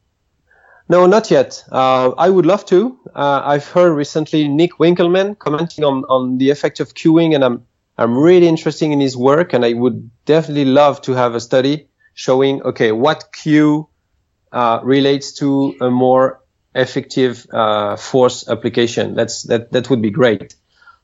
No, 0.87 1.07
not 1.07 1.31
yet. 1.31 1.65
Uh, 1.73 2.11
I 2.11 2.29
would 2.29 2.45
love 2.45 2.67
to. 2.67 2.99
Uh, 3.15 3.41
I've 3.43 3.67
heard 3.67 3.95
recently 3.95 4.49
Nick 4.49 4.73
Winkelman 4.73 5.39
commenting 5.39 5.83
on, 5.85 6.05
on 6.11 6.37
the 6.37 6.51
effect 6.51 6.81
of 6.81 6.93
cueing, 6.93 7.35
and 7.35 7.43
I'm 7.43 7.67
I'm 7.97 8.19
really 8.19 8.49
interested 8.49 8.91
in 8.91 9.01
his 9.01 9.17
work, 9.17 9.55
and 9.55 9.65
I 9.65 9.73
would 9.73 10.11
definitely 10.27 10.67
love 10.67 11.01
to 11.03 11.13
have 11.13 11.35
a 11.35 11.41
study 11.41 11.89
showing 12.13 12.63
okay 12.63 12.93
what 12.93 13.31
cue 13.33 13.89
uh, 14.53 14.81
relates 14.83 15.33
to 15.39 15.75
a 15.81 15.91
more 15.91 16.43
effective 16.75 17.47
uh, 17.51 17.97
force 17.97 18.47
application. 18.47 19.15
That's 19.15 19.45
that 19.45 19.73
that 19.73 19.89
would 19.89 20.03
be 20.03 20.11
great. 20.11 20.55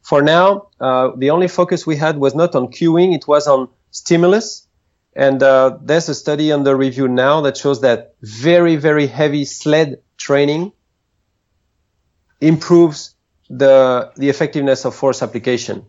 For 0.07 0.23
now, 0.23 0.69
uh, 0.81 1.11
the 1.17 1.31
only 1.31 1.49
focus 1.49 1.85
we 1.85 1.97
had 1.97 2.17
was 2.17 2.33
not 2.33 2.55
on 2.55 2.69
cueing; 2.69 3.13
it 3.13 3.27
was 3.27 3.49
on 3.49 3.69
stimulus. 3.91 4.69
And 5.17 5.43
uh, 5.43 5.79
there's 5.83 6.09
a 6.09 6.15
study 6.15 6.53
under 6.53 6.77
review 6.77 7.09
now 7.09 7.41
that 7.41 7.57
shows 7.57 7.81
that 7.81 8.15
very 8.23 8.77
very 8.77 9.09
heavy 9.09 9.45
sled 9.45 9.99
training 10.17 10.73
improves 12.41 13.17
the 13.51 14.13
the 14.17 14.29
effectiveness 14.29 14.85
of 14.85 14.95
force 14.95 15.23
application. 15.23 15.85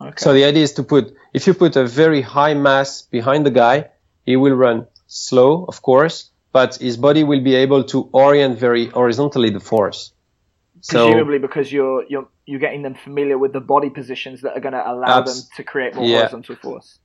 Okay. 0.00 0.14
So 0.16 0.32
the 0.32 0.44
idea 0.44 0.62
is 0.62 0.72
to 0.74 0.82
put 0.82 1.14
if 1.34 1.46
you 1.46 1.52
put 1.52 1.76
a 1.76 1.84
very 1.84 2.22
high 2.22 2.54
mass 2.54 3.02
behind 3.02 3.44
the 3.44 3.50
guy, 3.50 3.90
he 4.24 4.36
will 4.36 4.54
run 4.54 4.86
slow, 5.06 5.66
of 5.68 5.82
course, 5.82 6.30
but 6.50 6.76
his 6.76 6.96
body 6.96 7.24
will 7.24 7.42
be 7.42 7.56
able 7.56 7.84
to 7.92 8.08
orient 8.12 8.58
very 8.58 8.86
horizontally 8.86 9.50
the 9.50 9.60
force. 9.60 10.12
Presumably, 10.88 11.38
because 11.38 11.72
you're 11.72 12.04
you're 12.08 12.28
you're 12.44 12.60
getting 12.60 12.82
them 12.82 12.94
familiar 12.94 13.38
with 13.38 13.52
the 13.52 13.60
body 13.60 13.90
positions 13.90 14.42
that 14.42 14.56
are 14.56 14.60
going 14.60 14.74
to 14.74 14.90
allow 14.90 15.18
abs- 15.18 15.48
them 15.48 15.50
to 15.56 15.64
create 15.64 15.94
more 15.94 16.06
yeah, 16.06 16.18
horizontal 16.18 16.56
force. 16.56 16.98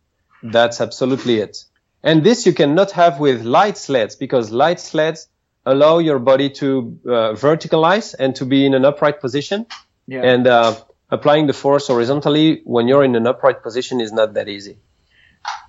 That's 0.43 0.81
absolutely 0.81 1.39
it. 1.39 1.65
And 2.03 2.23
this 2.23 2.45
you 2.45 2.53
cannot 2.53 2.91
have 2.91 3.19
with 3.19 3.43
light 3.43 3.77
sleds 3.77 4.15
because 4.15 4.51
light 4.51 4.79
sleds 4.79 5.27
allow 5.65 5.99
your 5.99 6.19
body 6.19 6.49
to 6.49 6.99
uh, 7.05 7.09
verticalize 7.33 8.15
and 8.17 8.35
to 8.35 8.45
be 8.45 8.65
in 8.65 8.73
an 8.73 8.85
upright 8.85 9.21
position. 9.21 9.67
Yeah. 10.07 10.23
And 10.23 10.47
uh, 10.47 10.75
applying 11.09 11.47
the 11.47 11.53
force 11.53 11.87
horizontally 11.87 12.61
when 12.63 12.87
you're 12.87 13.03
in 13.03 13.15
an 13.15 13.27
upright 13.27 13.61
position 13.61 14.01
is 14.01 14.11
not 14.11 14.33
that 14.33 14.47
easy. 14.47 14.79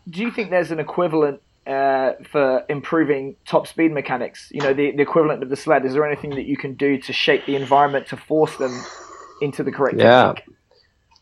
Do 0.08 0.22
you 0.22 0.30
think 0.30 0.50
there's 0.50 0.70
an 0.70 0.80
equivalent 0.80 1.42
uh, 1.66 2.12
for 2.30 2.64
improving 2.68 3.36
top 3.46 3.66
speed 3.66 3.92
mechanics? 3.92 4.48
You 4.52 4.60
know, 4.62 4.74
the, 4.74 4.92
the 4.92 5.02
equivalent 5.02 5.42
of 5.42 5.48
the 5.48 5.56
sled. 5.56 5.84
Is 5.84 5.94
there 5.94 6.06
anything 6.06 6.30
that 6.30 6.46
you 6.46 6.56
can 6.56 6.74
do 6.74 6.98
to 6.98 7.12
shape 7.12 7.46
the 7.46 7.56
environment 7.56 8.08
to 8.08 8.16
force 8.16 8.56
them 8.56 8.82
into 9.40 9.62
the 9.62 9.72
correct 9.72 9.98
yeah. 9.98 10.34
technique? 10.34 10.56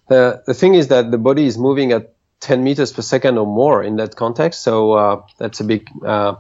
The, 0.09 0.43
the 0.47 0.55
thing 0.55 0.75
is 0.75 0.89
that 0.89 1.11
the 1.11 1.19
body 1.19 1.47
is 1.47 1.57
moving 1.57 1.93
at 1.93 2.15
10 2.41 2.65
meters 2.65 2.93
per 2.93 3.03
second 3.03 3.39
or 3.39 3.47
more 3.47 3.83
in 3.83 3.97
that 3.97 4.17
context. 4.17 4.63
So 4.63 4.93
uh, 4.93 5.23
that's 5.39 5.61
a 5.61 5.65
big. 5.65 5.89
Uh, 6.05 6.37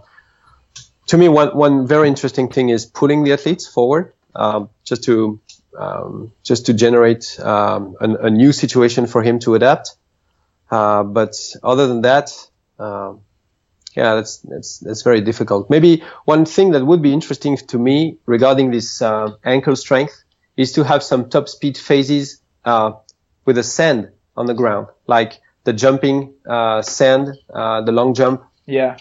to 1.09 1.19
me, 1.19 1.29
one, 1.29 1.57
one 1.57 1.87
very 1.87 2.09
interesting 2.09 2.49
thing 2.49 2.69
is 2.69 2.87
pulling 2.87 3.25
the 3.25 3.33
athletes 3.33 3.67
forward, 3.67 4.13
uh, 4.35 4.67
just 4.85 5.05
to 5.05 5.41
um, 5.79 6.33
just 6.43 6.67
to 6.67 6.75
generate 6.75 7.39
um, 7.41 7.97
an, 8.01 8.17
a 8.17 8.31
new 8.31 8.53
situation 8.53 9.07
for 9.07 9.23
him 9.23 9.39
to 9.41 9.55
adapt. 9.55 9.97
Uh, 10.71 11.03
but 11.03 11.35
other 11.63 11.87
than 11.87 12.03
that, 12.03 12.31
uh, 12.79 13.15
yeah, 13.97 14.15
that's 14.15 14.39
that's 14.39 14.79
that's 14.79 15.03
very 15.03 15.21
difficult. 15.21 15.69
Maybe 15.71 16.03
one 16.25 16.45
thing 16.45 16.73
that 16.73 16.85
would 16.85 17.03
be 17.03 17.13
interesting 17.13 17.57
to 17.57 17.79
me 17.79 18.19
regarding 18.27 18.71
this 18.71 19.03
uh, 19.03 19.33
ankle 19.45 19.77
strength 19.77 20.23
is 20.57 20.73
to 20.73 20.85
have 20.85 21.03
some 21.03 21.29
top 21.29 21.49
speed 21.49 21.77
phases 21.77 22.41
uh, 22.65 22.93
with 23.45 23.59
a 23.59 23.63
sand 23.63 24.11
on 24.37 24.47
the 24.47 24.55
ground, 24.55 24.87
like 25.07 25.41
the 25.65 25.73
jumping 25.73 26.35
uh, 26.49 26.83
sand, 26.83 27.37
uh, 27.53 27.81
the 27.83 27.93
long 27.93 28.15
jump. 28.15 28.45
Yeah. 28.67 28.97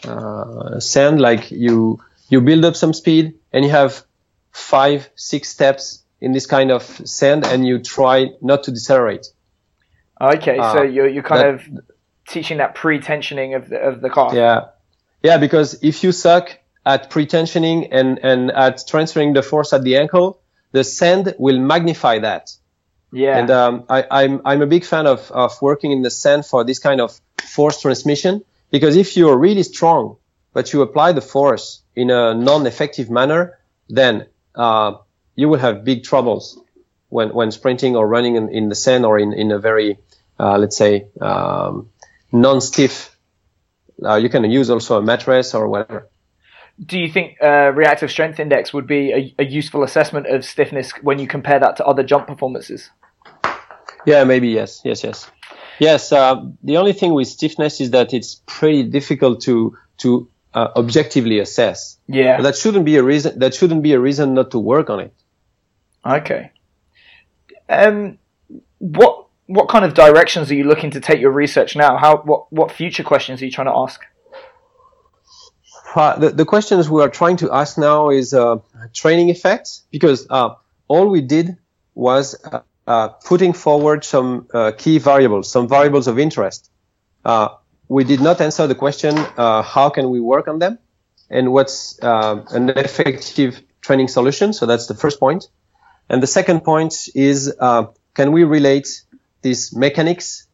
sand, 0.79 1.21
like 1.21 1.51
you 1.51 1.99
you 2.29 2.41
build 2.41 2.65
up 2.65 2.75
some 2.75 2.91
speed 2.93 3.35
and 3.53 3.63
you 3.63 3.69
have 3.69 4.03
five 4.51 5.09
six 5.15 5.49
steps 5.49 6.03
in 6.21 6.31
this 6.33 6.45
kind 6.45 6.71
of 6.71 6.83
sand 6.83 7.45
and 7.45 7.65
you 7.65 7.79
try 7.79 8.29
not 8.41 8.63
to 8.63 8.71
decelerate. 8.71 9.27
Okay, 10.21 10.57
uh, 10.57 10.73
so 10.73 10.81
you're 10.81 11.07
you're 11.07 11.23
kind 11.23 11.41
that, 11.41 11.77
of 11.77 11.85
teaching 12.27 12.57
that 12.57 12.75
pre-tensioning 12.75 13.55
of 13.55 13.69
the 13.69 13.79
of 13.79 14.01
the 14.01 14.09
calf. 14.09 14.33
Yeah, 14.33 14.67
yeah, 15.23 15.37
because 15.37 15.83
if 15.83 16.03
you 16.03 16.11
suck 16.11 16.57
at 16.85 17.09
pre-tensioning 17.09 17.87
and 17.91 18.19
and 18.23 18.51
at 18.51 18.83
transferring 18.87 19.33
the 19.33 19.43
force 19.43 19.73
at 19.73 19.83
the 19.83 19.97
ankle, 19.97 20.39
the 20.71 20.83
sand 20.83 21.35
will 21.37 21.59
magnify 21.59 22.19
that. 22.19 22.51
Yeah. 23.11 23.37
And 23.37 23.49
um, 23.51 23.83
I, 23.89 24.05
I'm 24.09 24.41
I'm 24.45 24.61
a 24.61 24.67
big 24.67 24.85
fan 24.85 25.07
of 25.07 25.31
of 25.31 25.61
working 25.61 25.91
in 25.91 26.01
the 26.01 26.11
sand 26.11 26.45
for 26.45 26.63
this 26.63 26.79
kind 26.79 27.01
of 27.01 27.19
force 27.43 27.81
transmission 27.81 28.43
because 28.71 28.95
if 28.95 29.17
you're 29.17 29.37
really 29.37 29.63
strong 29.63 30.17
but 30.53 30.73
you 30.73 30.81
apply 30.81 31.11
the 31.11 31.21
force 31.21 31.81
in 31.95 32.09
a 32.09 32.33
non-effective 32.33 33.09
manner, 33.09 33.59
then 33.87 34.27
uh, 34.55 34.93
you 35.35 35.49
will 35.49 35.59
have 35.59 35.83
big 35.83 36.03
troubles 36.03 36.59
when, 37.09 37.29
when 37.29 37.51
sprinting 37.51 37.95
or 37.95 38.07
running 38.07 38.35
in, 38.35 38.49
in 38.49 38.69
the 38.69 38.75
sand 38.75 39.05
or 39.05 39.19
in, 39.19 39.33
in 39.33 39.51
a 39.51 39.59
very, 39.59 39.97
uh, 40.39 40.57
let's 40.57 40.77
say, 40.77 41.07
um, 41.21 41.89
non-stiff. 42.31 43.15
Uh, 44.03 44.15
you 44.15 44.29
can 44.29 44.49
use 44.49 44.69
also 44.69 44.97
a 44.97 45.01
mattress 45.01 45.53
or 45.53 45.67
whatever. 45.67 46.09
Do 46.83 46.97
you 46.97 47.11
think 47.11 47.37
uh, 47.41 47.71
reactive 47.75 48.09
strength 48.09 48.39
index 48.39 48.73
would 48.73 48.87
be 48.87 49.11
a, 49.11 49.43
a, 49.43 49.45
useful 49.45 49.83
assessment 49.83 50.27
of 50.27 50.45
stiffness 50.45 50.91
when 51.01 51.19
you 51.19 51.27
compare 51.27 51.59
that 51.59 51.75
to 51.77 51.85
other 51.85 52.03
jump 52.03 52.27
performances? 52.27 52.89
Yeah, 54.05 54.23
maybe 54.23 54.47
yes, 54.47 54.81
yes, 54.85 55.03
yes, 55.03 55.29
yes. 55.79 56.11
Uh, 56.13 56.45
the 56.63 56.77
only 56.77 56.93
thing 56.93 57.13
with 57.13 57.27
stiffness 57.27 57.81
is 57.81 57.91
that 57.91 58.13
it's 58.13 58.41
pretty 58.45 58.83
difficult 58.83 59.41
to 59.41 59.75
to 59.97 60.29
uh, 60.53 60.69
objectively 60.77 61.39
assess. 61.39 61.97
Yeah, 62.07 62.37
but 62.37 62.43
that 62.43 62.55
shouldn't 62.55 62.85
be 62.85 62.95
a 62.95 63.03
reason. 63.03 63.39
That 63.39 63.53
shouldn't 63.53 63.83
be 63.83 63.91
a 63.91 63.99
reason 63.99 64.33
not 64.33 64.51
to 64.51 64.59
work 64.59 64.89
on 64.89 65.01
it. 65.01 65.13
Okay. 66.05 66.51
Um, 67.67 68.17
what 68.77 69.27
what 69.49 69.67
kind 69.67 69.83
of 69.83 69.95
directions 69.95 70.51
are 70.51 70.55
you 70.55 70.63
looking 70.63 70.91
to 70.91 70.99
take 70.99 71.19
your 71.19 71.31
research 71.31 71.75
now? 71.75 71.97
How 71.97 72.17
what 72.17 72.53
what 72.53 72.71
future 72.71 73.03
questions 73.03 73.41
are 73.41 73.45
you 73.45 73.51
trying 73.51 73.65
to 73.65 73.75
ask? 73.75 73.99
Uh, 75.95 76.19
the, 76.19 76.29
the 76.29 76.45
questions 76.45 76.87
we 76.87 77.01
are 77.01 77.09
trying 77.09 77.37
to 77.37 77.51
ask 77.51 77.75
now 77.75 78.11
is 78.11 78.31
uh, 78.31 78.57
training 78.93 79.29
effects 79.29 79.87
because 79.89 80.27
uh, 80.29 80.49
all 80.87 81.09
we 81.09 81.21
did 81.21 81.57
was 81.95 82.35
uh, 82.45 82.59
uh, 82.85 83.07
putting 83.07 83.53
forward 83.53 84.05
some 84.05 84.47
uh, 84.53 84.71
key 84.77 84.99
variables, 84.99 85.51
some 85.51 85.67
variables 85.67 86.07
of 86.07 86.19
interest. 86.19 86.69
we 87.87 88.03
did 88.03 88.21
not 88.21 88.39
answer 88.39 88.67
the 88.67 88.75
question 88.75 89.15
how 89.75 89.89
can 89.89 90.11
we 90.11 90.19
work 90.19 90.47
on 90.47 90.59
them 90.59 90.77
and 91.31 91.51
what's 91.51 91.97
an 92.03 92.69
effective 92.69 93.63
training 93.81 94.09
solution. 94.09 94.53
So 94.53 94.67
that's 94.67 94.85
the 94.85 94.93
first 94.93 95.19
point. 95.19 95.49
And 96.07 96.21
the 96.21 96.27
second 96.27 96.59
point 96.63 96.93
is, 97.15 97.51
can 98.13 98.31
we 98.31 98.43
relate 98.43 98.87
these 99.41 99.75
mechanics 99.75 100.47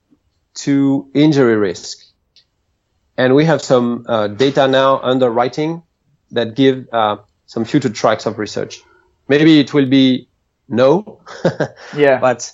to 0.55 1.09
injury 1.13 1.55
risk? 1.55 1.99
And 3.17 3.35
we 3.35 3.45
have 3.45 3.61
some 3.61 4.05
uh, 4.07 4.27
data 4.27 4.67
now 4.67 4.99
under 4.99 5.29
writing 5.29 5.83
that 6.31 6.55
give 6.55 6.87
uh, 6.91 7.17
some 7.45 7.65
future 7.65 7.89
tracks 7.89 8.25
of 8.25 8.37
research. 8.37 8.81
Maybe 9.27 9.59
it 9.59 9.73
will 9.73 9.87
be 9.87 10.27
no, 10.67 11.21
yeah, 11.95 12.19
but 12.19 12.51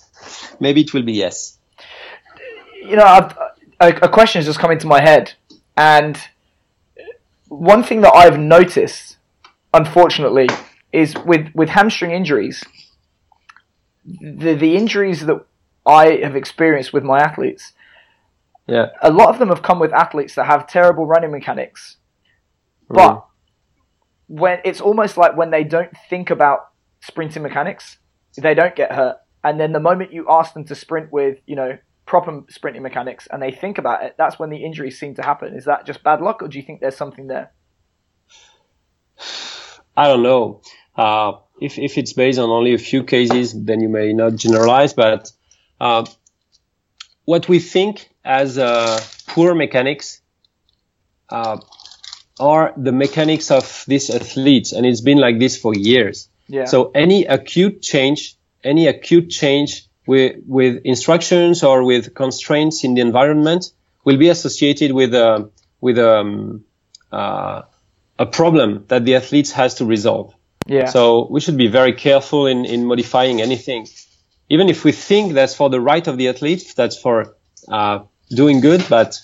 maybe 0.60 0.82
it 0.82 0.94
will 0.94 1.02
be 1.02 1.14
yes. 1.14 1.58
You 2.76 2.96
know, 2.96 3.04
I've, 3.04 3.36
a, 3.80 4.06
a 4.06 4.08
question 4.08 4.38
has 4.38 4.46
just 4.46 4.58
come 4.58 4.70
into 4.70 4.86
my 4.86 5.00
head, 5.00 5.32
and 5.76 6.18
one 7.48 7.82
thing 7.82 8.02
that 8.02 8.12
I've 8.14 8.38
noticed, 8.38 9.16
unfortunately, 9.74 10.48
is 10.92 11.14
with 11.26 11.48
with 11.54 11.70
hamstring 11.70 12.12
injuries 12.12 12.62
the 14.04 14.54
the 14.54 14.76
injuries 14.76 15.26
that 15.26 15.44
I 15.84 16.20
have 16.22 16.36
experienced 16.36 16.92
with 16.92 17.04
my 17.04 17.18
athletes, 17.18 17.72
yeah, 18.66 18.86
a 19.02 19.10
lot 19.10 19.28
of 19.28 19.38
them 19.38 19.48
have 19.48 19.62
come 19.62 19.80
with 19.80 19.92
athletes 19.92 20.36
that 20.36 20.46
have 20.46 20.66
terrible 20.66 21.06
running 21.06 21.32
mechanics, 21.32 21.96
but 22.88 23.24
when 24.28 24.60
it's 24.64 24.80
almost 24.80 25.16
like 25.16 25.36
when 25.36 25.50
they 25.50 25.64
don't 25.64 25.90
think 26.08 26.30
about 26.30 26.70
sprinting 27.00 27.42
mechanics, 27.42 27.98
they 28.36 28.54
don't 28.54 28.74
get 28.74 28.92
hurt. 28.92 29.16
And 29.44 29.58
then 29.60 29.72
the 29.72 29.80
moment 29.80 30.12
you 30.12 30.26
ask 30.28 30.54
them 30.54 30.64
to 30.66 30.74
sprint 30.74 31.12
with, 31.12 31.38
you 31.46 31.56
know, 31.56 31.76
proper 32.06 32.42
sprinting 32.48 32.82
mechanics 32.82 33.28
and 33.30 33.42
they 33.42 33.50
think 33.50 33.78
about 33.78 34.04
it, 34.04 34.14
that's 34.16 34.38
when 34.38 34.50
the 34.50 34.64
injuries 34.64 34.98
seem 34.98 35.14
to 35.16 35.22
happen. 35.22 35.54
Is 35.54 35.64
that 35.66 35.84
just 35.84 36.02
bad 36.02 36.20
luck 36.20 36.42
or 36.42 36.48
do 36.48 36.58
you 36.58 36.64
think 36.64 36.80
there's 36.80 36.96
something 36.96 37.26
there? 37.26 37.52
I 39.96 40.08
don't 40.08 40.22
know. 40.22 40.62
Uh, 40.96 41.32
if, 41.60 41.78
if 41.78 41.98
it's 41.98 42.12
based 42.12 42.38
on 42.38 42.48
only 42.48 42.74
a 42.74 42.78
few 42.78 43.04
cases, 43.04 43.52
then 43.52 43.80
you 43.80 43.88
may 43.88 44.12
not 44.12 44.36
generalize. 44.36 44.94
But 44.94 45.30
uh, 45.82 46.06
what 47.24 47.48
we 47.48 47.58
think 47.58 48.08
as 48.24 48.56
uh, 48.56 49.00
poor 49.26 49.52
mechanics 49.54 50.20
uh, 51.28 51.58
are 52.38 52.72
the 52.76 52.92
mechanics 52.92 53.50
of 53.50 53.84
these 53.88 54.08
athletes, 54.08 54.72
and 54.72 54.86
it's 54.86 55.00
been 55.00 55.18
like 55.18 55.40
this 55.40 55.56
for 55.56 55.74
years. 55.74 56.28
Yeah. 56.46 56.66
So 56.66 56.92
any 56.94 57.24
acute 57.24 57.82
change, 57.82 58.36
any 58.62 58.86
acute 58.86 59.28
change 59.28 59.88
with 60.06 60.36
with 60.46 60.82
instructions 60.84 61.64
or 61.64 61.84
with 61.84 62.14
constraints 62.14 62.84
in 62.84 62.94
the 62.94 63.00
environment 63.00 63.72
will 64.04 64.18
be 64.18 64.28
associated 64.28 64.92
with 64.92 65.14
a 65.14 65.26
uh, 65.26 65.44
with 65.80 65.98
um, 65.98 66.64
uh, 67.10 67.62
a 68.20 68.26
problem 68.26 68.84
that 68.86 69.04
the 69.04 69.16
athletes 69.16 69.50
has 69.50 69.74
to 69.76 69.84
resolve. 69.84 70.32
Yeah. 70.66 70.86
So 70.86 71.26
we 71.28 71.40
should 71.40 71.56
be 71.56 71.66
very 71.66 71.92
careful 71.92 72.46
in, 72.46 72.64
in 72.64 72.86
modifying 72.86 73.42
anything. 73.42 73.88
Even 74.48 74.68
if 74.68 74.84
we 74.84 74.92
think 74.92 75.32
that's 75.32 75.54
for 75.54 75.70
the 75.70 75.80
right 75.80 76.06
of 76.06 76.18
the 76.18 76.28
athlete, 76.28 76.74
that's 76.76 76.96
for 76.96 77.36
uh, 77.68 78.00
doing 78.30 78.60
good, 78.60 78.84
but 78.88 79.18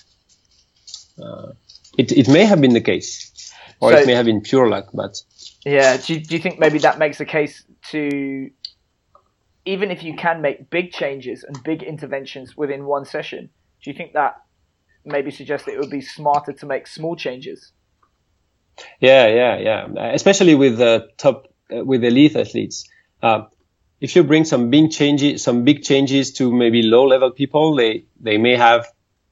uh, 1.21 1.51
it, 1.97 2.11
it 2.11 2.27
may 2.27 2.45
have 2.45 2.61
been 2.61 2.73
the 2.73 2.81
case. 2.81 3.53
Or 3.79 3.91
So- 3.91 3.99
it 3.99 4.07
may 4.07 4.13
have 4.15 4.25
been 4.25 4.41
pure 4.41 4.67
luck, 4.67 4.89
but 4.93 5.21
Yeah. 5.65 5.97
Do 5.97 6.13
you, 6.13 6.19
do 6.19 6.35
you 6.35 6.41
think 6.41 6.59
maybe 6.59 6.79
that 6.79 6.97
makes 6.99 7.19
a 7.19 7.25
case 7.25 7.63
to, 7.91 8.49
even 9.65 9.91
if 9.91 10.03
you 10.03 10.15
can 10.15 10.41
make 10.41 10.69
big 10.69 10.91
changes 10.91 11.43
and 11.43 11.61
big 11.63 11.83
interventions 11.83 12.57
within 12.57 12.85
one 12.85 13.05
session, 13.05 13.49
do 13.83 13.89
you 13.91 13.95
think 13.95 14.13
that 14.13 14.35
maybe 15.05 15.31
suggests 15.31 15.65
that 15.65 15.73
it 15.73 15.79
would 15.79 15.89
be 15.89 16.01
smarter 16.01 16.53
to 16.53 16.65
make 16.65 16.87
small 16.87 17.15
changes? 17.15 17.71
Yeah, 18.99 19.27
yeah, 19.27 19.57
yeah. 19.57 20.13
Especially 20.13 20.55
with 20.55 20.79
uh, 20.79 21.01
top, 21.17 21.47
uh, 21.71 21.83
with 21.83 22.03
elite 22.03 22.35
athletes. 22.35 22.87
Uh, 23.21 23.43
if 24.01 24.15
you 24.15 24.23
bring 24.23 24.45
some 24.45 24.69
big 24.69 24.91
changes, 24.91 25.43
some 25.43 25.63
big 25.63 25.83
changes 25.83 26.33
to 26.33 26.51
maybe 26.51 26.81
low 26.83 27.05
level 27.05 27.31
people, 27.31 27.75
they, 27.75 28.05
they 28.19 28.37
may 28.37 28.55
have 28.55 28.87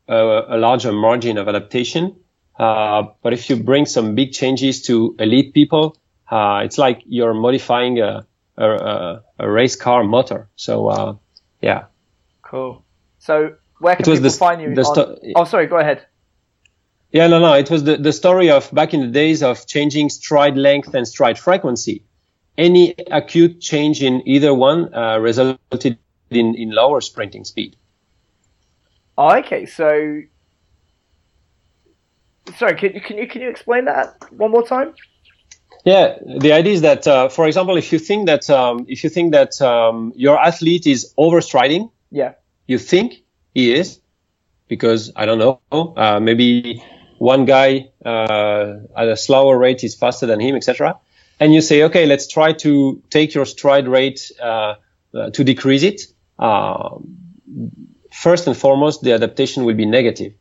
a, 0.07 0.15
a 0.49 0.57
larger 0.57 0.91
margin 0.91 1.37
of 1.37 1.47
adaptation. 1.47 2.15
Uh, 2.57 3.03
but 3.21 3.33
if 3.33 3.49
you 3.49 3.55
bring 3.55 3.85
some 3.85 4.15
big 4.15 4.31
changes 4.31 4.81
to 4.83 5.15
elite 5.19 5.53
people, 5.53 5.95
uh, 6.29 6.61
it's 6.63 6.77
like 6.77 7.01
you're 7.05 7.33
modifying 7.33 7.99
a, 7.99 8.25
a, 8.57 9.21
a, 9.39 9.49
race 9.49 9.75
car 9.75 10.03
motor. 10.03 10.49
So, 10.55 10.87
uh, 10.87 11.15
yeah. 11.61 11.85
Cool. 12.41 12.83
So 13.19 13.55
where 13.79 13.95
can 13.95 14.03
It 14.03 14.09
was 14.09 14.19
people 14.19 14.31
the- 14.31 14.37
find 14.37 14.61
you? 14.61 14.83
sto- 14.83 15.19
oh, 15.35 15.43
sorry. 15.43 15.67
Go 15.67 15.77
ahead. 15.77 16.05
Yeah, 17.11 17.27
no, 17.27 17.39
no. 17.39 17.53
It 17.53 17.69
was 17.69 17.83
the, 17.83 17.95
the 17.97 18.11
story 18.11 18.49
of 18.49 18.69
back 18.73 18.93
in 18.93 18.99
the 19.01 19.07
days 19.07 19.41
of 19.41 19.65
changing 19.65 20.09
stride 20.09 20.57
length 20.57 20.93
and 20.93 21.07
stride 21.07 21.39
frequency. 21.39 22.03
Any 22.57 22.95
acute 23.11 23.61
change 23.61 24.01
in 24.01 24.27
either 24.27 24.53
one 24.53 24.93
uh, 24.93 25.17
resulted 25.19 25.97
in, 26.31 26.55
in 26.55 26.71
lower 26.71 27.01
sprinting 27.01 27.45
speed. 27.45 27.75
Oh, 29.17 29.35
okay. 29.37 29.65
So, 29.65 30.21
sorry. 32.57 32.75
Can 32.77 32.93
you 32.95 33.01
can 33.01 33.17
you 33.17 33.27
can 33.27 33.41
you 33.41 33.49
explain 33.49 33.85
that 33.85 34.15
one 34.31 34.51
more 34.51 34.65
time? 34.65 34.93
Yeah, 35.85 36.17
the 36.25 36.51
idea 36.51 36.73
is 36.73 36.81
that, 36.81 37.07
uh, 37.07 37.29
for 37.29 37.47
example, 37.47 37.77
if 37.77 37.93
you 37.93 37.99
think 37.99 38.25
that 38.25 38.49
um, 38.49 38.85
if 38.89 39.03
you 39.03 39.09
think 39.09 39.31
that 39.31 39.61
um, 39.61 40.11
your 40.15 40.37
athlete 40.37 40.85
is 40.87 41.13
overstriding, 41.17 41.91
Yeah. 42.11 42.33
you 42.65 42.77
think 42.77 43.23
he 43.53 43.73
is, 43.73 43.99
because 44.67 45.11
I 45.15 45.25
don't 45.25 45.39
know, 45.39 45.61
uh, 45.95 46.19
maybe 46.19 46.83
one 47.19 47.45
guy 47.45 47.89
uh, 48.05 48.79
at 48.97 49.07
a 49.07 49.15
slower 49.15 49.57
rate 49.57 49.83
is 49.83 49.95
faster 49.95 50.25
than 50.25 50.39
him, 50.39 50.55
etc. 50.55 50.99
And 51.39 51.53
you 51.53 51.61
say, 51.61 51.83
okay, 51.83 52.05
let's 52.05 52.27
try 52.27 52.53
to 52.53 53.01
take 53.09 53.33
your 53.35 53.45
stride 53.45 53.87
rate 53.87 54.31
uh, 54.41 54.75
uh, 55.13 55.29
to 55.31 55.43
decrease 55.43 55.83
it. 55.83 56.01
Uh, 56.39 56.97
first 58.11 58.47
and 58.47 58.57
foremost, 58.57 59.01
the 59.01 59.13
adaptation 59.13 59.63
will 59.65 59.75
be 59.75 59.85
negative. 59.85 60.33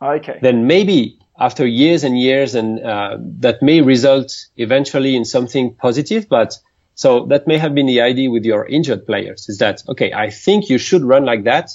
Okay. 0.00 0.38
Then 0.40 0.66
maybe 0.66 1.18
after 1.38 1.66
years 1.66 2.04
and 2.04 2.18
years, 2.18 2.54
and 2.54 2.80
uh, 2.82 3.18
that 3.20 3.62
may 3.62 3.80
result 3.80 4.46
eventually 4.56 5.16
in 5.16 5.24
something 5.24 5.74
positive. 5.74 6.28
But 6.28 6.58
so 6.94 7.26
that 7.26 7.46
may 7.46 7.58
have 7.58 7.74
been 7.74 7.86
the 7.86 8.00
idea 8.00 8.30
with 8.30 8.44
your 8.44 8.66
injured 8.66 9.06
players 9.06 9.48
is 9.48 9.58
that 9.58 9.82
okay, 9.88 10.12
I 10.12 10.30
think 10.30 10.70
you 10.70 10.78
should 10.78 11.02
run 11.02 11.24
like 11.24 11.44
that, 11.44 11.70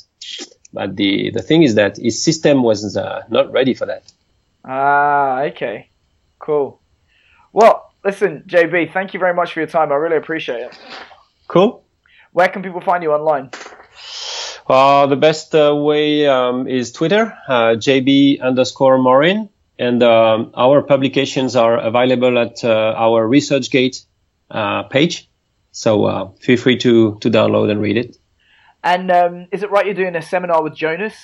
but 0.74 0.96
the 0.96 1.32
the 1.32 1.42
thing 1.42 1.64
is 1.64 1.76
that 1.76 1.98
his 1.98 2.24
system 2.24 2.64
was 2.64 2.98
uh, 2.98 3.24
not 3.30 3.52
ready 3.52 3.74
for 3.74 3.86
that. 3.86 4.12
Ah, 4.66 5.42
okay. 5.44 5.90
Cool. 6.40 6.80
Well, 7.54 7.91
listen, 8.04 8.44
JB, 8.48 8.94
thank 8.94 9.14
you 9.14 9.20
very 9.20 9.34
much 9.34 9.54
for 9.54 9.60
your 9.60 9.68
time. 9.68 9.92
I 9.92 9.96
really 9.96 10.18
appreciate 10.18 10.62
it. 10.62 10.80
Cool. 11.48 11.84
Where 12.32 12.48
can 12.48 12.64
people 12.64 12.82
find 12.82 13.04
you 13.04 13.12
online? 13.12 13.50
Uh, 14.68 15.08
the 15.08 15.16
best 15.16 15.54
uh, 15.54 15.76
way 15.76 16.28
um, 16.28 16.68
is 16.68 16.92
Twitter, 16.92 17.38
uh, 17.48 17.76
JB 17.76 18.42
underscore 18.42 18.98
Morin, 18.98 19.50
and 19.78 20.02
um, 20.04 20.52
our 20.56 20.82
publications 20.82 21.56
are 21.56 21.78
available 21.78 22.38
at 22.38 22.64
uh, 22.64 22.94
our 22.96 23.28
ResearchGate 23.28 24.06
uh, 24.50 24.84
page. 24.84 25.30
So 25.72 26.06
uh, 26.06 26.32
feel 26.40 26.58
free 26.58 26.78
to 26.78 27.18
to 27.22 27.30
download 27.30 27.72
and 27.72 27.82
read 27.82 27.98
it. 27.98 28.18
And 28.84 29.12
um, 29.12 29.48
is 29.52 29.64
it 29.64 29.72
right 29.72 29.86
you're 29.86 29.96
doing 29.96 30.16
a 30.16 30.22
seminar 30.22 30.64
with 30.64 30.76
Jonas? 30.76 31.16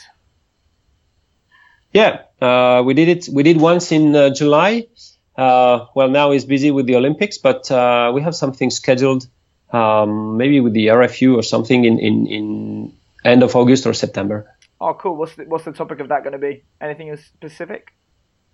Yeah, 1.94 2.24
uh, 2.42 2.84
we 2.86 2.94
did 2.94 3.10
it. 3.10 3.30
We 3.32 3.44
did 3.44 3.60
once 3.60 3.92
in 3.92 4.16
uh, 4.16 4.30
July. 4.30 4.88
Uh, 5.38 5.86
well, 5.96 6.10
now 6.10 6.32
he's 6.32 6.46
busy 6.46 6.72
with 6.72 6.88
the 6.88 6.96
Olympics, 6.96 7.38
but 7.38 7.70
uh, 7.72 8.12
we 8.14 8.22
have 8.22 8.36
something 8.36 8.70
scheduled, 8.72 9.28
um, 9.72 10.38
maybe 10.38 10.60
with 10.60 10.74
the 10.74 10.88
RFU 10.88 11.36
or 11.38 11.44
something 11.44 11.86
in, 11.86 12.00
in, 12.00 12.28
in 12.28 12.94
end 13.24 13.44
of 13.44 13.56
August 13.56 13.86
or 13.86 13.94
September. 13.94 14.52
Oh, 14.82 14.94
cool. 14.96 15.16
What's 15.16 15.36
the, 15.36 15.44
what's 15.46 15.66
the 15.66 15.72
topic 15.74 16.00
of 16.00 16.10
that 16.10 16.24
going 16.24 16.34
to 16.34 16.40
be? 16.40 16.64
Anything 16.82 17.10
in 17.10 17.18
specific? 17.18 17.94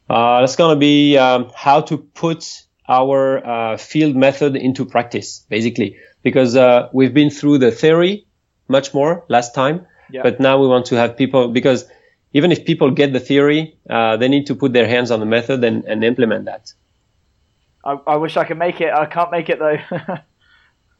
Uh, 0.09 0.41
that's 0.41 0.57
going 0.57 0.75
to 0.75 0.79
be 0.79 1.17
um, 1.17 1.51
how 1.55 1.81
to 1.81 1.97
put 1.97 2.63
our 2.87 3.45
uh, 3.45 3.77
field 3.77 4.15
method 4.15 4.57
into 4.57 4.85
practice, 4.85 5.45
basically, 5.49 5.97
because 6.21 6.55
uh, 6.57 6.89
we've 6.91 7.13
been 7.13 7.29
through 7.29 7.57
the 7.59 7.71
theory 7.71 8.25
much 8.67 8.93
more 8.93 9.23
last 9.29 9.55
time, 9.55 9.85
Yeah. 10.11 10.23
but 10.23 10.39
now 10.39 10.59
we 10.59 10.67
want 10.67 10.87
to 10.87 10.95
have 10.95 11.15
people 11.15 11.47
because 11.47 11.85
even 12.33 12.51
if 12.51 12.65
people 12.65 12.91
get 12.91 13.13
the 13.13 13.19
theory, 13.19 13.77
uh, 13.89 14.17
they 14.17 14.27
need 14.27 14.47
to 14.47 14.55
put 14.55 14.73
their 14.73 14.87
hands 14.87 15.11
on 15.11 15.19
the 15.19 15.25
method 15.25 15.63
and, 15.63 15.85
and 15.85 16.03
implement 16.03 16.45
that. 16.45 16.73
I, 17.85 17.97
I 18.07 18.15
wish 18.17 18.37
I 18.37 18.43
could 18.43 18.57
make 18.57 18.81
it. 18.81 18.93
I 18.93 19.05
can't 19.05 19.31
make 19.31 19.49
it 19.49 19.59
though. 19.59 19.79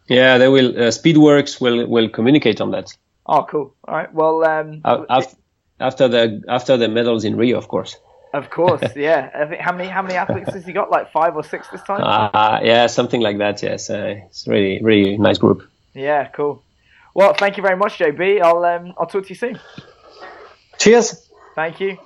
Yeah, 0.10 0.38
they 0.38 0.50
will. 0.50 0.72
Uh, 0.72 0.92
Speedworks 0.92 1.62
will 1.62 1.88
will 1.88 2.10
communicate 2.10 2.60
on 2.60 2.72
that 2.72 2.94
oh, 3.26 3.44
cool. 3.50 3.76
All 3.88 3.96
right. 3.96 4.14
Well, 4.14 4.44
um, 4.44 4.82
uh, 4.84 5.06
af- 5.10 5.36
after 5.80 6.08
the 6.08 6.44
after 6.48 6.78
the 6.78 6.88
medals 6.88 7.24
in 7.24 7.36
Rio, 7.36 7.58
of 7.58 7.68
course. 7.68 7.98
of 8.34 8.50
course, 8.50 8.82
yeah. 8.96 9.30
I 9.34 9.46
think 9.46 9.62
how 9.62 9.72
many 9.72 9.90
how 9.90 10.02
many 10.02 10.16
athletes 10.16 10.54
has 10.54 10.66
he 10.66 10.74
got? 10.74 10.92
Like 10.92 11.12
five 11.12 11.36
or 11.36 11.44
six 11.44 11.68
this 11.70 11.82
time? 11.84 12.02
Uh, 12.04 12.60
yeah, 12.64 12.88
something 12.88 13.22
like 13.22 13.38
that. 13.38 13.64
Yes, 13.64 13.90
uh, 13.90 14.16
it's 14.28 14.48
really 14.48 14.82
really 14.82 15.18
nice 15.18 15.38
group. 15.38 15.68
yeah, 15.94 16.28
cool. 16.28 16.64
Well, 17.16 17.34
thank 17.36 17.58
you 17.58 17.64
very 17.64 17.78
much, 17.78 18.00
JB. 18.00 18.42
I'll 18.42 18.66
um, 18.66 18.94
I'll 18.98 19.08
talk 19.08 19.24
to 19.24 19.30
you 19.30 19.36
soon. 19.36 19.60
Cheers. 20.80 21.23
Thank 21.56 21.80
you. 21.80 21.98